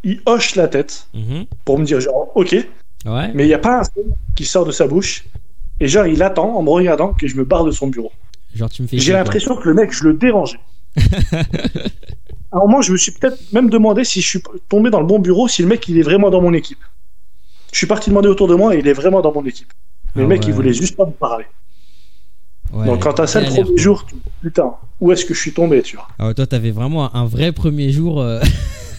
Il 0.03 0.21
hoche 0.25 0.55
la 0.55 0.67
tête 0.67 1.07
Mhm. 1.13 1.45
pour 1.65 1.79
me 1.79 1.85
dire 1.85 1.99
genre 1.99 2.31
ok, 2.35 2.51
Ouais. 3.05 3.31
mais 3.33 3.43
il 3.45 3.47
n'y 3.47 3.53
a 3.53 3.59
pas 3.59 3.79
un 3.79 3.83
son 3.83 3.91
qui 4.35 4.45
sort 4.45 4.65
de 4.65 4.71
sa 4.71 4.85
bouche. 4.87 5.23
Et 5.83 5.89
genre, 5.89 6.07
il 6.07 6.23
attend 6.23 6.55
en 6.55 6.63
me 6.63 6.69
regardant 6.69 7.11
que 7.11 7.27
je 7.27 7.35
me 7.35 7.43
barre 7.43 7.65
de 7.65 7.71
son 7.71 7.87
bureau. 7.87 8.13
Genre, 8.55 8.69
tu 8.69 8.83
me 8.83 8.87
fais. 8.87 8.97
J'ai 8.99 9.11
l'impression 9.11 9.57
que 9.57 9.67
le 9.67 9.73
mec, 9.73 9.91
je 9.91 10.05
le 10.05 10.13
dérangeais. 10.13 10.61
à 10.95 11.01
un 12.53 12.59
moment, 12.59 12.81
je 12.81 12.93
me 12.93 12.97
suis 12.97 13.11
peut-être 13.11 13.51
même 13.51 13.69
demandé 13.69 14.05
si 14.05 14.21
je 14.21 14.27
suis 14.29 14.43
tombé 14.69 14.89
dans 14.91 15.01
le 15.01 15.05
bon 15.05 15.19
bureau, 15.19 15.49
si 15.49 15.61
le 15.61 15.67
mec, 15.67 15.85
il 15.89 15.97
est 15.97 16.01
vraiment 16.01 16.29
dans 16.29 16.41
mon 16.41 16.53
équipe. 16.53 16.79
Je 17.73 17.79
suis 17.79 17.85
parti 17.87 18.11
demander 18.11 18.29
autour 18.29 18.47
de 18.47 18.55
moi 18.55 18.73
et 18.73 18.79
il 18.79 18.87
est 18.87 18.93
vraiment 18.93 19.19
dans 19.19 19.33
mon 19.33 19.45
équipe. 19.45 19.73
Mais 20.15 20.21
Ah 20.21 20.23
le 20.23 20.27
mec, 20.27 20.47
il 20.47 20.53
voulait 20.53 20.71
juste 20.71 20.95
pas 20.95 21.05
me 21.05 21.11
parler. 21.11 21.45
Ouais, 22.71 22.85
Donc, 22.85 23.03
quand 23.03 23.15
t'as 23.15 23.27
ça 23.27 23.41
le 23.41 23.47
premier 23.47 23.77
jour, 23.77 24.05
tu 24.05 24.15
putain, 24.41 24.75
où 25.01 25.11
est-ce 25.11 25.25
que 25.25 25.33
je 25.33 25.39
suis 25.41 25.51
tombé, 25.51 25.81
tu 25.81 25.97
vois? 25.97 26.07
Ah 26.17 26.27
ouais, 26.27 26.33
toi, 26.33 26.47
t'avais 26.47 26.71
vraiment 26.71 27.13
un 27.13 27.25
vrai 27.25 27.51
premier 27.51 27.91
jour. 27.91 28.21
euh, 28.21 28.39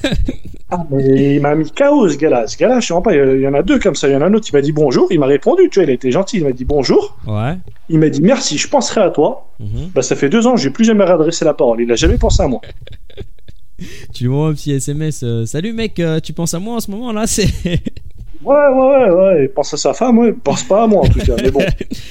Ah, 0.80 0.87
mais 0.90 1.37
il 1.37 1.40
m'a 1.40 1.54
mis 1.54 1.70
KO, 1.70 2.08
ce 2.08 2.16
gars-là. 2.16 2.46
Ce 2.46 2.56
gars-là, 2.56 2.80
je 2.80 2.87
sais 2.87 2.94
pas, 3.02 3.14
il 3.14 3.40
y 3.40 3.46
en 3.48 3.54
a 3.54 3.62
deux 3.62 3.78
comme 3.78 3.94
ça. 3.94 4.08
Il 4.08 4.12
y 4.12 4.16
en 4.16 4.20
a 4.22 4.26
un 4.26 4.34
autre, 4.34 4.46
il 4.50 4.54
m'a 4.54 4.60
dit 4.62 4.72
bonjour. 4.72 5.06
Il 5.10 5.20
m'a 5.20 5.26
répondu, 5.26 5.68
tu 5.70 5.78
vois, 5.78 5.84
il 5.84 5.90
a 5.90 5.94
été 5.94 6.10
gentil. 6.10 6.38
Il 6.38 6.44
m'a 6.44 6.52
dit 6.52 6.64
bonjour. 6.64 7.16
Ouais. 7.26 7.56
Il 7.88 7.98
m'a 7.98 8.08
dit 8.08 8.22
merci, 8.22 8.58
je 8.58 8.68
penserai 8.68 9.00
à 9.02 9.10
toi. 9.10 9.48
Mhm. 9.60 9.90
Bah, 9.94 10.02
ça 10.02 10.16
fait 10.16 10.28
deux 10.28 10.46
ans, 10.46 10.56
j'ai 10.56 10.70
plus 10.70 10.84
jamais 10.84 11.04
réadressé 11.04 11.44
la 11.44 11.54
parole. 11.54 11.80
Il 11.80 11.90
a 11.92 11.96
jamais 11.96 12.18
pensé 12.18 12.42
à 12.42 12.48
moi. 12.48 12.60
Tu 14.14 14.24
lui 14.24 14.30
envoies 14.32 14.48
un 14.48 14.54
petit 14.54 14.70
SMS. 14.72 15.22
euh, 15.24 15.46
Salut 15.46 15.72
mec, 15.72 15.98
euh, 15.98 16.20
tu 16.20 16.32
penses 16.32 16.54
à 16.54 16.60
moi 16.60 16.76
en 16.76 16.80
ce 16.80 16.90
moment 16.90 17.10
là 17.12 17.26
C'est. 17.26 17.48
Ouais, 17.64 18.54
ouais, 18.54 18.88
ouais, 18.88 19.10
ouais. 19.10 19.44
Il 19.44 19.48
pense 19.48 19.74
à 19.74 19.76
sa 19.76 19.92
femme, 19.94 20.18
ouais. 20.18 20.28
Il 20.28 20.34
pense 20.34 20.62
pas 20.62 20.84
à 20.84 20.87
moi, 20.87 21.02
en 21.02 21.08
tout 21.08 21.18
cas. 21.18 21.34
Mais 21.42 21.50
bon, 21.50 21.60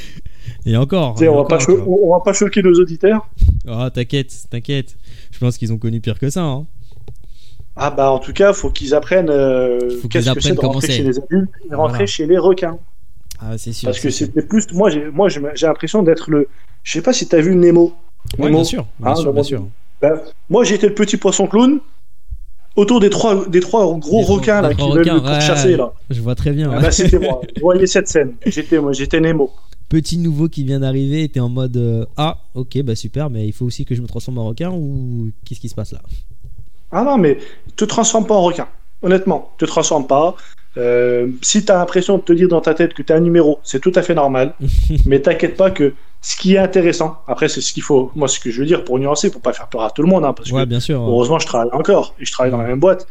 Et 0.66 0.76
encore. 0.78 1.22
et 1.22 1.28
on 1.28 1.36
va, 1.36 1.42
encore, 1.42 1.58
pas 1.58 1.74
on 1.88 2.12
va 2.14 2.20
pas 2.22 2.34
choquer 2.34 2.62
nos 2.62 2.74
auditeurs. 2.74 3.28
Oh, 3.68 3.90
t'inquiète, 3.94 4.34
t'inquiète. 4.50 4.98
Je 5.32 5.40
pense 5.40 5.58
qu'ils 5.58 5.72
ont 5.74 5.78
connu 5.78 6.00
pire 6.02 6.18
que 6.20 6.30
ça. 6.30 6.42
Hein. 6.42 6.66
Ah, 7.76 7.90
bah, 7.92 8.12
en 8.12 8.20
tout 8.20 8.34
cas, 8.34 8.54
faut 8.54 8.70
qu'ils 8.70 8.94
apprennent 8.94 9.30
euh, 9.30 9.80
Faut 10.02 10.08
qu'ils 10.08 10.10
qu'est-ce 10.10 10.26
que 10.26 10.30
apprennent 10.32 10.56
c'est 10.56 10.62
de 10.62 10.66
rentrer 10.66 10.92
chez 10.92 11.04
les 11.04 11.18
adultes 11.20 11.50
et 11.72 11.76
rentrer 11.76 11.92
Voilà. 11.94 12.06
chez 12.06 12.26
les 12.28 12.38
requins. 12.38 12.78
Ah, 13.40 13.58
c'est 13.58 13.74
sûr. 13.74 13.88
Parce 13.88 14.00
que 14.00 14.10
c'était 14.10 14.42
plus. 14.44 14.72
Moi, 14.74 14.90
j'ai 14.90 15.10
moi, 15.10 15.28
j'ai 15.30 15.42
l'impression 15.68 16.04
d'être 16.04 16.30
le. 16.30 16.48
Je 16.84 16.92
sais 16.92 17.02
pas 17.02 17.14
si 17.14 17.28
t'as 17.28 17.42
vu 17.42 17.56
Nemo. 17.56 17.94
Ouais, 18.38 18.46
Nemo. 18.46 18.58
bien 18.58 18.64
sûr. 18.64 18.86
Bien 19.00 19.12
Ah, 19.12 19.16
sûr, 19.16 19.34
bien. 19.34 19.68
Ben, 20.02 20.20
moi, 20.50 20.64
j'étais 20.64 20.88
le 20.88 20.94
petit 20.94 21.18
poisson 21.18 21.48
clown 21.48 21.80
autour 22.76 23.00
des 23.00 23.10
trois, 23.10 23.48
des 23.48 23.60
trois 23.60 23.86
gros 24.00 24.20
Des 24.22 24.26
requins 24.28 24.62
là, 24.62 24.74
qui 24.74 24.90
veulent 24.90 25.06
me 25.06 25.20
pourchasser. 25.20 25.70
ouais. 25.72 25.78
Là. 25.78 25.94
Je 26.10 26.22
vois 26.22 26.36
très 26.36 26.52
bien. 26.52 26.72
Ah, 26.74 26.80
bah, 26.80 26.92
c'était 26.92 27.20
moi. 27.20 27.42
Vous 27.56 27.62
voyez 27.62 27.88
cette 27.88 28.08
scène. 28.08 28.34
J'étais 28.46 28.80
moi, 28.80 28.94
j'étais 28.94 29.20
Nemo. 29.20 29.52
Petit 29.90 30.18
nouveau 30.18 30.48
qui 30.48 30.64
vient 30.64 30.80
d'arriver 30.80 31.28
t'es 31.30 31.40
en 31.40 31.50
mode 31.50 31.78
euh, 31.78 32.06
Ah, 32.18 32.38
ok, 32.56 32.82
bah 32.84 32.96
super, 32.96 33.30
mais 33.30 33.46
il 33.48 33.52
faut 33.52 33.66
aussi 33.66 33.86
que 33.86 33.94
je 33.94 34.02
me 34.02 34.08
transforme 34.08 34.38
en 34.40 34.46
requin 34.48 34.72
ou 34.72 35.30
qu'est-ce 35.46 35.60
qui 35.60 35.70
se 35.70 35.76
passe 35.76 35.92
là? 35.92 36.02
Ah 36.94 37.04
non, 37.04 37.18
mais 37.18 37.38
te 37.76 37.86
transforme 37.86 38.26
pas 38.28 38.36
en 38.36 38.42
requin. 38.44 38.68
Honnêtement, 39.02 39.52
te 39.58 39.66
transforme 39.66 40.08
pas. 40.08 40.36
Euh, 40.78 41.28
si 41.42 41.66
t'as 41.66 41.78
l'impression 41.78 42.18
de 42.18 42.24
te 42.24 42.34
dire 42.34 42.48
dans 42.48 42.62
ta 42.62 42.74
tête 42.74 42.94
que 42.94 43.02
t'es 43.02 43.14
un 43.14 43.20
numéro, 43.20 43.60
c'est 43.64 43.80
tout 43.80 43.92
à 43.96 44.02
fait 44.02 44.16
normal. 44.16 44.54
mais 45.06 45.20
t'inquiète 45.22 45.56
pas 45.58 45.72
que 45.72 45.94
ce 46.22 46.36
qui 46.38 46.56
est 46.56 46.58
intéressant, 46.58 47.18
après 47.28 47.50
c'est 47.50 47.62
ce 47.62 47.74
qu'il 47.74 47.84
faut, 47.84 48.12
moi 48.16 48.28
ce 48.28 48.40
que 48.40 48.50
je 48.50 48.60
veux 48.62 48.66
dire 48.66 48.84
pour 48.86 48.98
nuancer, 48.98 49.30
pour 49.30 49.42
pas 49.42 49.52
faire 49.54 49.68
peur 49.68 49.82
à 49.84 49.92
tout 49.92 50.02
le 50.02 50.08
monde, 50.08 50.24
hein, 50.24 50.34
parce 50.34 50.52
Ouais, 50.52 50.64
que 50.64 50.70
bien 50.70 50.80
sûr. 50.80 51.02
ouais. 51.02 51.08
heureusement 51.08 51.38
je 51.38 51.46
travaille 51.46 51.70
encore 51.74 52.16
et 52.20 52.26
je 52.26 52.32
travaille 52.32 52.52
dans 52.52 52.62
la 52.62 52.68
même 52.70 52.80
boîte, 52.80 53.08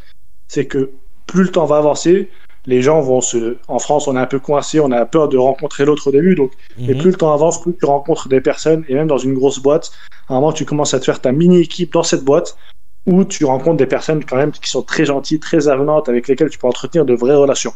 c'est 0.47 0.65
que 0.65 0.91
plus 1.27 1.43
le 1.43 1.49
temps 1.51 1.65
va 1.65 1.77
avancer, 1.77 2.29
les 2.65 2.81
gens 2.81 3.01
vont 3.01 3.21
se. 3.21 3.57
En 3.67 3.77
France, 3.79 4.07
on 4.07 4.15
est 4.15 4.19
un 4.19 4.25
peu 4.25 4.39
coincé, 4.39 4.79
on 4.79 4.91
a 4.91 5.05
peur 5.05 5.27
de 5.29 5.37
rencontrer 5.37 5.85
l'autre 5.85 6.07
au 6.07 6.11
début. 6.11 6.33
Donc, 6.35 6.51
et 6.79 6.93
Mhm. 6.93 6.97
plus 7.01 7.11
le 7.11 7.17
temps 7.17 7.33
avance, 7.33 7.61
plus 7.61 7.75
tu 7.77 7.85
rencontres 7.85 8.29
des 8.29 8.39
personnes. 8.41 8.83
Et 8.87 8.93
même 8.95 9.07
dans 9.07 9.17
une 9.17 9.33
grosse 9.33 9.59
boîte, 9.59 9.91
à 10.29 10.33
un 10.33 10.35
moment, 10.37 10.53
tu 10.53 10.63
commences 10.65 10.93
à 10.93 10.99
te 10.99 11.05
faire 11.05 11.19
ta 11.21 11.31
mini-équipe 11.33 11.91
dans 11.93 12.03
cette 12.03 12.23
boîte 12.23 12.57
où 13.05 13.25
tu 13.25 13.45
rencontres 13.45 13.77
des 13.77 13.85
personnes 13.85 14.23
quand 14.23 14.37
même 14.37 14.51
qui 14.51 14.69
sont 14.69 14.81
très 14.81 15.05
gentilles, 15.05 15.39
très 15.39 15.67
avenantes, 15.67 16.07
avec 16.09 16.27
lesquelles 16.27 16.49
tu 16.49 16.57
peux 16.57 16.67
entretenir 16.67 17.05
de 17.05 17.13
vraies 17.13 17.35
relations. 17.35 17.73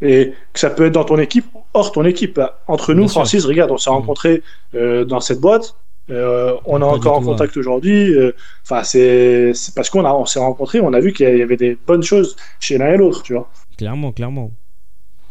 Et 0.00 0.32
que 0.52 0.58
ça 0.58 0.70
peut 0.70 0.86
être 0.86 0.94
dans 0.94 1.04
ton 1.04 1.18
équipe 1.18 1.46
ou 1.54 1.62
hors 1.74 1.92
ton 1.92 2.04
équipe. 2.04 2.40
Entre 2.66 2.92
nous, 2.94 3.02
Bien 3.02 3.08
sûr. 3.08 3.20
Francis, 3.20 3.44
regarde, 3.44 3.70
on 3.70 3.76
s'est 3.78 3.90
Mhm. 3.90 3.96
rencontrés 3.96 4.42
euh, 4.74 5.04
dans 5.04 5.20
cette 5.20 5.40
boîte. 5.40 5.76
Euh, 6.10 6.56
on 6.64 6.80
est 6.80 6.84
encore 6.84 7.18
en 7.18 7.20
tout, 7.20 7.26
contact 7.26 7.56
aujourd'hui. 7.56 8.12
Euh, 8.12 8.32
Enfin, 8.64 8.82
c'est 8.82 9.52
c'est 9.54 9.74
parce 9.74 9.88
qu'on 9.90 10.04
a, 10.04 10.12
on 10.12 10.26
s'est 10.26 10.40
rencontrés, 10.40 10.80
on 10.80 10.92
a 10.92 11.00
vu 11.00 11.12
qu'il 11.12 11.28
y 11.36 11.42
avait 11.42 11.56
des 11.56 11.78
bonnes 11.86 12.02
choses 12.02 12.34
chez 12.58 12.78
l'un 12.78 12.88
et 12.94 12.96
l'autre, 12.96 13.22
tu 13.22 13.34
vois. 13.34 13.48
Clairement, 13.78 14.10
clairement. 14.10 14.50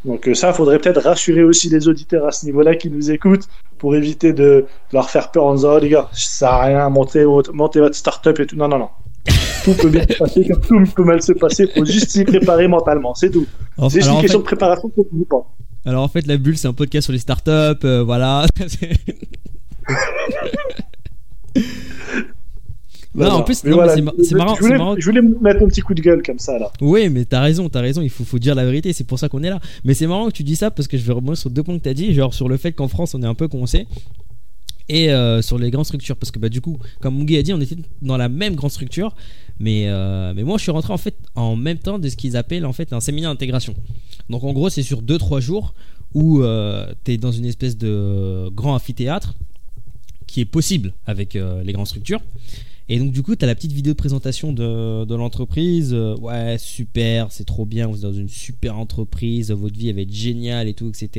Donc 0.05 0.27
euh, 0.27 0.33
ça, 0.33 0.53
faudrait 0.53 0.79
peut-être 0.79 1.01
rassurer 1.01 1.43
aussi 1.43 1.69
les 1.69 1.87
auditeurs 1.89 2.25
à 2.25 2.31
ce 2.31 2.45
niveau-là 2.45 2.75
qui 2.75 2.89
nous 2.89 3.11
écoutent 3.11 3.47
pour 3.77 3.95
éviter 3.95 4.31
de 4.33 4.65
leur 4.93 5.09
faire 5.09 5.29
peur 5.31 5.45
en 5.45 5.55
disant 5.55 5.73
oh, 5.75 5.79
les 5.79 5.89
gars, 5.89 6.09
ça 6.13 6.55
à 6.55 6.63
rien, 6.65 6.89
montez, 6.89 7.25
montez 7.53 7.79
votre 7.81 7.95
start-up 7.95 8.39
et 8.39 8.45
tout. 8.45 8.55
Non, 8.55 8.67
non, 8.69 8.79
non. 8.79 8.89
Tout 9.63 9.73
peut 9.73 9.89
bien 9.89 10.05
se 10.07 10.17
passer 10.17 10.47
comme 10.47 10.85
tout 10.85 10.93
peut 10.93 11.03
mal 11.03 11.21
se 11.21 11.33
passer. 11.33 11.67
Faut 11.67 11.85
juste 11.85 12.09
s'y 12.11 12.23
préparer 12.23 12.67
mentalement, 12.67 13.13
c'est 13.13 13.29
tout. 13.29 13.45
C'est 13.77 14.01
juste 14.01 14.09
une 14.09 14.21
question 14.21 14.39
fait, 14.39 14.43
de 14.43 14.47
préparation 14.47 14.89
pour 14.89 15.07
tout 15.07 15.25
pas. 15.29 15.45
alors 15.85 16.03
en 16.03 16.07
fait, 16.07 16.25
la 16.27 16.37
bulle, 16.37 16.57
c'est 16.57 16.67
un 16.67 16.73
podcast 16.73 17.05
sur 17.05 17.13
les 17.13 17.19
startups, 17.19 17.85
euh, 17.85 18.03
voilà. 18.03 18.45
Non, 23.13 23.27
en 23.27 23.43
plus, 23.43 23.65
non, 23.65 23.75
voilà, 23.75 23.95
c'est 23.95 24.01
marrant, 24.35 24.55
Je 24.55 24.61
voulais, 24.61 24.73
c'est 24.73 24.77
marrant. 24.77 24.95
je 24.97 25.05
voulais 25.05 25.21
mettre 25.21 25.59
mon 25.59 25.67
petit 25.67 25.81
coup 25.81 25.93
de 25.93 26.01
gueule 26.01 26.23
comme 26.23 26.39
ça 26.39 26.57
là. 26.57 26.71
Oui, 26.79 27.09
mais 27.09 27.25
t'as 27.25 27.41
raison, 27.41 27.67
t'as 27.67 27.81
raison, 27.81 28.01
il 28.01 28.09
faut, 28.09 28.23
faut 28.23 28.39
dire 28.39 28.55
la 28.55 28.63
vérité, 28.63 28.93
c'est 28.93 29.03
pour 29.03 29.19
ça 29.19 29.27
qu'on 29.27 29.43
est 29.43 29.49
là. 29.49 29.59
Mais 29.83 29.93
c'est 29.93 30.07
marrant 30.07 30.27
que 30.27 30.31
tu 30.31 30.43
dis 30.43 30.55
ça 30.55 30.71
parce 30.71 30.87
que 30.87 30.97
je 30.97 31.03
vais 31.03 31.11
rebondir 31.11 31.37
sur 31.37 31.49
deux 31.49 31.61
points 31.61 31.77
que 31.77 31.83
t'as 31.83 31.93
dit, 31.93 32.13
genre 32.13 32.33
sur 32.33 32.47
le 32.47 32.55
fait 32.55 32.71
qu'en 32.71 32.87
France 32.87 33.13
on 33.13 33.21
est 33.21 33.27
un 33.27 33.35
peu 33.35 33.49
coincé 33.49 33.85
et 34.87 35.11
euh, 35.11 35.41
sur 35.41 35.57
les 35.57 35.71
grandes 35.71 35.85
structures. 35.85 36.15
Parce 36.17 36.31
que 36.31 36.39
bah, 36.39 36.49
du 36.49 36.61
coup, 36.61 36.77
comme 36.99 37.17
Mugi 37.17 37.37
a 37.37 37.43
dit, 37.43 37.53
on 37.53 37.61
était 37.61 37.77
dans 38.01 38.17
la 38.17 38.29
même 38.29 38.55
grande 38.55 38.71
structure, 38.71 39.15
mais, 39.61 39.87
euh, 39.87 40.33
mais 40.35 40.43
moi 40.43 40.57
je 40.57 40.63
suis 40.63 40.71
rentré 40.71 40.91
en 40.91 40.97
fait 40.97 41.15
en 41.35 41.55
même 41.55 41.77
temps 41.77 41.99
de 41.99 42.09
ce 42.09 42.15
qu'ils 42.15 42.35
appellent 42.35 42.65
en 42.65 42.73
fait 42.73 42.93
un 42.93 42.99
séminaire 42.99 43.29
d'intégration. 43.29 43.73
Donc 44.29 44.43
en 44.43 44.53
gros, 44.53 44.69
c'est 44.69 44.83
sur 44.83 45.01
2-3 45.01 45.39
jours 45.39 45.73
où 46.13 46.41
euh, 46.41 46.93
t'es 47.03 47.17
dans 47.17 47.31
une 47.31 47.45
espèce 47.45 47.77
de 47.77 48.49
grand 48.49 48.75
amphithéâtre 48.75 49.35
qui 50.31 50.39
est 50.39 50.45
possible 50.45 50.93
avec 51.05 51.35
euh, 51.35 51.61
les 51.63 51.73
grandes 51.73 51.87
structures. 51.87 52.21
Et 52.87 52.99
donc 52.99 53.11
du 53.11 53.21
coup, 53.21 53.35
tu 53.35 53.43
as 53.43 53.47
la 53.47 53.55
petite 53.55 53.73
vidéo 53.73 53.93
de 53.93 53.97
présentation 53.97 54.53
de, 54.53 55.13
l'entreprise. 55.13 55.93
Euh, 55.93 56.15
ouais, 56.17 56.57
super, 56.57 57.31
c'est 57.31 57.43
trop 57.45 57.65
bien, 57.65 57.87
vous 57.87 57.97
êtes 57.97 58.01
dans 58.01 58.13
une 58.13 58.29
super 58.29 58.77
entreprise, 58.77 59.51
votre 59.51 59.77
vie 59.77 59.89
elle 59.89 59.95
va 59.95 60.01
être 60.01 60.13
géniale 60.13 60.67
et 60.67 60.73
tout, 60.73 60.87
etc. 60.87 61.09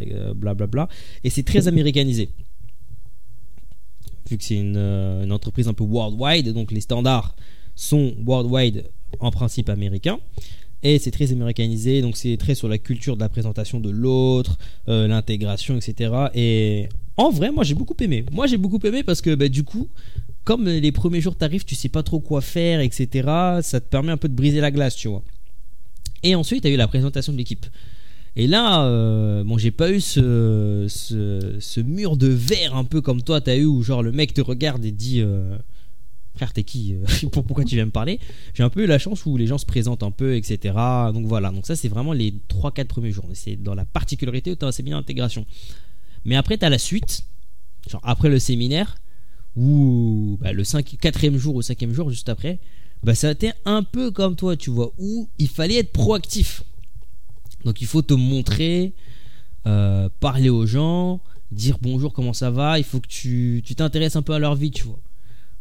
Et, 0.00 0.14
euh, 0.14 0.32
blablabla. 0.34 0.88
Et 1.24 1.30
c'est 1.30 1.42
très 1.42 1.68
américanisé. 1.68 2.30
Vu 4.30 4.38
que 4.38 4.44
c'est 4.44 4.56
une 4.56 5.32
entreprise 5.32 5.68
un 5.68 5.74
peu 5.74 5.84
worldwide, 5.84 6.52
donc 6.52 6.70
les 6.70 6.80
standards 6.80 7.34
sont 7.82 8.14
worldwide 8.24 8.84
en 9.20 9.30
principe 9.30 9.68
américains. 9.68 10.18
Et 10.84 10.98
c'est 10.98 11.10
très 11.12 11.30
américanisé, 11.30 12.02
donc 12.02 12.16
c'est 12.16 12.36
très 12.36 12.54
sur 12.54 12.68
la 12.68 12.78
culture 12.78 13.16
de 13.16 13.20
la 13.20 13.28
présentation 13.28 13.78
de 13.78 13.90
l'autre, 13.90 14.58
euh, 14.88 15.06
l'intégration, 15.06 15.76
etc. 15.76 16.12
Et 16.34 16.88
en 17.16 17.30
vrai, 17.30 17.52
moi 17.52 17.62
j'ai 17.62 17.74
beaucoup 17.74 17.96
aimé. 18.00 18.24
Moi 18.32 18.46
j'ai 18.46 18.56
beaucoup 18.56 18.80
aimé 18.84 19.04
parce 19.04 19.20
que 19.20 19.34
bah, 19.34 19.48
du 19.48 19.62
coup, 19.62 19.88
comme 20.44 20.66
les 20.66 20.92
premiers 20.92 21.20
jours 21.20 21.36
t'arrives, 21.36 21.64
tu 21.64 21.76
sais 21.76 21.88
pas 21.88 22.02
trop 22.02 22.18
quoi 22.18 22.40
faire, 22.40 22.80
etc. 22.80 23.28
Ça 23.62 23.80
te 23.80 23.88
permet 23.88 24.10
un 24.10 24.16
peu 24.16 24.28
de 24.28 24.34
briser 24.34 24.60
la 24.60 24.72
glace, 24.72 24.96
tu 24.96 25.08
vois. 25.08 25.22
Et 26.24 26.34
ensuite, 26.34 26.62
tu 26.62 26.68
as 26.68 26.70
eu 26.72 26.76
la 26.76 26.88
présentation 26.88 27.32
de 27.32 27.38
l'équipe. 27.38 27.66
Et 28.34 28.46
là, 28.46 28.84
euh, 28.86 29.44
bon, 29.44 29.58
j'ai 29.58 29.70
pas 29.70 29.90
eu 29.90 30.00
ce, 30.00 30.86
ce, 30.88 31.80
mur 31.80 32.16
de 32.16 32.28
verre 32.28 32.74
un 32.74 32.84
peu 32.84 33.00
comme 33.02 33.22
toi, 33.22 33.40
t'as 33.40 33.56
eu 33.56 33.66
où 33.66 33.82
genre 33.82 34.02
le 34.02 34.10
mec 34.10 34.32
te 34.34 34.40
regarde 34.40 34.84
et 34.84 34.90
dit 34.90 35.20
euh, 35.20 35.58
Frère, 36.34 36.52
t'es 36.52 36.64
qui 36.64 36.94
euh, 36.94 37.04
Pour- 37.32 37.44
Pourquoi 37.44 37.64
tu 37.64 37.74
viens 37.74 37.84
me 37.86 37.90
parler? 37.90 38.18
J'ai 38.54 38.62
un 38.62 38.70
peu 38.70 38.82
eu 38.84 38.86
la 38.86 38.98
chance 38.98 39.26
où 39.26 39.36
les 39.36 39.46
gens 39.46 39.58
se 39.58 39.66
présentent 39.66 40.02
un 40.02 40.10
peu, 40.10 40.34
etc. 40.36 40.74
Donc 41.12 41.26
voilà, 41.26 41.50
donc 41.50 41.66
ça 41.66 41.76
c'est 41.76 41.88
vraiment 41.88 42.12
les 42.12 42.34
3-4 42.48 42.84
premiers 42.86 43.10
jours. 43.12 43.26
C'est 43.34 43.56
dans 43.56 43.74
la 43.74 43.84
particularité 43.84 44.50
où 44.50 44.54
t'as 44.54 44.68
un 44.68 44.72
séminaire 44.72 44.98
d'intégration. 44.98 45.44
Mais 46.24 46.36
après, 46.36 46.56
t'as 46.56 46.68
la 46.70 46.78
suite, 46.78 47.24
genre 47.90 48.00
après 48.04 48.28
le 48.28 48.38
séminaire, 48.38 48.96
où 49.56 50.38
bah, 50.40 50.52
le 50.52 50.64
5, 50.64 50.96
quatrième 51.00 51.36
jour 51.36 51.56
ou 51.56 51.62
cinquième 51.62 51.92
jour, 51.92 52.08
juste 52.10 52.28
après, 52.28 52.58
bah, 53.02 53.14
ça 53.14 53.28
a 53.28 53.32
été 53.32 53.52
un 53.64 53.82
peu 53.82 54.10
comme 54.10 54.36
toi, 54.36 54.56
tu 54.56 54.70
vois, 54.70 54.92
où 54.98 55.28
il 55.38 55.48
fallait 55.48 55.76
être 55.76 55.92
proactif. 55.92 56.62
Donc 57.64 57.80
il 57.80 57.86
faut 57.86 58.02
te 58.02 58.14
montrer, 58.14 58.94
euh, 59.66 60.08
parler 60.20 60.48
aux 60.48 60.66
gens, 60.66 61.20
dire 61.50 61.76
bonjour, 61.82 62.12
comment 62.12 62.32
ça 62.32 62.50
va. 62.50 62.78
Il 62.78 62.84
faut 62.84 63.00
que 63.00 63.06
tu 63.08 63.62
t'intéresses 63.76 64.16
un 64.16 64.22
peu 64.22 64.32
à 64.32 64.38
leur 64.38 64.54
vie, 64.54 64.70
tu 64.70 64.84
vois. 64.84 64.98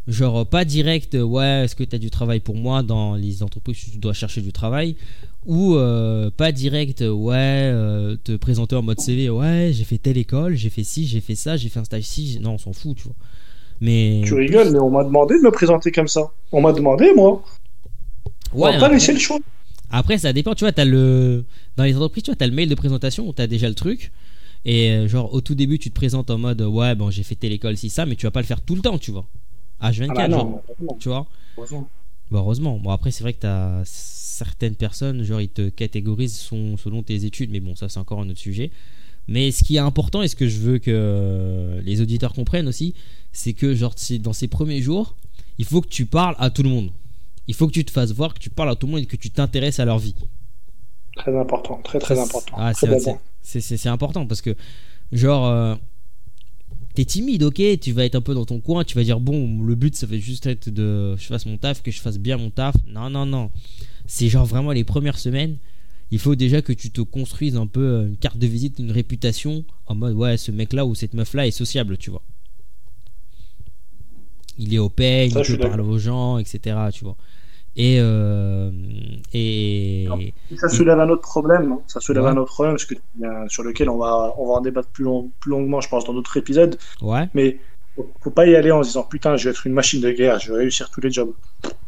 Genre 0.07 0.47
pas 0.47 0.65
direct, 0.65 1.13
euh, 1.13 1.21
ouais, 1.21 1.63
est-ce 1.65 1.75
que 1.75 1.83
tu 1.83 1.95
as 1.95 1.99
du 1.99 2.09
travail 2.09 2.39
pour 2.39 2.55
moi 2.55 2.81
dans 2.81 3.15
les 3.15 3.43
entreprises 3.43 3.77
où 3.87 3.91
tu 3.91 3.97
dois 3.99 4.13
chercher 4.13 4.41
du 4.41 4.51
travail 4.51 4.95
ou 5.45 5.75
euh, 5.75 6.29
pas 6.35 6.51
direct, 6.51 7.01
euh, 7.01 7.11
ouais, 7.11 7.35
euh, 7.37 8.15
te 8.23 8.35
présenter 8.35 8.75
en 8.75 8.81
mode 8.81 8.99
CV, 8.99 9.29
ouais, 9.29 9.71
j'ai 9.73 9.83
fait 9.83 9.97
telle 9.97 10.17
école, 10.17 10.55
j'ai 10.55 10.69
fait 10.69 10.83
ci, 10.83 11.05
j'ai 11.07 11.19
fait 11.21 11.35
ça, 11.35 11.55
j'ai 11.57 11.69
fait 11.69 11.79
un 11.79 11.83
stage 11.83 12.03
ci, 12.03 12.39
non, 12.41 12.53
on 12.53 12.57
s'en 12.57 12.73
fout, 12.73 12.97
tu 12.97 13.03
vois. 13.05 13.15
Mais 13.79 14.21
Tu 14.25 14.33
rigoles, 14.35 14.71
mais 14.71 14.79
on 14.79 14.91
m'a 14.91 15.03
demandé 15.03 15.35
de 15.35 15.41
me 15.43 15.49
présenter 15.51 15.91
comme 15.91 16.07
ça. 16.07 16.31
On 16.51 16.61
m'a 16.61 16.71
demandé, 16.73 17.11
moi. 17.15 17.43
on 18.53 18.59
ouais, 18.59 18.71
m'a 18.73 18.77
pas 18.79 18.85
après- 18.85 18.95
laissé 18.95 19.13
le 19.13 19.19
choix. 19.19 19.39
Après, 19.89 20.17
ça 20.17 20.31
dépend, 20.33 20.53
tu 20.55 20.63
vois, 20.63 20.71
t'as 20.71 20.85
le... 20.85 21.43
dans 21.75 21.83
les 21.83 21.95
entreprises, 21.95 22.23
tu 22.23 22.31
vois, 22.31 22.35
t'as 22.35 22.47
le 22.47 22.53
mail 22.53 22.69
de 22.69 22.75
présentation 22.75 23.27
où 23.27 23.33
t'as 23.33 23.47
déjà 23.47 23.67
le 23.67 23.75
truc. 23.75 24.11
Et 24.63 25.07
genre, 25.07 25.33
au 25.33 25.41
tout 25.41 25.55
début, 25.55 25.79
tu 25.79 25.89
te 25.89 25.95
présentes 25.95 26.29
en 26.29 26.37
mode, 26.37 26.61
ouais, 26.61 26.93
bon, 26.95 27.09
j'ai 27.09 27.23
fait 27.23 27.35
telle 27.35 27.51
école, 27.51 27.77
si 27.77 27.89
ça, 27.89 28.05
mais 28.05 28.15
tu 28.15 28.25
vas 28.27 28.31
pas 28.31 28.41
le 28.41 28.45
faire 28.45 28.61
tout 28.61 28.75
le 28.75 28.81
temps, 28.81 28.97
tu 28.99 29.09
vois. 29.11 29.25
H24, 29.81 30.11
Ah 30.11 30.27
bah 30.27 30.29
genre, 30.29 30.45
non, 30.47 30.63
non, 30.79 30.97
tu 30.99 31.09
vois. 31.09 31.27
heureusement. 31.57 31.89
Bah, 32.29 32.39
heureusement. 32.39 32.77
Bon, 32.79 32.89
après, 32.91 33.11
c'est 33.11 33.23
vrai 33.23 33.33
que 33.33 33.39
t'as 33.39 33.81
certaines 33.85 34.75
personnes, 34.75 35.23
genre, 35.23 35.41
ils 35.41 35.49
te 35.49 35.69
catégorisent 35.69 36.37
son- 36.37 36.77
selon 36.77 37.03
tes 37.03 37.25
études, 37.25 37.51
mais 37.51 37.59
bon, 37.59 37.75
ça, 37.75 37.89
c'est 37.89 37.99
encore 37.99 38.19
un 38.21 38.29
autre 38.29 38.39
sujet. 38.39 38.71
Mais 39.27 39.51
ce 39.51 39.63
qui 39.63 39.75
est 39.75 39.79
important 39.79 40.21
et 40.23 40.27
ce 40.27 40.35
que 40.35 40.47
je 40.47 40.59
veux 40.59 40.79
que 40.79 41.81
les 41.83 42.01
auditeurs 42.01 42.33
comprennent 42.33 42.67
aussi, 42.67 42.95
c'est 43.31 43.53
que, 43.53 43.75
genre, 43.75 43.93
dans 44.19 44.33
ces 44.33 44.47
premiers 44.47 44.81
jours, 44.81 45.15
il 45.57 45.65
faut 45.65 45.81
que 45.81 45.87
tu 45.87 46.05
parles 46.05 46.35
à 46.39 46.49
tout 46.49 46.63
le 46.63 46.69
monde. 46.69 46.89
Il 47.47 47.53
faut 47.53 47.67
que 47.67 47.73
tu 47.73 47.85
te 47.85 47.91
fasses 47.91 48.11
voir, 48.13 48.33
que 48.33 48.39
tu 48.39 48.49
parles 48.49 48.69
à 48.69 48.75
tout 48.75 48.87
le 48.87 48.93
monde 48.93 49.01
et 49.01 49.05
que 49.05 49.15
tu 49.15 49.29
t'intéresses 49.29 49.79
à 49.79 49.85
leur 49.85 49.99
vie. 49.99 50.15
Très 51.15 51.37
important, 51.37 51.79
très 51.83 51.99
très 51.99 52.19
important. 52.19 52.55
Ah, 52.57 52.71
c'est 53.43 53.87
important 53.89 54.25
parce 54.25 54.41
que, 54.41 54.55
genre, 55.11 55.45
euh, 55.47 55.75
t'es 56.93 57.05
timide, 57.05 57.43
ok, 57.43 57.61
tu 57.79 57.91
vas 57.91 58.05
être 58.05 58.15
un 58.15 58.21
peu 58.21 58.33
dans 58.33 58.45
ton 58.45 58.59
coin, 58.59 58.83
tu 58.83 58.95
vas 58.95 59.03
dire, 59.03 59.19
bon, 59.19 59.61
le 59.63 59.75
but 59.75 59.95
ça 59.95 60.05
va 60.05 60.17
juste 60.17 60.45
être 60.45 60.69
de 60.69 61.15
je 61.17 61.25
fasse 61.25 61.45
mon 61.45 61.57
taf, 61.57 61.81
que 61.81 61.91
je 61.91 61.99
fasse 61.99 62.17
bien 62.17 62.37
mon 62.37 62.49
taf. 62.49 62.75
Non, 62.87 63.09
non, 63.09 63.25
non. 63.25 63.51
C'est 64.05 64.29
genre 64.29 64.45
vraiment 64.45 64.71
les 64.71 64.83
premières 64.83 65.17
semaines, 65.17 65.57
il 66.11 66.19
faut 66.19 66.35
déjà 66.35 66.61
que 66.61 66.73
tu 66.73 66.91
te 66.91 67.01
construises 67.01 67.55
un 67.55 67.67
peu 67.67 67.81
euh, 67.81 68.07
une 68.07 68.17
carte 68.17 68.37
de 68.37 68.47
visite, 68.47 68.79
une 68.79 68.91
réputation 68.91 69.63
en 69.87 69.95
mode, 69.95 70.15
ouais, 70.15 70.37
ce 70.37 70.51
mec-là 70.51 70.85
ou 70.85 70.93
cette 70.93 71.13
meuf-là 71.13 71.47
est 71.47 71.51
sociable, 71.51 71.97
tu 71.97 72.09
vois. 72.09 72.21
Il 74.57 74.73
est 74.73 74.77
au 74.77 74.91
Ça, 74.97 75.23
il 75.25 75.33
peut 75.33 75.57
parler 75.57 75.83
aux 75.83 75.97
gens, 75.97 76.37
etc., 76.37 76.75
tu 76.93 77.05
vois. 77.05 77.15
Et, 77.77 77.97
euh, 78.01 78.69
et, 79.33 80.07
Ça 80.57 80.67
soulève 80.67 80.99
un 80.99 81.07
autre 81.09 81.21
problème. 81.21 81.71
hein. 81.71 81.79
Ça 81.87 81.99
soulève 82.01 82.23
Ouais. 82.23 82.29
un 82.31 82.37
autre 82.37 82.51
problème 82.51 82.73
parce 82.75 82.85
que, 82.85 82.95
euh, 82.95 83.47
sur 83.47 83.63
lequel 83.63 83.89
on 83.89 83.97
va, 83.97 84.33
on 84.37 84.47
va 84.47 84.53
en 84.55 84.61
débattre 84.61 84.89
plus, 84.89 85.03
long- 85.05 85.31
plus 85.39 85.51
longuement, 85.51 85.79
je 85.79 85.87
pense, 85.87 86.03
dans 86.05 86.13
d'autres 86.13 86.35
épisodes. 86.37 86.77
ouais. 87.01 87.29
Mais 87.33 87.59
faut, 87.95 88.09
faut 88.21 88.29
pas 88.31 88.45
y 88.45 88.55
aller 88.55 88.71
en 88.71 88.83
se 88.83 88.89
disant 88.89 89.03
putain, 89.03 89.35
je 89.37 89.45
vais 89.45 89.49
être 89.51 89.65
une 89.67 89.73
machine 89.73 90.01
de 90.01 90.11
guerre, 90.11 90.39
je 90.39 90.51
vais 90.51 90.59
réussir 90.59 90.89
tous 90.89 91.01
les 91.01 91.11
jobs. 91.11 91.31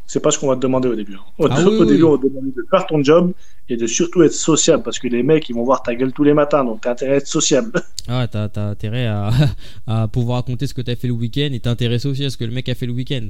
C'est 0.05 0.19
pas 0.21 0.31
ce 0.31 0.37
qu'on 0.39 0.47
va 0.47 0.55
te 0.55 0.61
demander 0.61 0.87
au 0.89 0.95
début. 0.95 1.15
hein. 1.15 1.19
Au, 1.37 1.47
Ah 1.49 1.61
au 1.65 1.81
oui, 1.81 1.87
début, 1.87 2.03
oui. 2.03 2.09
on 2.13 2.17
te 2.17 2.27
demander 2.27 2.51
de 2.51 2.65
faire 2.69 2.85
ton 2.87 3.01
job 3.03 3.33
et 3.69 3.75
de 3.77 3.87
surtout 3.87 4.21
être 4.23 4.33
sociable 4.33 4.83
parce 4.83 4.99
que 4.99 5.07
les 5.07 5.23
mecs, 5.23 5.47
ils 5.49 5.53
vont 5.55 5.63
voir 5.63 5.81
ta 5.81 5.95
gueule 5.95 6.11
tous 6.13 6.23
les 6.23 6.33
matins, 6.33 6.63
donc 6.63 6.81
t'as 6.81 6.91
intérêt 6.91 7.13
à 7.13 7.17
être 7.17 7.27
sociable. 7.27 7.71
Ah 8.09 8.27
t'as, 8.29 8.49
t'as 8.49 8.67
intérêt 8.67 9.07
à, 9.07 9.31
à 9.87 10.07
pouvoir 10.09 10.37
raconter 10.39 10.67
ce 10.67 10.73
que 10.73 10.81
t'as 10.81 10.95
fait 10.97 11.07
le 11.07 11.13
week-end 11.13 11.49
et 11.53 11.59
t'es 11.61 11.69
intéressé 11.69 12.07
aussi 12.09 12.25
à 12.25 12.29
ce 12.29 12.35
que 12.37 12.43
le 12.45 12.51
mec 12.51 12.67
a 12.69 12.75
fait 12.75 12.85
le 12.85 12.91
week-end. 12.93 13.27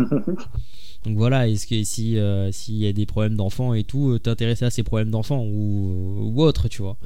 Donc 1.08 1.16
voilà, 1.16 1.48
est-ce 1.48 1.66
que 1.66 1.82
si 1.86 2.18
euh, 2.18 2.52
s'il 2.52 2.76
y 2.76 2.86
a 2.86 2.92
des 2.92 3.06
problèmes 3.06 3.36
d'enfants 3.38 3.74
et 3.74 3.86
tout, 3.86 4.10
euh, 4.10 4.20
t'es 4.20 4.30
intéressé 4.30 4.66
à 4.66 4.70
ces 4.70 4.84
problèmes 4.84 5.10
d'enfants 5.10 5.42
ou, 5.42 6.34
ou 6.34 6.42
autre, 6.42 6.68
tu 6.68 6.82
vois. 6.82 6.98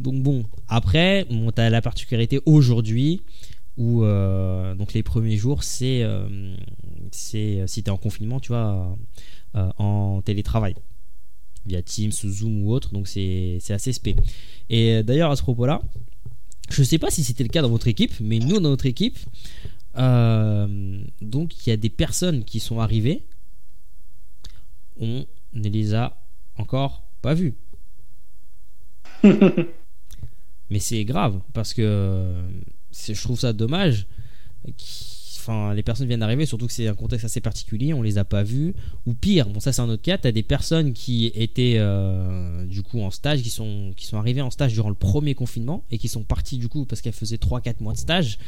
Donc 0.00 0.20
bon, 0.20 0.44
après, 0.66 1.24
t'as 1.54 1.70
la 1.70 1.80
particularité 1.80 2.40
aujourd'hui 2.44 3.22
où 3.76 4.02
euh, 4.02 4.74
donc 4.74 4.92
les 4.92 5.04
premiers 5.04 5.36
jours, 5.36 5.62
c'est 5.62 6.02
euh, 6.02 6.56
c'est 7.12 7.62
si 7.68 7.84
t'es 7.84 7.90
en 7.90 7.96
confinement, 7.96 8.40
tu 8.40 8.48
vois, 8.48 8.96
euh, 9.54 9.70
en 9.78 10.20
télétravail 10.22 10.74
via 11.64 11.80
Teams 11.80 12.10
Zoom 12.10 12.64
ou 12.64 12.72
autre, 12.72 12.92
donc 12.92 13.06
c'est 13.06 13.60
assez 13.70 13.92
spé. 13.92 14.16
Et 14.68 14.94
euh, 14.94 15.02
d'ailleurs, 15.04 15.30
à 15.30 15.36
ce 15.36 15.42
propos-là, 15.42 15.80
je 16.70 16.82
sais 16.82 16.98
pas 16.98 17.10
si 17.10 17.22
c'était 17.22 17.44
le 17.44 17.50
cas 17.50 17.62
dans 17.62 17.68
votre 17.68 17.86
équipe, 17.86 18.14
mais 18.20 18.40
nous, 18.40 18.58
dans 18.58 18.70
notre 18.70 18.86
équipe, 18.86 19.16
euh, 19.96 21.02
donc 21.20 21.66
il 21.66 21.70
y 21.70 21.72
a 21.72 21.76
des 21.76 21.90
personnes 21.90 22.44
qui 22.44 22.60
sont 22.60 22.80
arrivées, 22.80 23.24
on 24.98 25.26
ne 25.52 25.68
les 25.68 25.94
a 25.94 26.16
encore 26.56 27.02
pas 27.20 27.34
vu. 27.34 27.54
Mais 29.24 30.78
c'est 30.78 31.04
grave 31.04 31.40
parce 31.52 31.74
que 31.74 32.34
je 32.92 33.22
trouve 33.22 33.38
ça 33.38 33.52
dommage. 33.52 34.06
Enfin, 35.38 35.74
les 35.74 35.82
personnes 35.82 36.06
viennent 36.06 36.20
d'arriver, 36.20 36.46
surtout 36.46 36.68
que 36.68 36.72
c'est 36.72 36.86
un 36.86 36.94
contexte 36.94 37.24
assez 37.24 37.40
particulier, 37.40 37.92
on 37.92 38.02
les 38.02 38.16
a 38.16 38.24
pas 38.24 38.44
vus. 38.44 38.74
Ou 39.06 39.14
pire, 39.14 39.48
bon 39.48 39.58
ça 39.58 39.72
c'est 39.72 39.82
un 39.82 39.88
autre 39.88 40.02
cas, 40.02 40.16
tu 40.16 40.28
as 40.28 40.32
des 40.32 40.44
personnes 40.44 40.92
qui 40.92 41.32
étaient 41.34 41.74
euh, 41.78 42.64
du 42.64 42.82
coup 42.82 43.00
en 43.02 43.10
stage, 43.10 43.42
qui 43.42 43.50
sont, 43.50 43.92
qui 43.96 44.06
sont 44.06 44.18
arrivées 44.18 44.40
en 44.40 44.50
stage 44.50 44.72
durant 44.72 44.88
le 44.88 44.94
premier 44.94 45.34
confinement 45.34 45.84
et 45.90 45.98
qui 45.98 46.08
sont 46.08 46.22
parties 46.22 46.58
du 46.58 46.68
coup 46.68 46.86
parce 46.86 47.00
qu'elles 47.00 47.12
faisaient 47.12 47.36
3-4 47.36 47.82
mois 47.82 47.92
de 47.92 47.98
stage. 47.98 48.38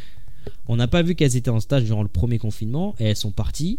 On 0.68 0.76
n'a 0.76 0.88
pas 0.88 1.02
vu 1.02 1.14
qu'elles 1.14 1.36
étaient 1.36 1.50
en 1.50 1.60
stage 1.60 1.84
durant 1.84 2.02
le 2.02 2.08
premier 2.08 2.38
confinement 2.38 2.94
et 2.98 3.04
elles 3.04 3.16
sont 3.16 3.30
parties. 3.30 3.78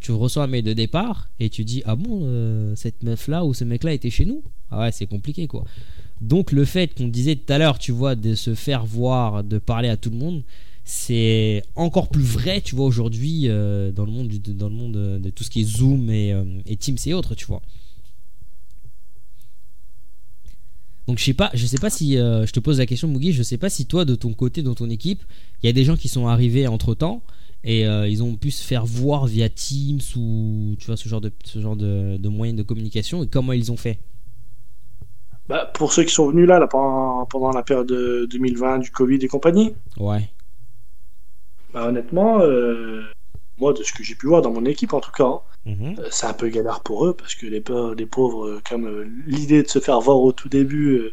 Tu 0.00 0.12
reçois 0.12 0.44
un 0.44 0.46
mail 0.48 0.64
de 0.64 0.72
départ 0.72 1.28
et 1.38 1.48
tu 1.48 1.64
dis 1.64 1.82
Ah 1.84 1.94
bon, 1.94 2.22
euh, 2.24 2.74
cette 2.76 3.02
meuf 3.02 3.28
là 3.28 3.44
ou 3.44 3.54
ce 3.54 3.64
mec 3.64 3.84
là 3.84 3.92
était 3.92 4.10
chez 4.10 4.24
nous? 4.24 4.42
Ah 4.70 4.80
ouais, 4.80 4.92
c'est 4.92 5.06
compliqué 5.06 5.46
quoi. 5.46 5.64
Donc 6.20 6.52
le 6.52 6.64
fait 6.64 6.94
qu'on 6.94 7.08
disait 7.08 7.36
tout 7.36 7.52
à 7.52 7.58
l'heure, 7.58 7.78
tu 7.78 7.92
vois, 7.92 8.14
de 8.14 8.34
se 8.34 8.54
faire 8.54 8.84
voir, 8.84 9.44
de 9.44 9.58
parler 9.58 9.88
à 9.88 9.96
tout 9.96 10.10
le 10.10 10.16
monde, 10.16 10.42
c'est 10.84 11.62
encore 11.76 12.08
plus 12.08 12.24
vrai, 12.24 12.60
tu 12.60 12.74
vois, 12.74 12.86
aujourd'hui 12.86 13.44
euh, 13.46 13.92
dans 13.92 14.04
le 14.04 14.12
monde 14.12 14.28
dans 14.28 14.68
le 14.68 14.74
monde 14.74 14.92
de, 14.92 15.30
tout 15.30 15.44
ce 15.44 15.50
qui 15.50 15.60
est 15.60 15.64
Zoom 15.64 16.10
et, 16.10 16.32
euh, 16.32 16.44
et, 16.66 16.76
Teams 16.76 16.96
et 17.06 17.14
autres, 17.14 17.34
tu 17.34 17.46
vois. 17.46 17.62
Donc 21.06 21.18
je 21.18 21.24
sais 21.24 21.34
pas, 21.34 21.50
je 21.54 21.66
sais 21.66 21.78
pas 21.78 21.90
si 21.90 22.16
euh, 22.16 22.46
je 22.46 22.52
te 22.52 22.60
pose 22.60 22.78
la 22.78 22.86
question, 22.86 23.08
Mugi, 23.08 23.32
je 23.32 23.42
sais 23.42 23.58
pas 23.58 23.68
si 23.68 23.86
toi 23.86 24.04
de 24.04 24.14
ton 24.14 24.32
côté, 24.34 24.62
dans 24.62 24.74
ton 24.74 24.88
équipe, 24.88 25.22
il 25.62 25.66
y 25.66 25.68
a 25.68 25.72
des 25.72 25.84
gens 25.84 25.96
qui 25.96 26.08
sont 26.08 26.28
arrivés 26.28 26.66
entre 26.66 26.94
temps 26.94 27.22
et 27.64 27.82
ils 27.82 28.22
ont 28.24 28.34
pu 28.34 28.50
se 28.50 28.64
faire 28.64 28.84
voir 28.84 29.26
via 29.26 29.48
Teams 29.48 30.00
ou 30.16 30.74
tu 30.80 30.86
vois 30.86 30.96
ce 30.96 31.08
genre 31.08 31.20
de 31.20 31.30
ce 31.44 31.60
genre 31.60 31.76
de, 31.76 32.16
de 32.16 32.28
moyens 32.28 32.58
de 32.58 32.64
communication 32.64 33.22
et 33.22 33.28
comment 33.28 33.52
ils 33.52 33.70
ont 33.70 33.76
fait? 33.76 34.00
Bah, 35.48 35.70
pour 35.74 35.92
ceux 35.92 36.04
qui 36.04 36.14
sont 36.14 36.30
venus 36.30 36.48
là, 36.48 36.58
là 36.58 36.66
pendant, 36.66 37.26
pendant, 37.26 37.50
la 37.50 37.62
période 37.62 37.86
de 37.86 38.26
2020 38.30 38.78
du 38.78 38.90
Covid 38.90 39.16
et 39.16 39.28
compagnie. 39.28 39.74
Ouais. 39.98 40.30
Bah, 41.74 41.88
honnêtement, 41.88 42.40
euh, 42.40 43.02
moi, 43.62 43.72
de 43.72 43.82
ce 43.82 43.92
que 43.92 44.02
j'ai 44.02 44.14
pu 44.14 44.26
voir 44.26 44.42
dans 44.42 44.52
mon 44.52 44.64
équipe 44.64 44.92
en 44.92 45.00
tout 45.00 45.12
cas, 45.12 45.40
mhm. 45.66 45.96
euh, 45.98 46.08
c'est 46.10 46.26
un 46.26 46.34
peu 46.34 46.48
galère 46.48 46.80
pour 46.80 47.06
eux 47.06 47.14
parce 47.14 47.34
que 47.34 47.46
les, 47.46 47.62
les 47.96 48.06
pauvres, 48.06 48.46
euh, 48.46 48.62
comme 48.68 48.86
l'idée 49.26 49.62
de 49.62 49.68
se 49.68 49.78
faire 49.78 50.00
voir 50.00 50.18
au 50.18 50.32
tout 50.32 50.48
début 50.48 51.10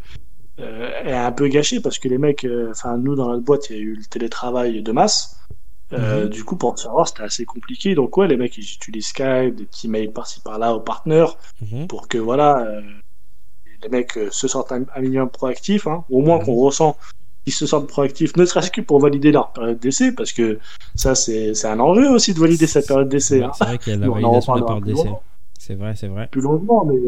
est 0.57 1.13
un 1.13 1.31
peu 1.31 1.47
gâchée 1.47 1.79
parce 1.79 1.99
que 1.99 2.09
les 2.09 2.17
mecs, 2.17 2.45
enfin, 2.69 2.97
nous 2.97 3.15
dans 3.15 3.29
notre 3.29 3.43
boîte, 3.43 3.69
il 3.69 3.75
y 3.77 3.79
a 3.79 3.81
eu 3.81 3.95
le 3.95 4.03
télétravail 4.03 4.81
de 4.81 4.91
masse. 4.91 5.37
Mhm. 5.91 6.27
Du 6.27 6.43
coup, 6.43 6.57
pour 6.57 6.77
savoir, 6.77 7.07
c'était 7.07 7.23
assez 7.23 7.45
compliqué. 7.45 7.95
Donc, 7.95 8.17
ouais, 8.17 8.27
les 8.27 8.35
mecs, 8.35 8.57
ils 8.57 8.73
utilisent 8.73 9.07
Skype, 9.07 9.55
des 9.55 9.63
petits 9.63 9.87
mails 9.87 10.11
par-ci 10.11 10.41
par-là 10.41 10.75
aux 10.75 10.81
partenaires 10.81 11.37
mhm. 11.61 11.87
pour 11.87 12.09
que, 12.09 12.17
voilà, 12.17 12.81
les 13.83 13.89
mecs 13.89 14.17
euh, 14.17 14.29
se 14.31 14.47
sentent 14.47 14.71
un, 14.71 14.85
minimum 14.99 15.29
proactifs, 15.29 15.87
hein, 15.87 16.03
au 16.09 16.21
moins 16.21 16.39
qu'on 16.39 16.55
ressent 16.55 16.97
qu'ils 17.49 17.57
se 17.57 17.65
sentent 17.65 17.87
proactifs, 17.87 18.35
ne 18.35 18.45
serait-ce 18.45 18.69
que 18.69 18.81
pour 18.81 18.99
valider 18.99 19.31
leur 19.31 19.51
période 19.51 19.79
d'essai, 19.79 20.11
parce 20.11 20.31
que 20.31 20.59
ça, 20.95 21.15
c'est 21.15 21.65
un 21.65 21.79
enjeu 21.79 22.09
aussi 22.09 22.33
de 22.33 22.39
valider 22.39 22.67
cette 22.67 22.87
période 22.87 23.09
d'essai. 23.09 23.43
Hein. 23.43 23.51
C'est 23.57 23.63
vrai 23.63 23.77
qu'il 23.77 23.93
y 23.93 23.95
a 23.95 23.99
la 23.99 24.09
validation 24.09 24.55
de 24.55 24.59
la 24.59 24.65
période 24.65 24.85
d'essai. 24.85 25.09
C'est 25.57 25.75
vrai, 25.75 25.93
c'est 25.95 26.07
vrai. 26.07 26.27
Plus 26.31 26.41
longuement, 26.41 26.85
mais, 26.85 26.99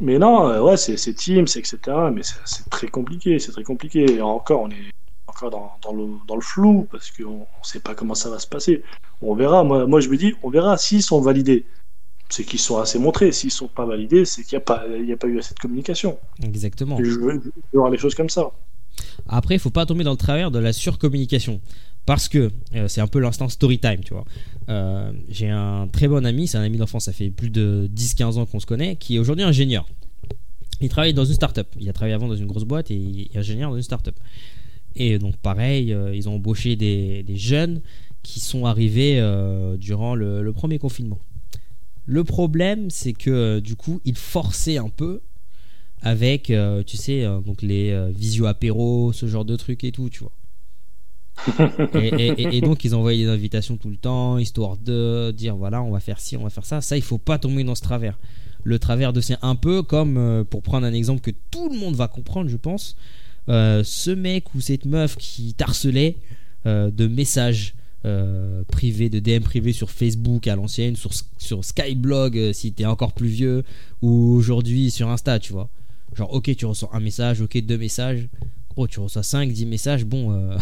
mais 0.00 0.18
non, 0.18 0.48
euh, 0.48 0.60
ouais, 0.60 0.76
c'est 0.76 1.14
Teams, 1.14 1.46
etc. 1.56 1.78
Mais 2.12 2.22
c'est 2.22 2.68
très 2.70 2.88
compliqué, 2.88 3.38
c'est 3.38 3.52
très 3.52 3.64
compliqué. 3.64 4.16
Et 4.16 4.20
encore, 4.20 4.62
on 4.62 4.70
est 4.70 4.92
encore 5.26 5.50
dans, 5.50 5.72
dans, 5.82 5.92
le, 5.92 6.06
dans 6.28 6.36
le 6.36 6.42
flou, 6.42 6.86
parce 6.90 7.10
qu'on 7.10 7.40
ne 7.40 7.64
sait 7.64 7.80
pas 7.80 7.94
comment 7.94 8.14
ça 8.14 8.28
va 8.28 8.38
se 8.38 8.46
passer. 8.46 8.82
On 9.22 9.34
verra, 9.34 9.64
moi, 9.64 9.86
moi 9.86 10.00
je 10.00 10.08
me 10.08 10.16
dis, 10.16 10.34
on 10.42 10.50
verra 10.50 10.76
s'ils 10.76 11.02
sont 11.02 11.20
validés 11.20 11.64
c'est 12.30 12.44
qu'ils 12.44 12.58
sont 12.58 12.78
assez 12.78 12.98
montrés. 12.98 13.32
S'ils 13.32 13.50
sont 13.50 13.68
pas 13.68 13.84
validés, 13.84 14.24
c'est 14.24 14.42
qu'il 14.42 14.56
n'y 14.56 14.62
a, 14.62 14.64
pas, 14.64 14.84
il 14.88 15.12
a 15.12 15.16
pas 15.16 15.28
eu 15.28 15.38
assez 15.38 15.54
de 15.54 15.60
communication. 15.60 16.18
Exactement. 16.42 16.96
je 16.98 17.10
veux, 17.10 17.42
voir 17.72 17.90
les 17.90 17.98
choses 17.98 18.14
comme 18.14 18.30
ça. 18.30 18.50
Après, 19.28 19.54
il 19.54 19.58
faut 19.58 19.70
pas 19.70 19.86
tomber 19.86 20.04
dans 20.04 20.10
le 20.10 20.16
travers 20.16 20.50
de 20.50 20.58
la 20.58 20.72
surcommunication. 20.72 21.60
Parce 22.06 22.28
que 22.28 22.50
euh, 22.74 22.88
c'est 22.88 23.00
un 23.00 23.06
peu 23.06 23.18
l'instant 23.18 23.48
story 23.48 23.78
time, 23.78 24.00
tu 24.04 24.12
vois. 24.12 24.24
Euh, 24.68 25.12
j'ai 25.28 25.48
un 25.48 25.88
très 25.88 26.06
bon 26.06 26.24
ami, 26.26 26.46
c'est 26.46 26.58
un 26.58 26.62
ami 26.62 26.76
d'enfance, 26.76 27.04
ça 27.04 27.12
fait 27.12 27.30
plus 27.30 27.50
de 27.50 27.88
10-15 27.94 28.38
ans 28.38 28.46
qu'on 28.46 28.60
se 28.60 28.66
connaît, 28.66 28.96
qui 28.96 29.16
est 29.16 29.18
aujourd'hui 29.18 29.44
ingénieur. 29.44 29.86
Il 30.80 30.88
travaille 30.88 31.14
dans 31.14 31.24
une 31.24 31.34
start-up. 31.34 31.68
Il 31.80 31.88
a 31.88 31.92
travaillé 31.92 32.14
avant 32.14 32.28
dans 32.28 32.36
une 32.36 32.46
grosse 32.46 32.64
boîte 32.64 32.90
et 32.90 32.94
il 32.94 33.30
est 33.32 33.38
ingénieur 33.38 33.70
dans 33.70 33.76
une 33.76 33.82
start-up. 33.82 34.16
Et 34.96 35.18
donc, 35.18 35.36
pareil, 35.38 35.92
euh, 35.92 36.14
ils 36.14 36.28
ont 36.28 36.34
embauché 36.34 36.76
des, 36.76 37.24
jeunes 37.36 37.80
qui 38.22 38.40
sont 38.40 38.66
arrivés 38.66 39.20
durant 39.78 40.14
le, 40.14 40.50
premier 40.52 40.78
confinement. 40.78 41.18
Le 42.06 42.22
problème, 42.22 42.90
c'est 42.90 43.12
que 43.12 43.60
du 43.60 43.76
coup, 43.76 44.00
il 44.04 44.16
forçait 44.16 44.76
un 44.76 44.88
peu 44.88 45.20
avec, 46.04 46.50
euh, 46.50 46.82
tu 46.84 46.96
sais, 46.96 47.24
euh, 47.24 47.40
donc 47.40 47.62
les 47.62 48.10
visio 48.12 48.46
apéro, 48.46 49.12
ce 49.12 49.26
genre 49.26 49.44
de 49.44 49.56
trucs 49.56 49.84
et 49.84 49.92
tout, 49.92 50.08
tu 50.08 50.20
vois. 50.20 50.32
et, 52.00 52.60
donc 52.60 52.84
ils 52.84 52.94
envoyaient 52.94 53.24
des 53.24 53.30
invitations 53.30 53.76
tout 53.76 53.90
le 53.90 53.96
temps, 53.96 54.38
histoire 54.38 54.76
de 54.76 55.32
dire 55.36 55.56
voilà, 55.56 55.82
on 55.82 55.90
va 55.90 55.98
faire 55.98 56.20
ci, 56.20 56.36
on 56.36 56.44
va 56.44 56.50
faire 56.50 56.64
ça. 56.64 56.80
Ça, 56.80 56.96
il 56.96 57.02
faut 57.02 57.18
pas 57.18 57.38
tomber 57.38 57.64
dans 57.64 57.74
ce 57.74 57.82
travers. 57.82 58.18
Le 58.62 58.78
travers 58.78 59.12
de 59.12 59.20
c'est 59.20 59.36
un 59.42 59.56
peu 59.56 59.82
comme, 59.82 60.44
pour 60.48 60.62
prendre 60.62 60.86
un 60.86 60.92
exemple 60.92 61.20
que 61.20 61.32
tout 61.50 61.68
le 61.70 61.78
monde 61.78 61.96
va 61.96 62.06
comprendre, 62.06 62.48
je 62.48 62.56
pense, 62.56 62.96
ce 63.48 64.10
mec 64.10 64.54
ou 64.54 64.60
cette 64.60 64.84
meuf 64.84 65.16
qui 65.16 65.54
t'harcelait 65.54 66.16
de 66.64 67.06
messages 67.08 67.74
euh, 68.06 68.64
privé, 68.64 69.08
de 69.08 69.18
DM 69.18 69.42
privé 69.42 69.72
sur 69.72 69.90
Facebook 69.90 70.46
à 70.46 70.56
l'ancienne, 70.56 70.94
sur, 70.94 71.12
sur 71.38 71.64
Skyblog 71.64 72.36
euh, 72.36 72.52
si 72.52 72.70
t'es 72.70 72.84
encore 72.84 73.14
plus 73.14 73.28
vieux, 73.28 73.64
ou 74.02 74.34
aujourd'hui 74.34 74.90
sur 74.90 75.08
Insta, 75.08 75.38
tu 75.38 75.54
vois. 75.54 75.70
Genre, 76.14 76.32
ok, 76.32 76.54
tu 76.56 76.66
reçois 76.66 76.90
un 76.92 77.00
message, 77.00 77.40
ok, 77.40 77.58
deux 77.58 77.78
messages. 77.78 78.28
Oh, 78.76 78.86
tu 78.86 79.00
reçois 79.00 79.22
5, 79.22 79.52
10 79.52 79.66
messages, 79.66 80.04
bon, 80.04 80.32
euh, 80.32 80.56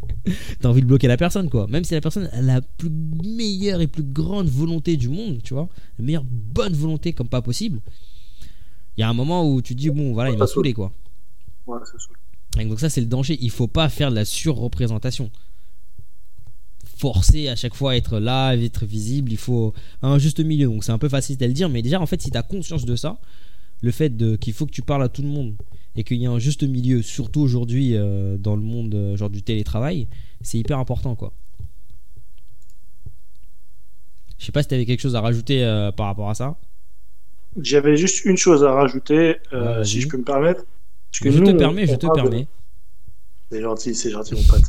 t'as 0.60 0.68
envie 0.68 0.80
de 0.80 0.86
bloquer 0.86 1.08
la 1.08 1.16
personne, 1.16 1.50
quoi. 1.50 1.66
Même 1.68 1.84
si 1.84 1.94
la 1.94 2.00
personne 2.00 2.28
a 2.32 2.40
la 2.40 2.60
plus 2.60 2.90
meilleure 2.90 3.80
et 3.80 3.86
plus 3.86 4.02
grande 4.02 4.48
volonté 4.48 4.96
du 4.96 5.08
monde, 5.08 5.42
tu 5.42 5.54
vois, 5.54 5.68
la 5.98 6.04
meilleure 6.04 6.24
bonne 6.24 6.72
volonté 6.72 7.12
comme 7.12 7.28
pas 7.28 7.42
possible. 7.42 7.80
Il 8.96 9.00
y 9.00 9.04
a 9.04 9.08
un 9.08 9.14
moment 9.14 9.50
où 9.50 9.60
tu 9.62 9.74
dis, 9.74 9.90
bon, 9.90 10.12
voilà, 10.12 10.30
il 10.30 10.38
m'a 10.38 10.46
saoulé, 10.46 10.72
quoi. 10.72 10.92
Ouais, 11.66 12.64
donc 12.64 12.80
ça, 12.80 12.88
c'est 12.88 13.00
le 13.00 13.06
danger. 13.06 13.38
Il 13.40 13.50
faut 13.50 13.68
pas 13.68 13.88
faire 13.88 14.10
de 14.10 14.16
la 14.16 14.24
surreprésentation 14.24 15.30
forcer 17.00 17.48
à 17.48 17.56
chaque 17.56 17.74
fois 17.74 17.92
à 17.92 17.96
être 17.96 18.18
là, 18.18 18.54
être 18.54 18.84
visible. 18.84 19.32
Il 19.32 19.38
faut 19.38 19.72
un 20.02 20.18
juste 20.18 20.40
milieu. 20.40 20.66
Donc 20.66 20.84
c'est 20.84 20.92
un 20.92 20.98
peu 20.98 21.08
facile 21.08 21.42
à 21.42 21.46
le 21.46 21.54
dire, 21.54 21.68
mais 21.68 21.82
déjà 21.82 22.00
en 22.00 22.06
fait, 22.06 22.20
si 22.20 22.30
tu 22.30 22.36
as 22.36 22.42
conscience 22.42 22.84
de 22.84 22.94
ça, 22.94 23.18
le 23.82 23.90
fait 23.90 24.16
de 24.16 24.36
qu'il 24.36 24.52
faut 24.52 24.66
que 24.66 24.72
tu 24.72 24.82
parles 24.82 25.02
à 25.02 25.08
tout 25.08 25.22
le 25.22 25.28
monde 25.28 25.54
et 25.96 26.04
qu'il 26.04 26.18
y 26.18 26.26
a 26.26 26.30
un 26.30 26.38
juste 26.38 26.62
milieu, 26.62 27.02
surtout 27.02 27.40
aujourd'hui 27.40 27.96
euh, 27.96 28.36
dans 28.38 28.56
le 28.56 28.62
monde 28.62 28.94
euh, 28.94 29.16
genre 29.16 29.30
du 29.30 29.42
télétravail, 29.42 30.06
c'est 30.40 30.58
hyper 30.58 30.78
important 30.78 31.14
quoi. 31.14 31.32
Je 34.38 34.46
sais 34.46 34.52
pas 34.52 34.62
si 34.62 34.68
tu 34.68 34.74
avais 34.74 34.86
quelque 34.86 35.00
chose 35.00 35.16
à 35.16 35.20
rajouter 35.20 35.62
euh, 35.64 35.92
par 35.92 36.06
rapport 36.06 36.30
à 36.30 36.34
ça. 36.34 36.56
J'avais 37.60 37.96
juste 37.96 38.24
une 38.24 38.36
chose 38.36 38.64
à 38.64 38.72
rajouter, 38.72 39.36
si 39.82 40.00
je 40.00 40.08
peux 40.08 40.16
me 40.16 40.24
permettre. 40.24 40.64
je 41.10 41.24
te 41.24 41.50
permets, 41.50 41.86
je 41.86 41.96
te 41.96 42.06
permets. 42.06 42.46
C'est 43.50 43.60
gentil, 43.60 43.94
c'est 43.94 44.10
gentil, 44.10 44.34
mon 44.34 44.42
pote. 44.44 44.62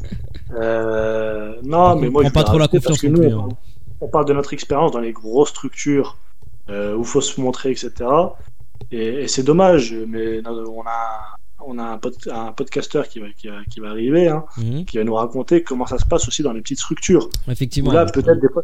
Non, 1.63 1.95
mais 1.95 2.09
moi, 2.09 2.25
je 2.25 2.29
pas 2.31 2.43
trop 2.43 2.57
la 2.57 2.67
confiance 2.67 2.99
que 2.99 3.07
nous, 3.07 3.23
hein. 3.23 3.49
on, 4.01 4.07
parle 4.07 4.25
de 4.25 4.33
notre 4.33 4.53
expérience 4.53 4.91
dans 4.91 4.99
les 4.99 5.13
grosses 5.13 5.49
structures 5.49 6.17
où 6.67 6.99
il 6.99 7.05
faut 7.05 7.21
se 7.21 7.39
montrer, 7.39 7.69
etc. 7.71 7.91
Et, 8.91 9.27
c'est 9.27 9.43
dommage, 9.43 9.93
mais 9.93 10.41
on 10.47 10.83
a, 10.85 11.37
on 11.65 11.77
a 11.77 11.83
un, 11.83 11.99
un 12.31 12.51
podcasteur 12.51 13.07
qui 13.07 13.19
va, 13.19 13.31
qui 13.31 13.47
va, 13.47 13.63
qui 13.69 13.79
va 13.79 13.89
arriver, 13.89 14.27
hein, 14.27 14.45
mhm. 14.57 14.85
qui 14.85 14.97
va 14.97 15.03
nous 15.03 15.13
raconter 15.13 15.63
comment 15.63 15.85
ça 15.85 15.97
se 15.97 16.05
passe 16.05 16.27
aussi 16.27 16.43
dans 16.43 16.53
les 16.53 16.61
petites 16.61 16.79
structures. 16.79 17.29
Effectivement. 17.47 17.91
là, 17.91 18.05
peut-être 18.05 18.39
des 18.39 18.49
fois, 18.49 18.63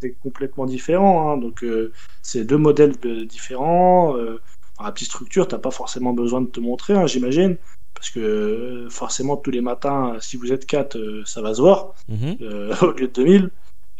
c'est 0.00 0.14
complètement 0.22 0.66
différent. 0.66 1.30
Hein, 1.30 1.38
donc, 1.38 1.64
euh, 1.64 1.92
c'est 2.22 2.44
deux 2.44 2.58
modèles 2.58 2.96
différents. 3.26 4.16
Euh, 4.16 4.40
dans 4.78 4.84
la 4.84 4.92
petite 4.92 5.08
structure, 5.08 5.48
tu 5.48 5.54
n'as 5.54 5.60
pas 5.60 5.72
forcément 5.72 6.12
besoin 6.12 6.40
de 6.40 6.46
te 6.46 6.60
montrer, 6.60 6.94
hein, 6.94 7.06
j'imagine 7.06 7.56
parce 7.98 8.10
que 8.10 8.20
euh, 8.20 8.88
forcément 8.90 9.36
tous 9.36 9.50
les 9.50 9.60
matins, 9.60 10.16
si 10.20 10.36
vous 10.36 10.52
êtes 10.52 10.66
4, 10.66 10.96
euh, 10.96 11.22
ça 11.26 11.42
va 11.42 11.54
se 11.54 11.60
voir 11.60 11.94
mhm. 12.08 12.36
au 12.82 12.92
lieu 12.92 13.08
de 13.08 13.12
2000. 13.12 13.50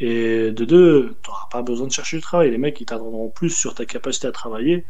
Et 0.00 0.52
de 0.52 0.64
deux, 0.64 1.16
tu 1.24 1.28
n'auras 1.28 1.48
pas 1.50 1.62
besoin 1.62 1.88
de 1.88 1.92
chercher 1.92 2.18
du 2.18 2.22
travail. 2.22 2.52
Les 2.52 2.58
mecs, 2.58 2.80
ils 2.80 2.84
t'attendront 2.84 3.30
plus 3.30 3.50
sur 3.50 3.74
ta 3.74 3.84
capacité 3.84 4.28
à 4.28 4.32
travailler 4.32 4.84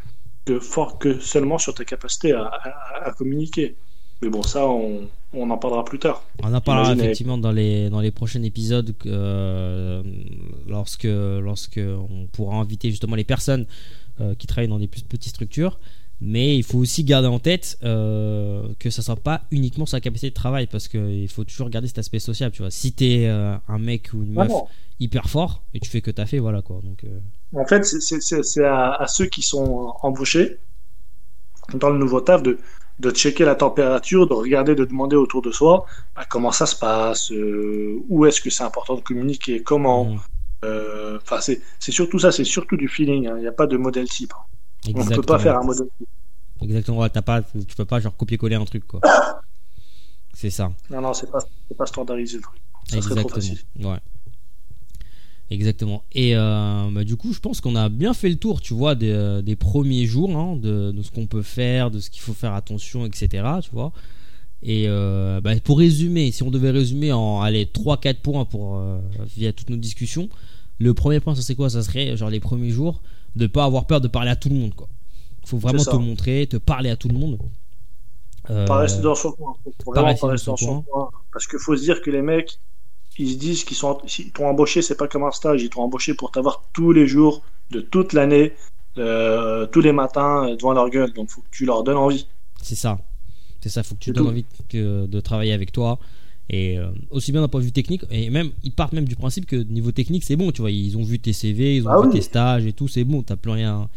que, 0.49 0.61
fort, 0.61 0.99
que 0.99 1.21
seulement 1.21 1.59
sur 1.59 1.75
ta 1.75 1.85
capacité 1.85 2.33
à, 2.33 3.13
communiquer. 3.17 3.77
Mais 4.23 4.31
bon, 4.31 4.43
ça, 4.43 4.67
on, 4.67 5.09
en 5.35 5.59
parlera 5.59 5.85
plus 5.85 5.99
tard. 5.99 6.25
On 6.43 6.55
en 6.55 6.61
parlera 6.61 6.95
effectivement 6.95 7.39
dans, 7.39 7.53
les, 7.53 7.91
dans 7.91 8.01
les 8.01 8.11
prochains 8.11 8.43
épisodes 8.43 8.95
lorsque, 10.67 11.05
lorsque 11.05 11.79
on 11.79 12.27
pourra 12.33 12.57
inviter 12.57 12.91
justement 12.91 13.15
les 13.15 13.25
personnes 13.25 13.67
qui 14.39 14.47
travaillent 14.47 14.69
dans 14.69 14.79
des 14.79 14.89
plus 14.89 15.03
petites 15.03 15.31
structures. 15.31 15.79
Mais 16.21 16.57
il 16.57 16.65
faut 16.65 16.79
aussi 16.79 17.05
garder 17.05 17.29
en 17.29 17.39
tête 17.39 17.79
euh, 17.85 18.67
que 18.81 18.91
ça 18.91 19.03
soit 19.03 19.17
pas 19.17 19.43
uniquement 19.53 19.87
sa 19.87 20.01
capacité 20.01 20.31
de 20.31 20.35
travail 20.35 20.67
parce 20.67 20.89
qu'il 20.89 21.29
faut 21.29 21.45
toujours 21.45 21.71
garder 21.71 21.87
cet 21.87 21.99
aspect 21.99 22.19
social. 22.19 22.51
Tu 22.51 22.63
vois, 22.63 22.73
si 22.73 22.93
t'es 22.93 23.27
euh, 23.27 23.55
un 23.69 23.79
mec 23.79 24.11
ou 24.13 24.25
une 24.25 24.33
meuf 24.33 24.51
hyper 24.99 25.29
fort 25.31 25.63
et 25.75 25.81
tu 25.81 25.89
fais 25.89 26.01
que 26.01 26.11
t'as 26.11 26.27
fait, 26.27 26.41
voilà 26.41 26.61
quoi. 26.61 26.81
Donc, 26.83 27.05
euh. 27.05 27.21
En 27.55 27.65
fait, 27.67 27.85
c'est 27.85 28.65
à, 28.65 28.95
à, 28.95 29.07
ceux 29.07 29.27
qui 29.27 29.43
sont 29.43 29.95
embauchés 30.03 30.59
dans 31.75 31.91
le 31.91 31.99
nouveau 31.99 32.21
taf 32.21 32.43
de, 32.43 32.59
de 32.99 33.11
checker 33.11 33.45
la 33.45 33.55
température, 33.55 34.27
de 34.27 34.35
regarder, 34.35 34.75
de 34.75 34.85
demander 34.85 35.15
autour 35.15 35.41
de 35.41 35.53
soi 35.53 35.87
bah, 36.17 36.25
comment 36.29 36.51
ça 36.51 36.67
se 36.67 36.75
passe, 36.75 37.31
où 37.31 38.27
est-ce 38.27 38.41
que 38.41 38.51
c'est 38.51 38.65
important 38.65 38.97
de 38.97 39.03
communiquer, 39.03 39.63
comment. 39.63 40.07
Mmh. 40.07 40.21
Enfin, 41.23 41.41
c'est 41.41 41.93
surtout 41.93 42.19
ça, 42.19 42.33
c'est 42.33 42.43
surtout 42.43 42.77
du 42.77 42.89
feeling. 42.89 43.29
Hein. 43.29 43.35
Il 43.37 43.43
n'y 43.43 43.47
a 43.47 43.53
pas 43.53 43.69
de 43.69 43.77
modèle 43.77 44.09
type. 44.09 44.33
Hein. 44.37 44.58
On 44.95 45.05
ne 45.05 45.15
peut 45.15 45.23
pas 45.23 45.39
faire 45.39 45.59
un 45.59 45.65
modèle. 45.65 45.89
Exactement, 46.61 46.99
ouais, 46.99 47.09
pas, 47.11 47.43
tu 47.43 47.77
peux 47.77 47.85
pas 47.85 48.01
genre 48.01 48.17
copier-coller 48.17 48.57
un 48.57 48.65
truc 48.65 48.87
quoi. 48.87 49.01
c'est 50.35 50.51
ça. 50.51 50.73
Non, 50.91 51.01
non, 51.01 51.15
c'est 51.15 51.31
pas, 51.31 51.39
pas 51.77 51.87
standardisé 51.87 52.39
le 52.39 52.43
truc. 52.43 52.61
Ça 52.89 52.97
Exactement. 52.97 53.29
Trop 53.29 53.35
facile. 53.37 53.59
Ouais. 53.81 53.99
Exactement. 55.51 56.03
Et 56.13 56.37
euh, 56.37 56.91
bah, 56.91 57.05
du 57.05 57.17
coup, 57.17 57.33
je 57.33 57.39
pense 57.41 57.61
qu'on 57.61 57.77
a 57.77 57.89
bien 57.89 58.13
fait 58.13 58.29
le 58.29 58.37
tour, 58.37 58.61
tu 58.61 58.75
vois, 58.75 58.95
des, 58.95 59.11
euh, 59.11 59.41
des 59.41 59.57
premiers 59.57 60.05
jours, 60.05 60.37
hein, 60.37 60.57
de, 60.57 60.93
de, 60.93 61.03
ce 61.03 61.11
qu'on 61.11 61.27
peut 61.27 61.43
faire, 61.43 61.91
de 61.91 62.01
ce 62.01 62.11
qu'il 62.11 62.21
faut 62.21 62.35
faire 62.35 62.55
attention, 62.55 63.07
etc. 63.07 63.45
Tu 63.63 63.71
vois. 63.73 63.93
Et 64.63 64.85
euh, 64.89 65.41
bah, 65.41 65.59
pour 65.61 65.79
résumer, 65.79 66.33
si 66.33 66.43
on 66.43 66.51
devait 66.51 66.71
résumer 66.71 67.13
en 67.13 67.41
allez 67.41 67.65
3-4 67.65 68.17
points 68.17 68.45
pour 68.45 68.77
euh, 68.77 68.99
via 69.37 69.53
toutes 69.53 69.71
nos 69.71 69.77
discussions, 69.77 70.29
le 70.79 70.95
premier 70.95 71.21
point, 71.21 71.35
ça 71.35 71.43
c'est 71.43 71.55
quoi? 71.55 71.71
Ça 71.71 71.83
serait 71.83 72.17
genre 72.17 72.31
les 72.31 72.41
premiers 72.41 72.71
jours 72.71 73.01
de 73.37 73.47
pas 73.47 73.65
avoir 73.65 73.87
peur 73.87 74.01
de 74.01 74.09
parler 74.09 74.31
à 74.31 74.37
tout 74.37 74.49
le 74.49 74.57
monde 74.57 74.75
quoi. 74.75 74.89
Faut 75.47 75.57
vraiment 75.57 75.83
te 75.83 75.97
montrer, 75.97 76.47
te 76.47 76.59
parler 76.59 76.91
à 76.91 76.97
tout 76.97 77.09
le 77.09 77.15
monde. 77.15 77.39
Euh, 78.51 78.67
pas 78.67 78.79
rester 78.79 79.01
dans 79.01 79.15
son 79.15 79.33
coin. 79.33 79.55
Faut 79.83 79.93
vraiment 79.93 80.15
pas 80.15 80.27
rester 80.29 80.51
dans 80.51 80.57
son 80.57 80.83
coin. 80.83 81.11
Parce 81.33 81.47
qu'il 81.47 81.59
faut 81.59 81.77
se 81.77 81.83
dire 81.83 82.03
que 82.03 82.11
les 82.11 82.21
mecs, 82.21 82.59
ils 83.19 83.33
se 83.33 83.39
disent 83.39 83.65
qu'ils 83.65 83.77
sont, 83.77 83.99
ils 84.19 84.31
t'ont 84.31 84.47
embauché, 84.47 84.83
c'est 84.83 84.97
pas 84.97 85.09
comme 85.09 85.25
un 85.25 85.31
stage, 85.31 85.63
ils 85.63 85.71
t'ont 85.71 85.83
embauché 85.83 86.15
pour 86.15 86.31
t'avoir 86.31 86.65
tous 86.73 86.93
les 86.93 87.07
jours 87.07 87.43
de 87.71 87.81
toute 87.81 88.13
l'année, 88.13 88.53
euh, 88.99 89.67
tous 89.67 89.81
les 89.81 89.93
matins 89.93 90.55
devant 90.55 90.73
leur 90.73 90.91
gueule. 90.91 91.13
Donc 91.13 91.31
faut 91.31 91.41
que 91.41 91.51
tu 91.51 91.65
leur 91.65 91.83
donnes 91.83 91.97
envie. 91.97 92.27
C'est 92.63 92.77
ça. 92.77 92.99
C'est 93.61 93.71
ça, 93.71 93.83
faut 93.83 93.95
que 93.95 94.01
tu 94.01 94.13
donnes 94.13 94.29
envie 94.29 94.47
de, 94.71 95.07
de, 95.07 95.21
travailler 95.21 95.53
avec 95.53 95.73
toi. 95.73 95.99
Et 96.51 96.79
euh, 96.79 96.89
aussi 97.11 97.31
bien 97.31 97.43
d'un 97.43 97.49
point 97.49 97.61
de 97.61 97.67
vue 97.67 97.73
technique, 97.73 98.05
et 98.11 98.31
même 98.31 98.51
ils 98.63 98.73
partent 98.73 98.95
même 98.95 99.05
du 99.05 99.17
principe 99.17 99.45
que 99.45 99.57
niveau 99.57 99.93
technique 99.93 100.25
c'est 100.25 100.37
bon, 100.37 100.51
tu 100.51 100.63
vois, 100.63 100.71
ils 100.71 100.97
ont 100.97 101.03
vu 101.03 101.19
tes 101.19 101.35
CV, 101.35 101.77
ils 101.77 101.87
ont 101.87 101.91
ah 101.91 102.03
vu 102.03 102.09
tes 102.09 102.23
stages 102.23 102.65
et 102.65 102.73
tout, 102.73 102.89
c'est 102.89 103.05
bon, 103.05 103.23
t'as 103.23 103.37
plus 103.37 103.51
rien. 103.51 103.89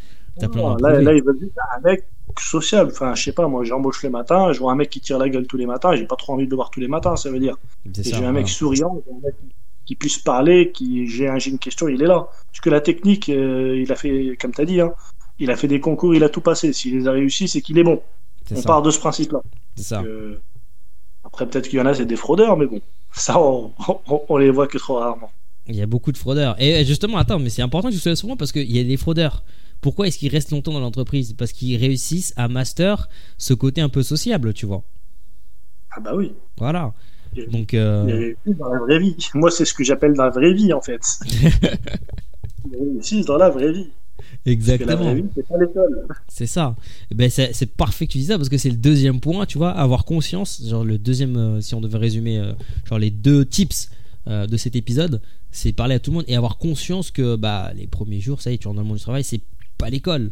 As 0.41 0.49
plus 0.49 0.59
rien 0.59 0.77
là, 0.79 1.01
là, 1.01 1.13
ils 1.13 1.23
veulent 1.23 1.39
juste 1.39 1.53
un 1.77 1.81
mec 1.81 2.05
sociable. 2.39 2.91
Enfin, 2.93 3.15
je 3.15 3.23
sais 3.23 3.31
pas, 3.31 3.47
moi 3.47 3.63
j'embauche 3.63 4.03
le 4.03 4.09
matin, 4.09 4.51
je 4.51 4.59
vois 4.59 4.71
un 4.71 4.75
mec 4.75 4.89
qui 4.89 4.99
tire 4.99 5.17
la 5.17 5.29
gueule 5.29 5.47
tous 5.47 5.57
les 5.57 5.65
matins, 5.65 5.95
j'ai 5.95 6.05
pas 6.05 6.15
trop 6.15 6.33
envie 6.33 6.45
de 6.45 6.49
le 6.49 6.55
voir 6.55 6.71
tous 6.71 6.79
les 6.79 6.87
matins, 6.87 7.15
ça 7.15 7.29
veut 7.29 7.39
dire. 7.39 7.57
J'ai 7.93 8.15
un 8.15 8.31
mec 8.31 8.49
souriant, 8.49 9.01
un 9.09 9.25
mec 9.25 9.35
qui 9.85 9.95
puisse 9.95 10.19
parler, 10.19 10.71
qui 10.71 11.07
j'ai 11.07 11.27
une 11.47 11.59
question, 11.59 11.87
il 11.87 12.01
est 12.01 12.07
là. 12.07 12.27
Parce 12.51 12.61
que 12.61 12.69
la 12.69 12.81
technique, 12.81 13.29
euh, 13.29 13.81
il 13.81 13.91
a 13.91 13.95
fait, 13.95 14.37
comme 14.39 14.53
tu 14.53 14.61
as 14.61 14.65
dit, 14.65 14.81
hein, 14.81 14.93
il 15.39 15.51
a 15.51 15.55
fait 15.55 15.67
des 15.67 15.79
concours, 15.79 16.15
il 16.15 16.23
a 16.23 16.29
tout 16.29 16.41
passé. 16.41 16.71
S'il 16.71 16.97
les 16.97 17.07
a 17.07 17.11
réussi, 17.11 17.47
c'est 17.47 17.61
qu'il 17.61 17.77
est 17.77 17.83
bon. 17.83 18.01
On 18.55 18.61
part 18.61 18.81
de 18.81 18.91
ce 18.91 18.99
principe-là. 18.99 19.41
C'est 19.75 19.83
ça. 19.83 20.03
Après, 21.33 21.47
peut-être 21.47 21.69
qu'il 21.69 21.79
y 21.79 21.81
en 21.81 21.85
a, 21.85 21.93
c'est 21.93 22.05
des 22.05 22.15
fraudeurs, 22.15 22.57
mais 22.57 22.65
bon, 22.65 22.81
ça, 23.11 23.39
on, 23.39 23.71
on, 24.29 24.37
les 24.37 24.49
voit 24.49 24.67
que 24.67 24.77
trop 24.77 24.95
rarement. 24.95 25.31
Il 25.67 25.75
y 25.75 25.81
a 25.81 25.85
beaucoup 25.85 26.11
de 26.11 26.17
fraudeurs. 26.17 26.55
Et 26.61 26.83
justement, 26.85 27.17
attends, 27.17 27.39
mais 27.39 27.49
c'est 27.49 27.61
important 27.61 27.89
que 27.89 27.93
tu 27.93 27.99
sois 27.99 28.15
souvent 28.15 28.35
parce 28.35 28.51
qu'il 28.51 28.69
y 28.69 28.79
a 28.79 28.83
des 28.83 28.97
fraudeurs. 28.97 29.43
Pourquoi 29.79 30.07
est-ce 30.07 30.17
qu'ils 30.17 30.31
restent 30.31 30.51
longtemps 30.51 30.73
dans 30.73 30.79
l'entreprise? 30.79 31.33
Parce 31.33 31.53
qu'ils 31.53 31.77
réussissent 31.77 32.33
à 32.35 32.47
master 32.47 33.09
ce 33.37 33.53
côté 33.53 33.81
un 33.81 33.89
peu 33.89 34.03
sociable, 34.03 34.53
tu 34.53 34.65
vois. 34.65 34.83
Ah 35.91 35.99
bah 35.99 36.11
oui. 36.15 36.33
Voilà. 36.57 36.93
Donc, 37.49 37.73
euh... 37.73 38.33
dans 38.45 38.69
la 38.69 38.79
vraie 38.79 38.99
vie. 38.99 39.15
Moi, 39.33 39.49
c'est 39.49 39.65
ce 39.65 39.73
que 39.73 39.83
j'appelle 39.83 40.13
dans 40.13 40.25
la 40.25 40.29
vraie 40.29 40.53
vie, 40.53 40.73
en 40.73 40.81
fait. 40.81 41.01
ils 42.71 42.77
réussissent 42.77 43.25
dans 43.25 43.37
la 43.37 43.49
vraie 43.49 43.71
vie. 43.71 43.89
Exactement. 44.45 45.15
C'est 46.27 46.47
ça. 46.47 46.75
Ben 47.13 47.29
c'est 47.29 47.65
parfait 47.75 48.07
que 48.07 48.13
tu 48.13 48.17
dis 48.17 48.25
ça 48.25 48.37
parce 48.37 48.49
que 48.49 48.57
c'est 48.57 48.69
le 48.69 48.77
deuxième 48.77 49.19
point, 49.19 49.45
tu 49.45 49.57
vois, 49.57 49.71
avoir 49.71 50.05
conscience. 50.05 50.61
Genre 50.65 50.83
le 50.83 50.97
deuxième, 50.97 51.37
euh, 51.37 51.61
si 51.61 51.75
on 51.75 51.81
devait 51.81 51.97
résumer, 51.97 52.37
euh, 52.37 52.53
genre 52.85 52.99
les 52.99 53.11
deux 53.11 53.45
tips 53.45 53.89
euh, 54.27 54.47
de 54.47 54.57
cet 54.57 54.75
épisode, 54.75 55.21
c'est 55.51 55.73
parler 55.73 55.95
à 55.95 55.99
tout 55.99 56.11
le 56.11 56.15
monde 56.17 56.25
et 56.27 56.35
avoir 56.35 56.57
conscience 56.57 57.11
que 57.11 57.35
bah 57.35 57.71
les 57.75 57.87
premiers 57.87 58.19
jours, 58.19 58.41
ça 58.41 58.51
y 58.51 58.55
est, 58.55 58.57
tu 58.57 58.67
rentres 58.67 58.77
dans 58.77 58.83
le 58.83 58.87
monde 58.87 58.97
du 58.97 59.03
travail, 59.03 59.23
c'est 59.23 59.41
pas 59.77 59.89
l'école. 59.89 60.31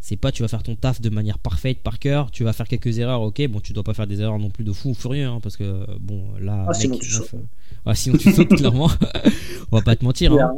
C'est 0.00 0.16
pas 0.16 0.30
tu 0.30 0.42
vas 0.42 0.48
faire 0.48 0.62
ton 0.62 0.76
taf 0.76 1.00
de 1.00 1.10
manière 1.10 1.38
parfaite 1.38 1.78
par 1.78 1.98
cœur, 1.98 2.30
tu 2.30 2.44
vas 2.44 2.52
faire 2.52 2.68
quelques 2.68 2.98
erreurs, 2.98 3.20
ok, 3.20 3.46
bon 3.48 3.58
tu 3.58 3.72
dois 3.72 3.82
pas 3.82 3.94
faire 3.94 4.06
des 4.06 4.20
erreurs 4.20 4.38
non 4.38 4.48
plus 4.48 4.62
de 4.62 4.72
fou 4.72 4.90
ou 4.90 4.94
furieux, 4.94 5.26
hein, 5.26 5.40
parce 5.42 5.56
que 5.56 5.84
bon 5.98 6.24
là, 6.40 6.66
ah, 6.68 6.72
sinon, 6.72 6.98
tu 6.98 7.10
sautes. 7.10 7.34
Ah, 7.84 7.96
sinon 7.96 8.16
tu 8.16 8.32
sautes 8.32 8.48
clairement, 8.56 8.88
on 9.72 9.76
va 9.76 9.82
pas 9.82 9.96
te 9.96 10.04
mentir. 10.04 10.32
Hein 10.32 10.52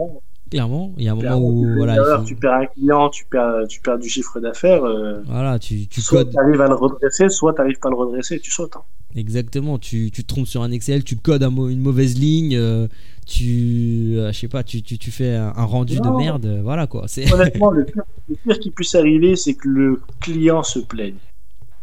clairement. 0.51 0.93
Il 0.99 1.05
y 1.05 1.09
a 1.09 1.13
un 1.13 1.15
moment 1.15 1.39
où 1.39 1.75
voilà, 1.77 2.23
tu 2.27 2.35
perds 2.35 2.55
un 2.55 2.67
client, 2.67 3.09
tu 3.09 3.25
perds, 3.25 3.67
tu 3.69 3.81
perds 3.81 3.99
du 3.99 4.09
chiffre 4.09 4.41
d'affaires. 4.41 4.85
Euh, 4.85 5.23
voilà, 5.27 5.59
tu, 5.59 5.87
tu 5.87 6.01
soit 6.01 6.25
tu 6.25 6.39
arrives 6.39 6.61
à 6.61 6.69
le 6.69 6.75
redresser, 6.75 7.29
soit 7.29 7.55
tu 7.55 7.61
n'arrives 7.61 7.79
pas 7.79 7.89
à 7.89 7.93
le 7.93 7.97
redresser, 7.97 8.41
tu 8.41 8.51
sautes. 8.51 8.77
Hein. 8.77 8.83
Exactement, 9.17 9.79
tu, 9.79 10.11
tu 10.13 10.23
te 10.23 10.29
trompes 10.29 10.47
sur 10.47 10.63
un 10.63 10.71
Excel, 10.71 11.03
tu 11.03 11.17
codes 11.17 11.43
un, 11.43 11.51
une 11.51 11.81
mauvaise 11.81 12.17
ligne, 12.17 12.57
euh, 12.57 12.87
tu, 13.27 14.15
euh, 14.17 14.31
je 14.33 14.39
sais 14.39 14.49
pas, 14.49 14.63
tu, 14.63 14.83
tu, 14.83 14.99
tu 14.99 15.11
fais 15.11 15.35
un, 15.35 15.65
rendu 15.65 15.99
de 15.99 16.17
merde, 16.17 16.61
voilà 16.63 16.87
quoi. 16.87 17.07
Honnêtement, 17.33 17.71
le 17.73 17.85
pire, 17.85 18.03
le 18.29 18.37
pire 18.37 18.59
qui 18.61 18.71
puisse 18.71 18.95
arriver, 18.95 19.35
c'est 19.35 19.55
que 19.55 19.69
le 19.69 20.01
client 20.21 20.63
se 20.63 20.79
plaigne. 20.79 21.17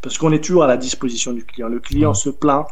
Parce 0.02 0.18
qu'on 0.18 0.32
est 0.32 0.42
toujours 0.42 0.64
à 0.64 0.68
la 0.68 0.78
disposition 0.78 1.34
du 1.34 1.44
client. 1.44 1.68
Le 1.68 1.80
client 1.80 2.14
se 2.14 2.30
plaint, 2.30 2.66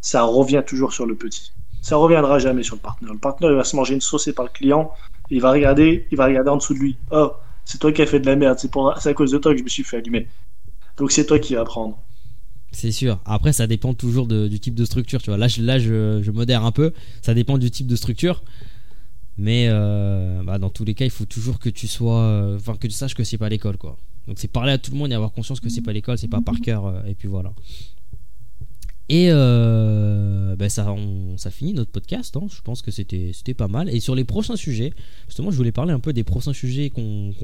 ça 0.00 0.24
revient 0.24 0.62
toujours 0.66 0.92
sur 0.92 1.06
le 1.06 1.14
petit. 1.14 1.52
Ça 1.80 1.96
reviendra 1.96 2.38
jamais 2.38 2.62
sur 2.62 2.76
le 2.76 2.80
partenaire. 2.80 3.14
Le 3.14 3.20
partenaire, 3.20 3.52
il 3.52 3.56
va 3.56 3.64
se 3.64 3.76
manger 3.76 3.94
une 3.94 4.00
saucée 4.00 4.32
par 4.32 4.44
le 4.44 4.50
client 4.50 4.92
il 5.32 5.40
va 5.40 5.50
regarder, 5.50 6.06
il 6.10 6.16
va 6.16 6.26
regarder 6.26 6.50
en 6.50 6.58
dessous 6.58 6.74
de 6.74 6.78
lui. 6.78 6.96
Oh, 7.10 7.32
c'est 7.64 7.78
toi 7.78 7.90
qui 7.90 8.02
as 8.02 8.06
fait 8.06 8.20
de 8.20 8.26
la 8.26 8.36
merde, 8.36 8.58
c'est 8.58 8.70
pour, 8.70 8.94
à 8.94 9.14
cause 9.14 9.32
de 9.32 9.38
toi 9.38 9.52
que 9.52 9.58
je 9.58 9.64
me 9.64 9.68
suis 9.68 9.82
fait 9.82 9.96
allumer. 9.96 10.28
Donc 10.98 11.10
c'est 11.10 11.24
toi 11.24 11.38
qui 11.38 11.54
vas 11.54 11.64
prendre. 11.64 11.98
C'est 12.70 12.92
sûr. 12.92 13.18
Après, 13.24 13.52
ça 13.52 13.66
dépend 13.66 13.94
toujours 13.94 14.26
du 14.26 14.60
type 14.60 14.74
de 14.74 14.84
structure. 14.84 15.20
Tu 15.22 15.30
vois, 15.30 15.38
là, 15.38 15.48
je, 15.48 15.62
là, 15.62 15.78
je, 15.78 16.30
modère 16.30 16.64
un 16.64 16.72
peu. 16.72 16.92
Ça 17.20 17.34
dépend 17.34 17.58
du 17.58 17.70
type 17.70 17.86
de 17.86 17.96
structure. 17.96 18.42
Mais 19.38 19.66
euh, 19.68 20.42
bah, 20.44 20.58
dans 20.58 20.70
tous 20.70 20.84
les 20.84 20.94
cas, 20.94 21.04
il 21.04 21.10
faut 21.10 21.24
toujours 21.24 21.58
que 21.58 21.70
tu 21.70 21.86
sois, 21.86 22.20
euh, 22.20 22.56
enfin 22.56 22.74
que 22.74 22.86
tu 22.86 22.92
saches 22.92 23.14
que 23.14 23.24
c'est 23.24 23.38
pas 23.38 23.48
l'école, 23.48 23.78
quoi. 23.78 23.96
Donc 24.28 24.38
c'est 24.38 24.48
parler 24.48 24.72
à 24.72 24.78
tout 24.78 24.92
le 24.92 24.98
monde 24.98 25.10
et 25.10 25.14
avoir 25.14 25.32
conscience 25.32 25.60
que 25.60 25.68
c'est 25.68 25.80
pas 25.80 25.92
l'école, 25.92 26.18
c'est 26.18 26.28
pas 26.28 26.42
par 26.42 26.60
cœur. 26.60 26.86
Euh, 26.86 27.02
et 27.06 27.14
puis 27.14 27.28
voilà. 27.28 27.52
Et 29.12 29.26
euh, 29.28 30.56
ben 30.56 30.70
ça, 30.70 30.90
on, 30.90 31.36
ça 31.36 31.50
finit 31.50 31.74
notre 31.74 31.90
podcast. 31.90 32.34
Hein. 32.34 32.46
Je 32.50 32.62
pense 32.62 32.80
que 32.80 32.90
c'était 32.90 33.52
pas 33.54 33.68
mal. 33.68 33.90
Et 33.90 34.00
sur 34.00 34.14
les 34.14 34.24
prochains 34.24 34.56
sujets, 34.56 34.94
justement, 35.28 35.50
je 35.50 35.56
voulais 35.58 35.70
parler 35.70 35.92
un 35.92 36.00
peu 36.00 36.14
des 36.14 36.24
prochains 36.24 36.54
sujets 36.54 36.88
qu'on 36.88 37.34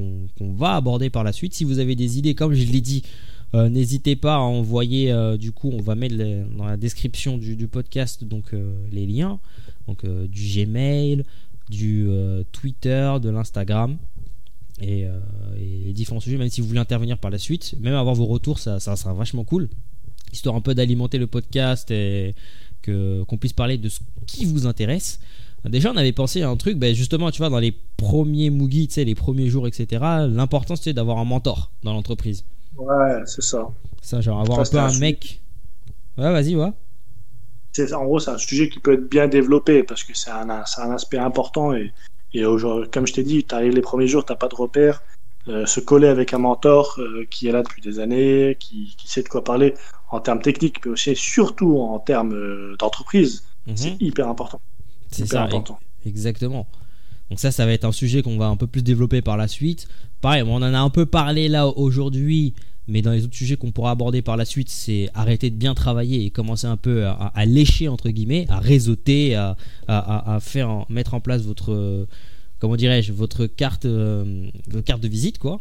va 0.40 0.76
aborder 0.76 1.10
par 1.10 1.24
la 1.24 1.32
suite. 1.34 1.52
Si 1.52 1.64
vous 1.64 1.78
avez 1.78 1.94
des 1.94 2.16
idées, 2.16 2.34
comme 2.34 2.54
je 2.54 2.64
l'ai 2.64 2.80
dit, 2.80 3.02
euh, 3.52 3.68
n'hésitez 3.68 4.16
pas 4.16 4.36
à 4.36 4.38
envoyer. 4.38 5.12
Euh, 5.12 5.36
du 5.36 5.52
coup, 5.52 5.70
on 5.70 5.82
va 5.82 5.94
mettre 5.94 6.16
dans 6.56 6.64
la 6.64 6.78
description 6.78 7.36
du, 7.36 7.68
podcast 7.68 8.24
donc 8.24 8.54
les 8.90 9.06
liens, 9.06 9.38
donc 9.88 10.06
du 10.06 10.64
Gmail, 10.64 11.22
du 11.68 12.08
Twitter, 12.50 13.12
de 13.20 13.28
l'Instagram. 13.28 13.98
Et, 14.80 15.04
les 15.58 15.92
différents 15.92 16.20
sujets, 16.20 16.38
même 16.38 16.48
si 16.48 16.62
vous 16.62 16.68
voulez 16.68 16.80
intervenir 16.80 17.18
par 17.18 17.30
la 17.30 17.36
suite, 17.36 17.74
même 17.78 17.94
avoir 17.94 18.14
vos 18.14 18.24
retours, 18.24 18.58
ça, 18.58 18.80
ça 18.80 18.96
sera 18.96 19.12
vachement 19.12 19.44
cool 19.44 19.68
histoire 20.32 20.56
un 20.56 20.60
peu 20.60 20.74
d'alimenter 20.74 21.18
le 21.18 21.26
podcast 21.26 21.90
et 21.90 22.34
que 22.82 23.22
qu'on 23.24 23.36
puisse 23.36 23.52
parler 23.52 23.78
de 23.78 23.88
ce 23.88 24.00
qui 24.26 24.44
vous 24.44 24.66
intéresse. 24.66 25.20
Déjà, 25.64 25.90
on 25.92 25.96
avait 25.96 26.12
pensé 26.12 26.42
à 26.42 26.48
un 26.48 26.56
truc, 26.56 26.78
ben 26.78 26.94
justement, 26.94 27.30
tu 27.30 27.38
vois, 27.38 27.50
dans 27.50 27.58
les 27.58 27.74
premiers 27.96 28.48
Mugi, 28.48 28.86
tu 28.88 28.94
sais, 28.94 29.04
les 29.04 29.16
premiers 29.16 29.48
jours, 29.48 29.66
etc., 29.66 30.02
l'important 30.28 30.76
c'était 30.76 30.92
d'avoir 30.92 31.18
un 31.18 31.24
mentor 31.24 31.70
dans 31.82 31.92
l'entreprise. 31.92 32.44
Ouais, 32.76 33.22
c'est 33.26 33.42
ça. 33.42 33.68
Ça, 34.00 34.20
genre 34.20 34.40
avoir 34.40 34.60
un 34.60 34.64
peu 34.64 34.78
un, 34.78 34.98
mec. 34.98 35.40
Ouais, 36.16 36.30
vas-y, 36.30 36.54
ouais. 36.54 36.70
En 37.92 38.04
gros, 38.04 38.18
c'est 38.18 38.30
un 38.30 38.38
sujet 38.38 38.68
qui 38.68 38.78
peut 38.80 38.94
être 38.94 39.08
bien 39.08 39.28
développé 39.28 39.82
parce 39.82 40.04
que 40.04 40.16
c'est 40.16 40.30
un, 40.30 40.48
un, 40.48 40.90
aspect 40.90 41.18
important 41.18 41.72
et, 41.74 41.92
et 42.34 42.42
comme 42.92 43.06
je 43.06 43.12
t'ai 43.12 43.22
dit, 43.22 43.44
tu 43.44 43.54
arrives 43.54 43.74
les 43.74 43.82
premiers 43.82 44.08
jours, 44.08 44.24
tu 44.24 44.34
pas 44.34 44.48
de 44.48 44.54
repères. 44.54 45.02
Euh, 45.48 45.64
se 45.64 45.80
coller 45.80 46.08
avec 46.08 46.34
un 46.34 46.38
mentor 46.38 46.96
euh, 46.98 47.24
qui 47.30 47.48
est 47.48 47.52
là 47.52 47.62
depuis 47.62 47.80
des 47.80 48.00
années, 48.00 48.56
qui, 48.60 48.94
qui, 48.98 49.08
sait 49.08 49.22
de 49.22 49.28
quoi 49.28 49.42
parler 49.42 49.74
en 50.10 50.20
termes 50.20 50.40
techniques, 50.40 50.84
mais 50.84 50.92
aussi 50.92 51.14
surtout 51.16 51.78
en 51.78 51.98
termes 51.98 52.34
euh, 52.34 52.76
d'entreprise, 52.78 53.44
mhm. 53.66 53.76
c'est 53.76 53.96
hyper 54.00 54.28
important. 54.28 54.60
C'est 55.10 55.26
ça, 55.26 55.44
important. 55.44 55.78
exactement. 56.04 56.66
Donc 57.30 57.40
ça, 57.40 57.50
ça 57.50 57.66
va 57.66 57.72
être 57.72 57.84
un 57.84 57.92
sujet 57.92 58.22
qu'on 58.22 58.38
va 58.38 58.46
un 58.46 58.56
peu 58.56 58.66
plus 58.66 58.82
développer 58.82 59.20
par 59.20 59.36
la 59.36 59.48
suite. 59.48 59.86
Pareil, 60.20 60.42
on 60.46 60.56
en 60.56 60.62
a 60.62 60.78
un 60.78 60.90
peu 60.90 61.04
parlé 61.04 61.48
là 61.48 61.66
aujourd'hui, 61.66 62.54
mais 62.86 63.02
dans 63.02 63.12
les 63.12 63.24
autres 63.24 63.36
sujets 63.36 63.56
qu'on 63.56 63.70
pourra 63.70 63.90
aborder 63.90 64.22
par 64.22 64.38
la 64.38 64.46
suite, 64.46 64.70
c'est 64.70 65.10
arrêter 65.12 65.50
de 65.50 65.56
bien 65.56 65.74
travailler 65.74 66.24
et 66.24 66.30
commencer 66.30 66.66
un 66.66 66.78
peu 66.78 67.06
à, 67.06 67.44
lécher 67.44 67.88
entre 67.88 68.08
guillemets, 68.08 68.46
à 68.48 68.58
réseauter, 68.58 69.34
à, 69.34 69.56
à, 69.86 70.38
faire 70.40 70.86
mettre 70.88 71.12
en 71.12 71.20
place 71.20 71.42
votre 71.42 72.06
comment 72.58 72.76
dirais-je 72.76 73.12
votre 73.12 73.46
carte 73.46 73.86
votre 73.86 74.84
carte 74.84 75.02
de 75.02 75.08
visite 75.08 75.38
quoi. 75.38 75.60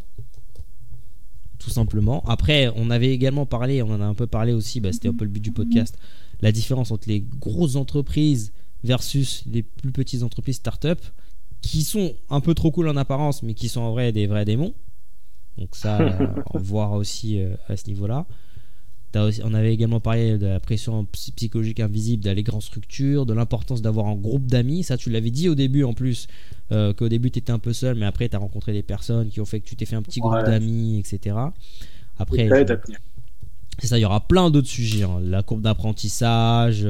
Tout 1.58 1.70
simplement. 1.70 2.22
Après, 2.26 2.70
on 2.76 2.90
avait 2.90 3.10
également 3.10 3.46
parlé, 3.46 3.82
on 3.82 3.90
en 3.90 4.00
a 4.00 4.04
un 4.04 4.14
peu 4.14 4.26
parlé 4.26 4.52
aussi, 4.52 4.80
bah, 4.80 4.92
c'était 4.92 5.08
un 5.08 5.14
peu 5.14 5.24
le 5.24 5.30
but 5.30 5.42
du 5.42 5.52
podcast, 5.52 5.98
la 6.40 6.52
différence 6.52 6.90
entre 6.90 7.08
les 7.08 7.20
grosses 7.20 7.76
entreprises 7.76 8.52
versus 8.84 9.42
les 9.46 9.62
plus 9.62 9.90
petites 9.90 10.22
entreprises 10.22 10.56
start-up 10.56 11.00
qui 11.60 11.82
sont 11.82 12.14
un 12.30 12.40
peu 12.40 12.54
trop 12.54 12.70
cool 12.70 12.88
en 12.88 12.96
apparence, 12.96 13.42
mais 13.42 13.54
qui 13.54 13.68
sont 13.68 13.80
en 13.80 13.90
vrai 13.90 14.12
des 14.12 14.26
vrais 14.26 14.44
démons. 14.44 14.74
Donc 15.56 15.74
ça, 15.74 15.98
on 16.54 16.58
voit 16.58 16.90
aussi 16.90 17.40
euh, 17.40 17.54
à 17.66 17.76
ce 17.76 17.88
niveau-là. 17.88 18.26
On 19.14 19.54
avait 19.54 19.72
également 19.72 20.00
parlé 20.00 20.38
de 20.38 20.46
la 20.46 20.60
pression 20.60 21.06
psychologique 21.12 21.80
invisible 21.80 22.24
dans 22.24 22.34
les 22.34 22.42
grandes 22.42 22.62
structures, 22.62 23.26
de 23.26 23.32
l'importance 23.32 23.82
d'avoir 23.82 24.06
un 24.06 24.14
groupe 24.14 24.46
d'amis. 24.46 24.82
Ça, 24.82 24.96
tu 24.96 25.10
l'avais 25.10 25.30
dit 25.30 25.48
au 25.48 25.54
début 25.54 25.84
en 25.84 25.94
plus, 25.94 26.26
euh, 26.72 26.92
qu'au 26.92 27.08
début 27.08 27.30
tu 27.30 27.38
étais 27.38 27.52
un 27.52 27.58
peu 27.58 27.72
seul, 27.72 27.96
mais 27.96 28.06
après 28.06 28.28
tu 28.28 28.36
as 28.36 28.38
rencontré 28.38 28.72
des 28.72 28.82
personnes 28.82 29.28
qui 29.28 29.40
ont 29.40 29.46
fait 29.46 29.60
que 29.60 29.68
tu 29.68 29.76
t'es 29.76 29.86
fait 29.86 29.96
un 29.96 30.02
petit 30.02 30.20
groupe 30.20 30.44
d'amis, 30.44 30.98
etc. 30.98 31.36
Après, 32.18 32.48
c'est 33.78 33.86
ça, 33.86 33.98
il 33.98 34.02
y 34.02 34.04
aura 34.04 34.26
plein 34.26 34.50
d'autres 34.50 34.68
sujets. 34.68 35.04
Hein. 35.04 35.20
La 35.22 35.42
courbe 35.44 35.62
d'apprentissage, 35.62 36.86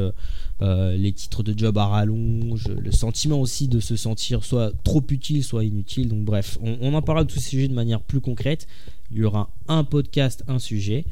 euh, 0.60 0.96
les 0.96 1.12
titres 1.12 1.42
de 1.42 1.56
job 1.56 1.76
à 1.76 1.86
rallonge, 1.86 2.66
le 2.68 2.90
sentiment 2.90 3.40
aussi 3.40 3.68
de 3.68 3.78
se 3.78 3.94
sentir 3.94 4.42
soit 4.42 4.72
trop 4.84 5.04
utile, 5.10 5.44
soit 5.44 5.64
inutile. 5.64 6.08
Donc 6.08 6.24
bref, 6.24 6.58
on, 6.62 6.94
en 6.94 7.02
parlera 7.02 7.24
de 7.24 7.30
tous 7.30 7.40
ces 7.40 7.50
sujets 7.50 7.68
de 7.68 7.74
manière 7.74 8.00
plus 8.00 8.20
concrète. 8.20 8.66
Il 9.10 9.18
y 9.18 9.24
aura 9.24 9.50
un 9.68 9.84
podcast, 9.84 10.42
un 10.48 10.58
sujet. 10.58 11.04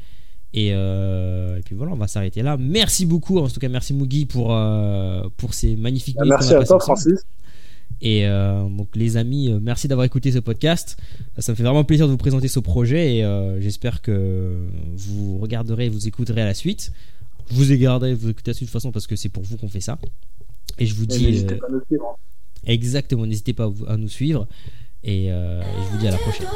Et, 0.53 0.69
euh, 0.73 1.59
puis 1.65 1.75
voilà, 1.75 1.91
on 1.91 1.97
va 1.97 2.07
s'arrêter 2.07 2.41
là. 2.41 2.57
Merci 2.57 3.05
beaucoup, 3.05 3.37
en 3.39 3.47
tout 3.47 3.59
cas 3.59 3.69
merci 3.69 3.93
Mugi 3.93 4.25
pour, 4.25 4.53
euh, 4.53 5.21
pour 5.37 5.53
ces 5.53 5.75
magnifiques 5.75 6.15
minutes. 6.15 6.29
Merci 6.29 6.53
à 6.53 6.63
toi 6.63 6.79
Francis. 6.79 7.25
Et 7.99 8.27
donc 8.27 8.95
les 8.95 9.17
amis, 9.17 9.49
merci 9.61 9.87
d'avoir 9.87 10.05
écouté 10.05 10.31
ce 10.31 10.37
podcast. 10.37 10.97
Ça 11.39 11.51
me 11.51 11.55
fait 11.55 11.63
vraiment 11.63 11.83
plaisir 11.83 12.05
de 12.05 12.11
vous 12.11 12.17
présenter 12.17 12.47
ce 12.47 12.59
projet 12.59 13.17
et 13.17 13.57
j'espère 13.59 14.01
que 14.03 14.55
vous 14.95 15.39
regarderez, 15.39 15.89
vous 15.89 16.07
écouterez 16.07 16.41
à 16.41 16.45
la 16.45 16.53
suite. 16.53 16.91
Vous 17.49 17.71
égarderez, 17.71 18.13
vous 18.13 18.29
écoutez 18.29 18.51
de 18.51 18.57
toute 18.57 18.69
façon 18.69 18.91
parce 18.91 19.07
que 19.07 19.15
c'est 19.15 19.29
pour 19.29 19.43
vous 19.43 19.57
qu'on 19.57 19.69
fait 19.69 19.81
ça. 19.81 19.97
Et 20.77 20.85
je 20.85 20.95
vous 20.95 21.05
dis. 21.05 21.45
Euh, 21.45 21.57
pas 21.57 21.67
à 21.67 21.71
nous 21.71 21.81
suivre. 21.85 22.05
Hein. 22.09 22.15
Exactement, 22.65 23.25
n'hésitez 23.25 23.53
pas 23.53 23.69
à 23.87 23.97
nous 23.97 24.09
suivre. 24.09 24.47
Et, 25.03 25.31
euh, 25.31 25.61
et 25.61 25.83
je 25.85 25.91
vous 25.91 25.97
dis 25.97 26.07
à 26.07 26.11
la 26.11 26.17
prochaine. 26.17 26.47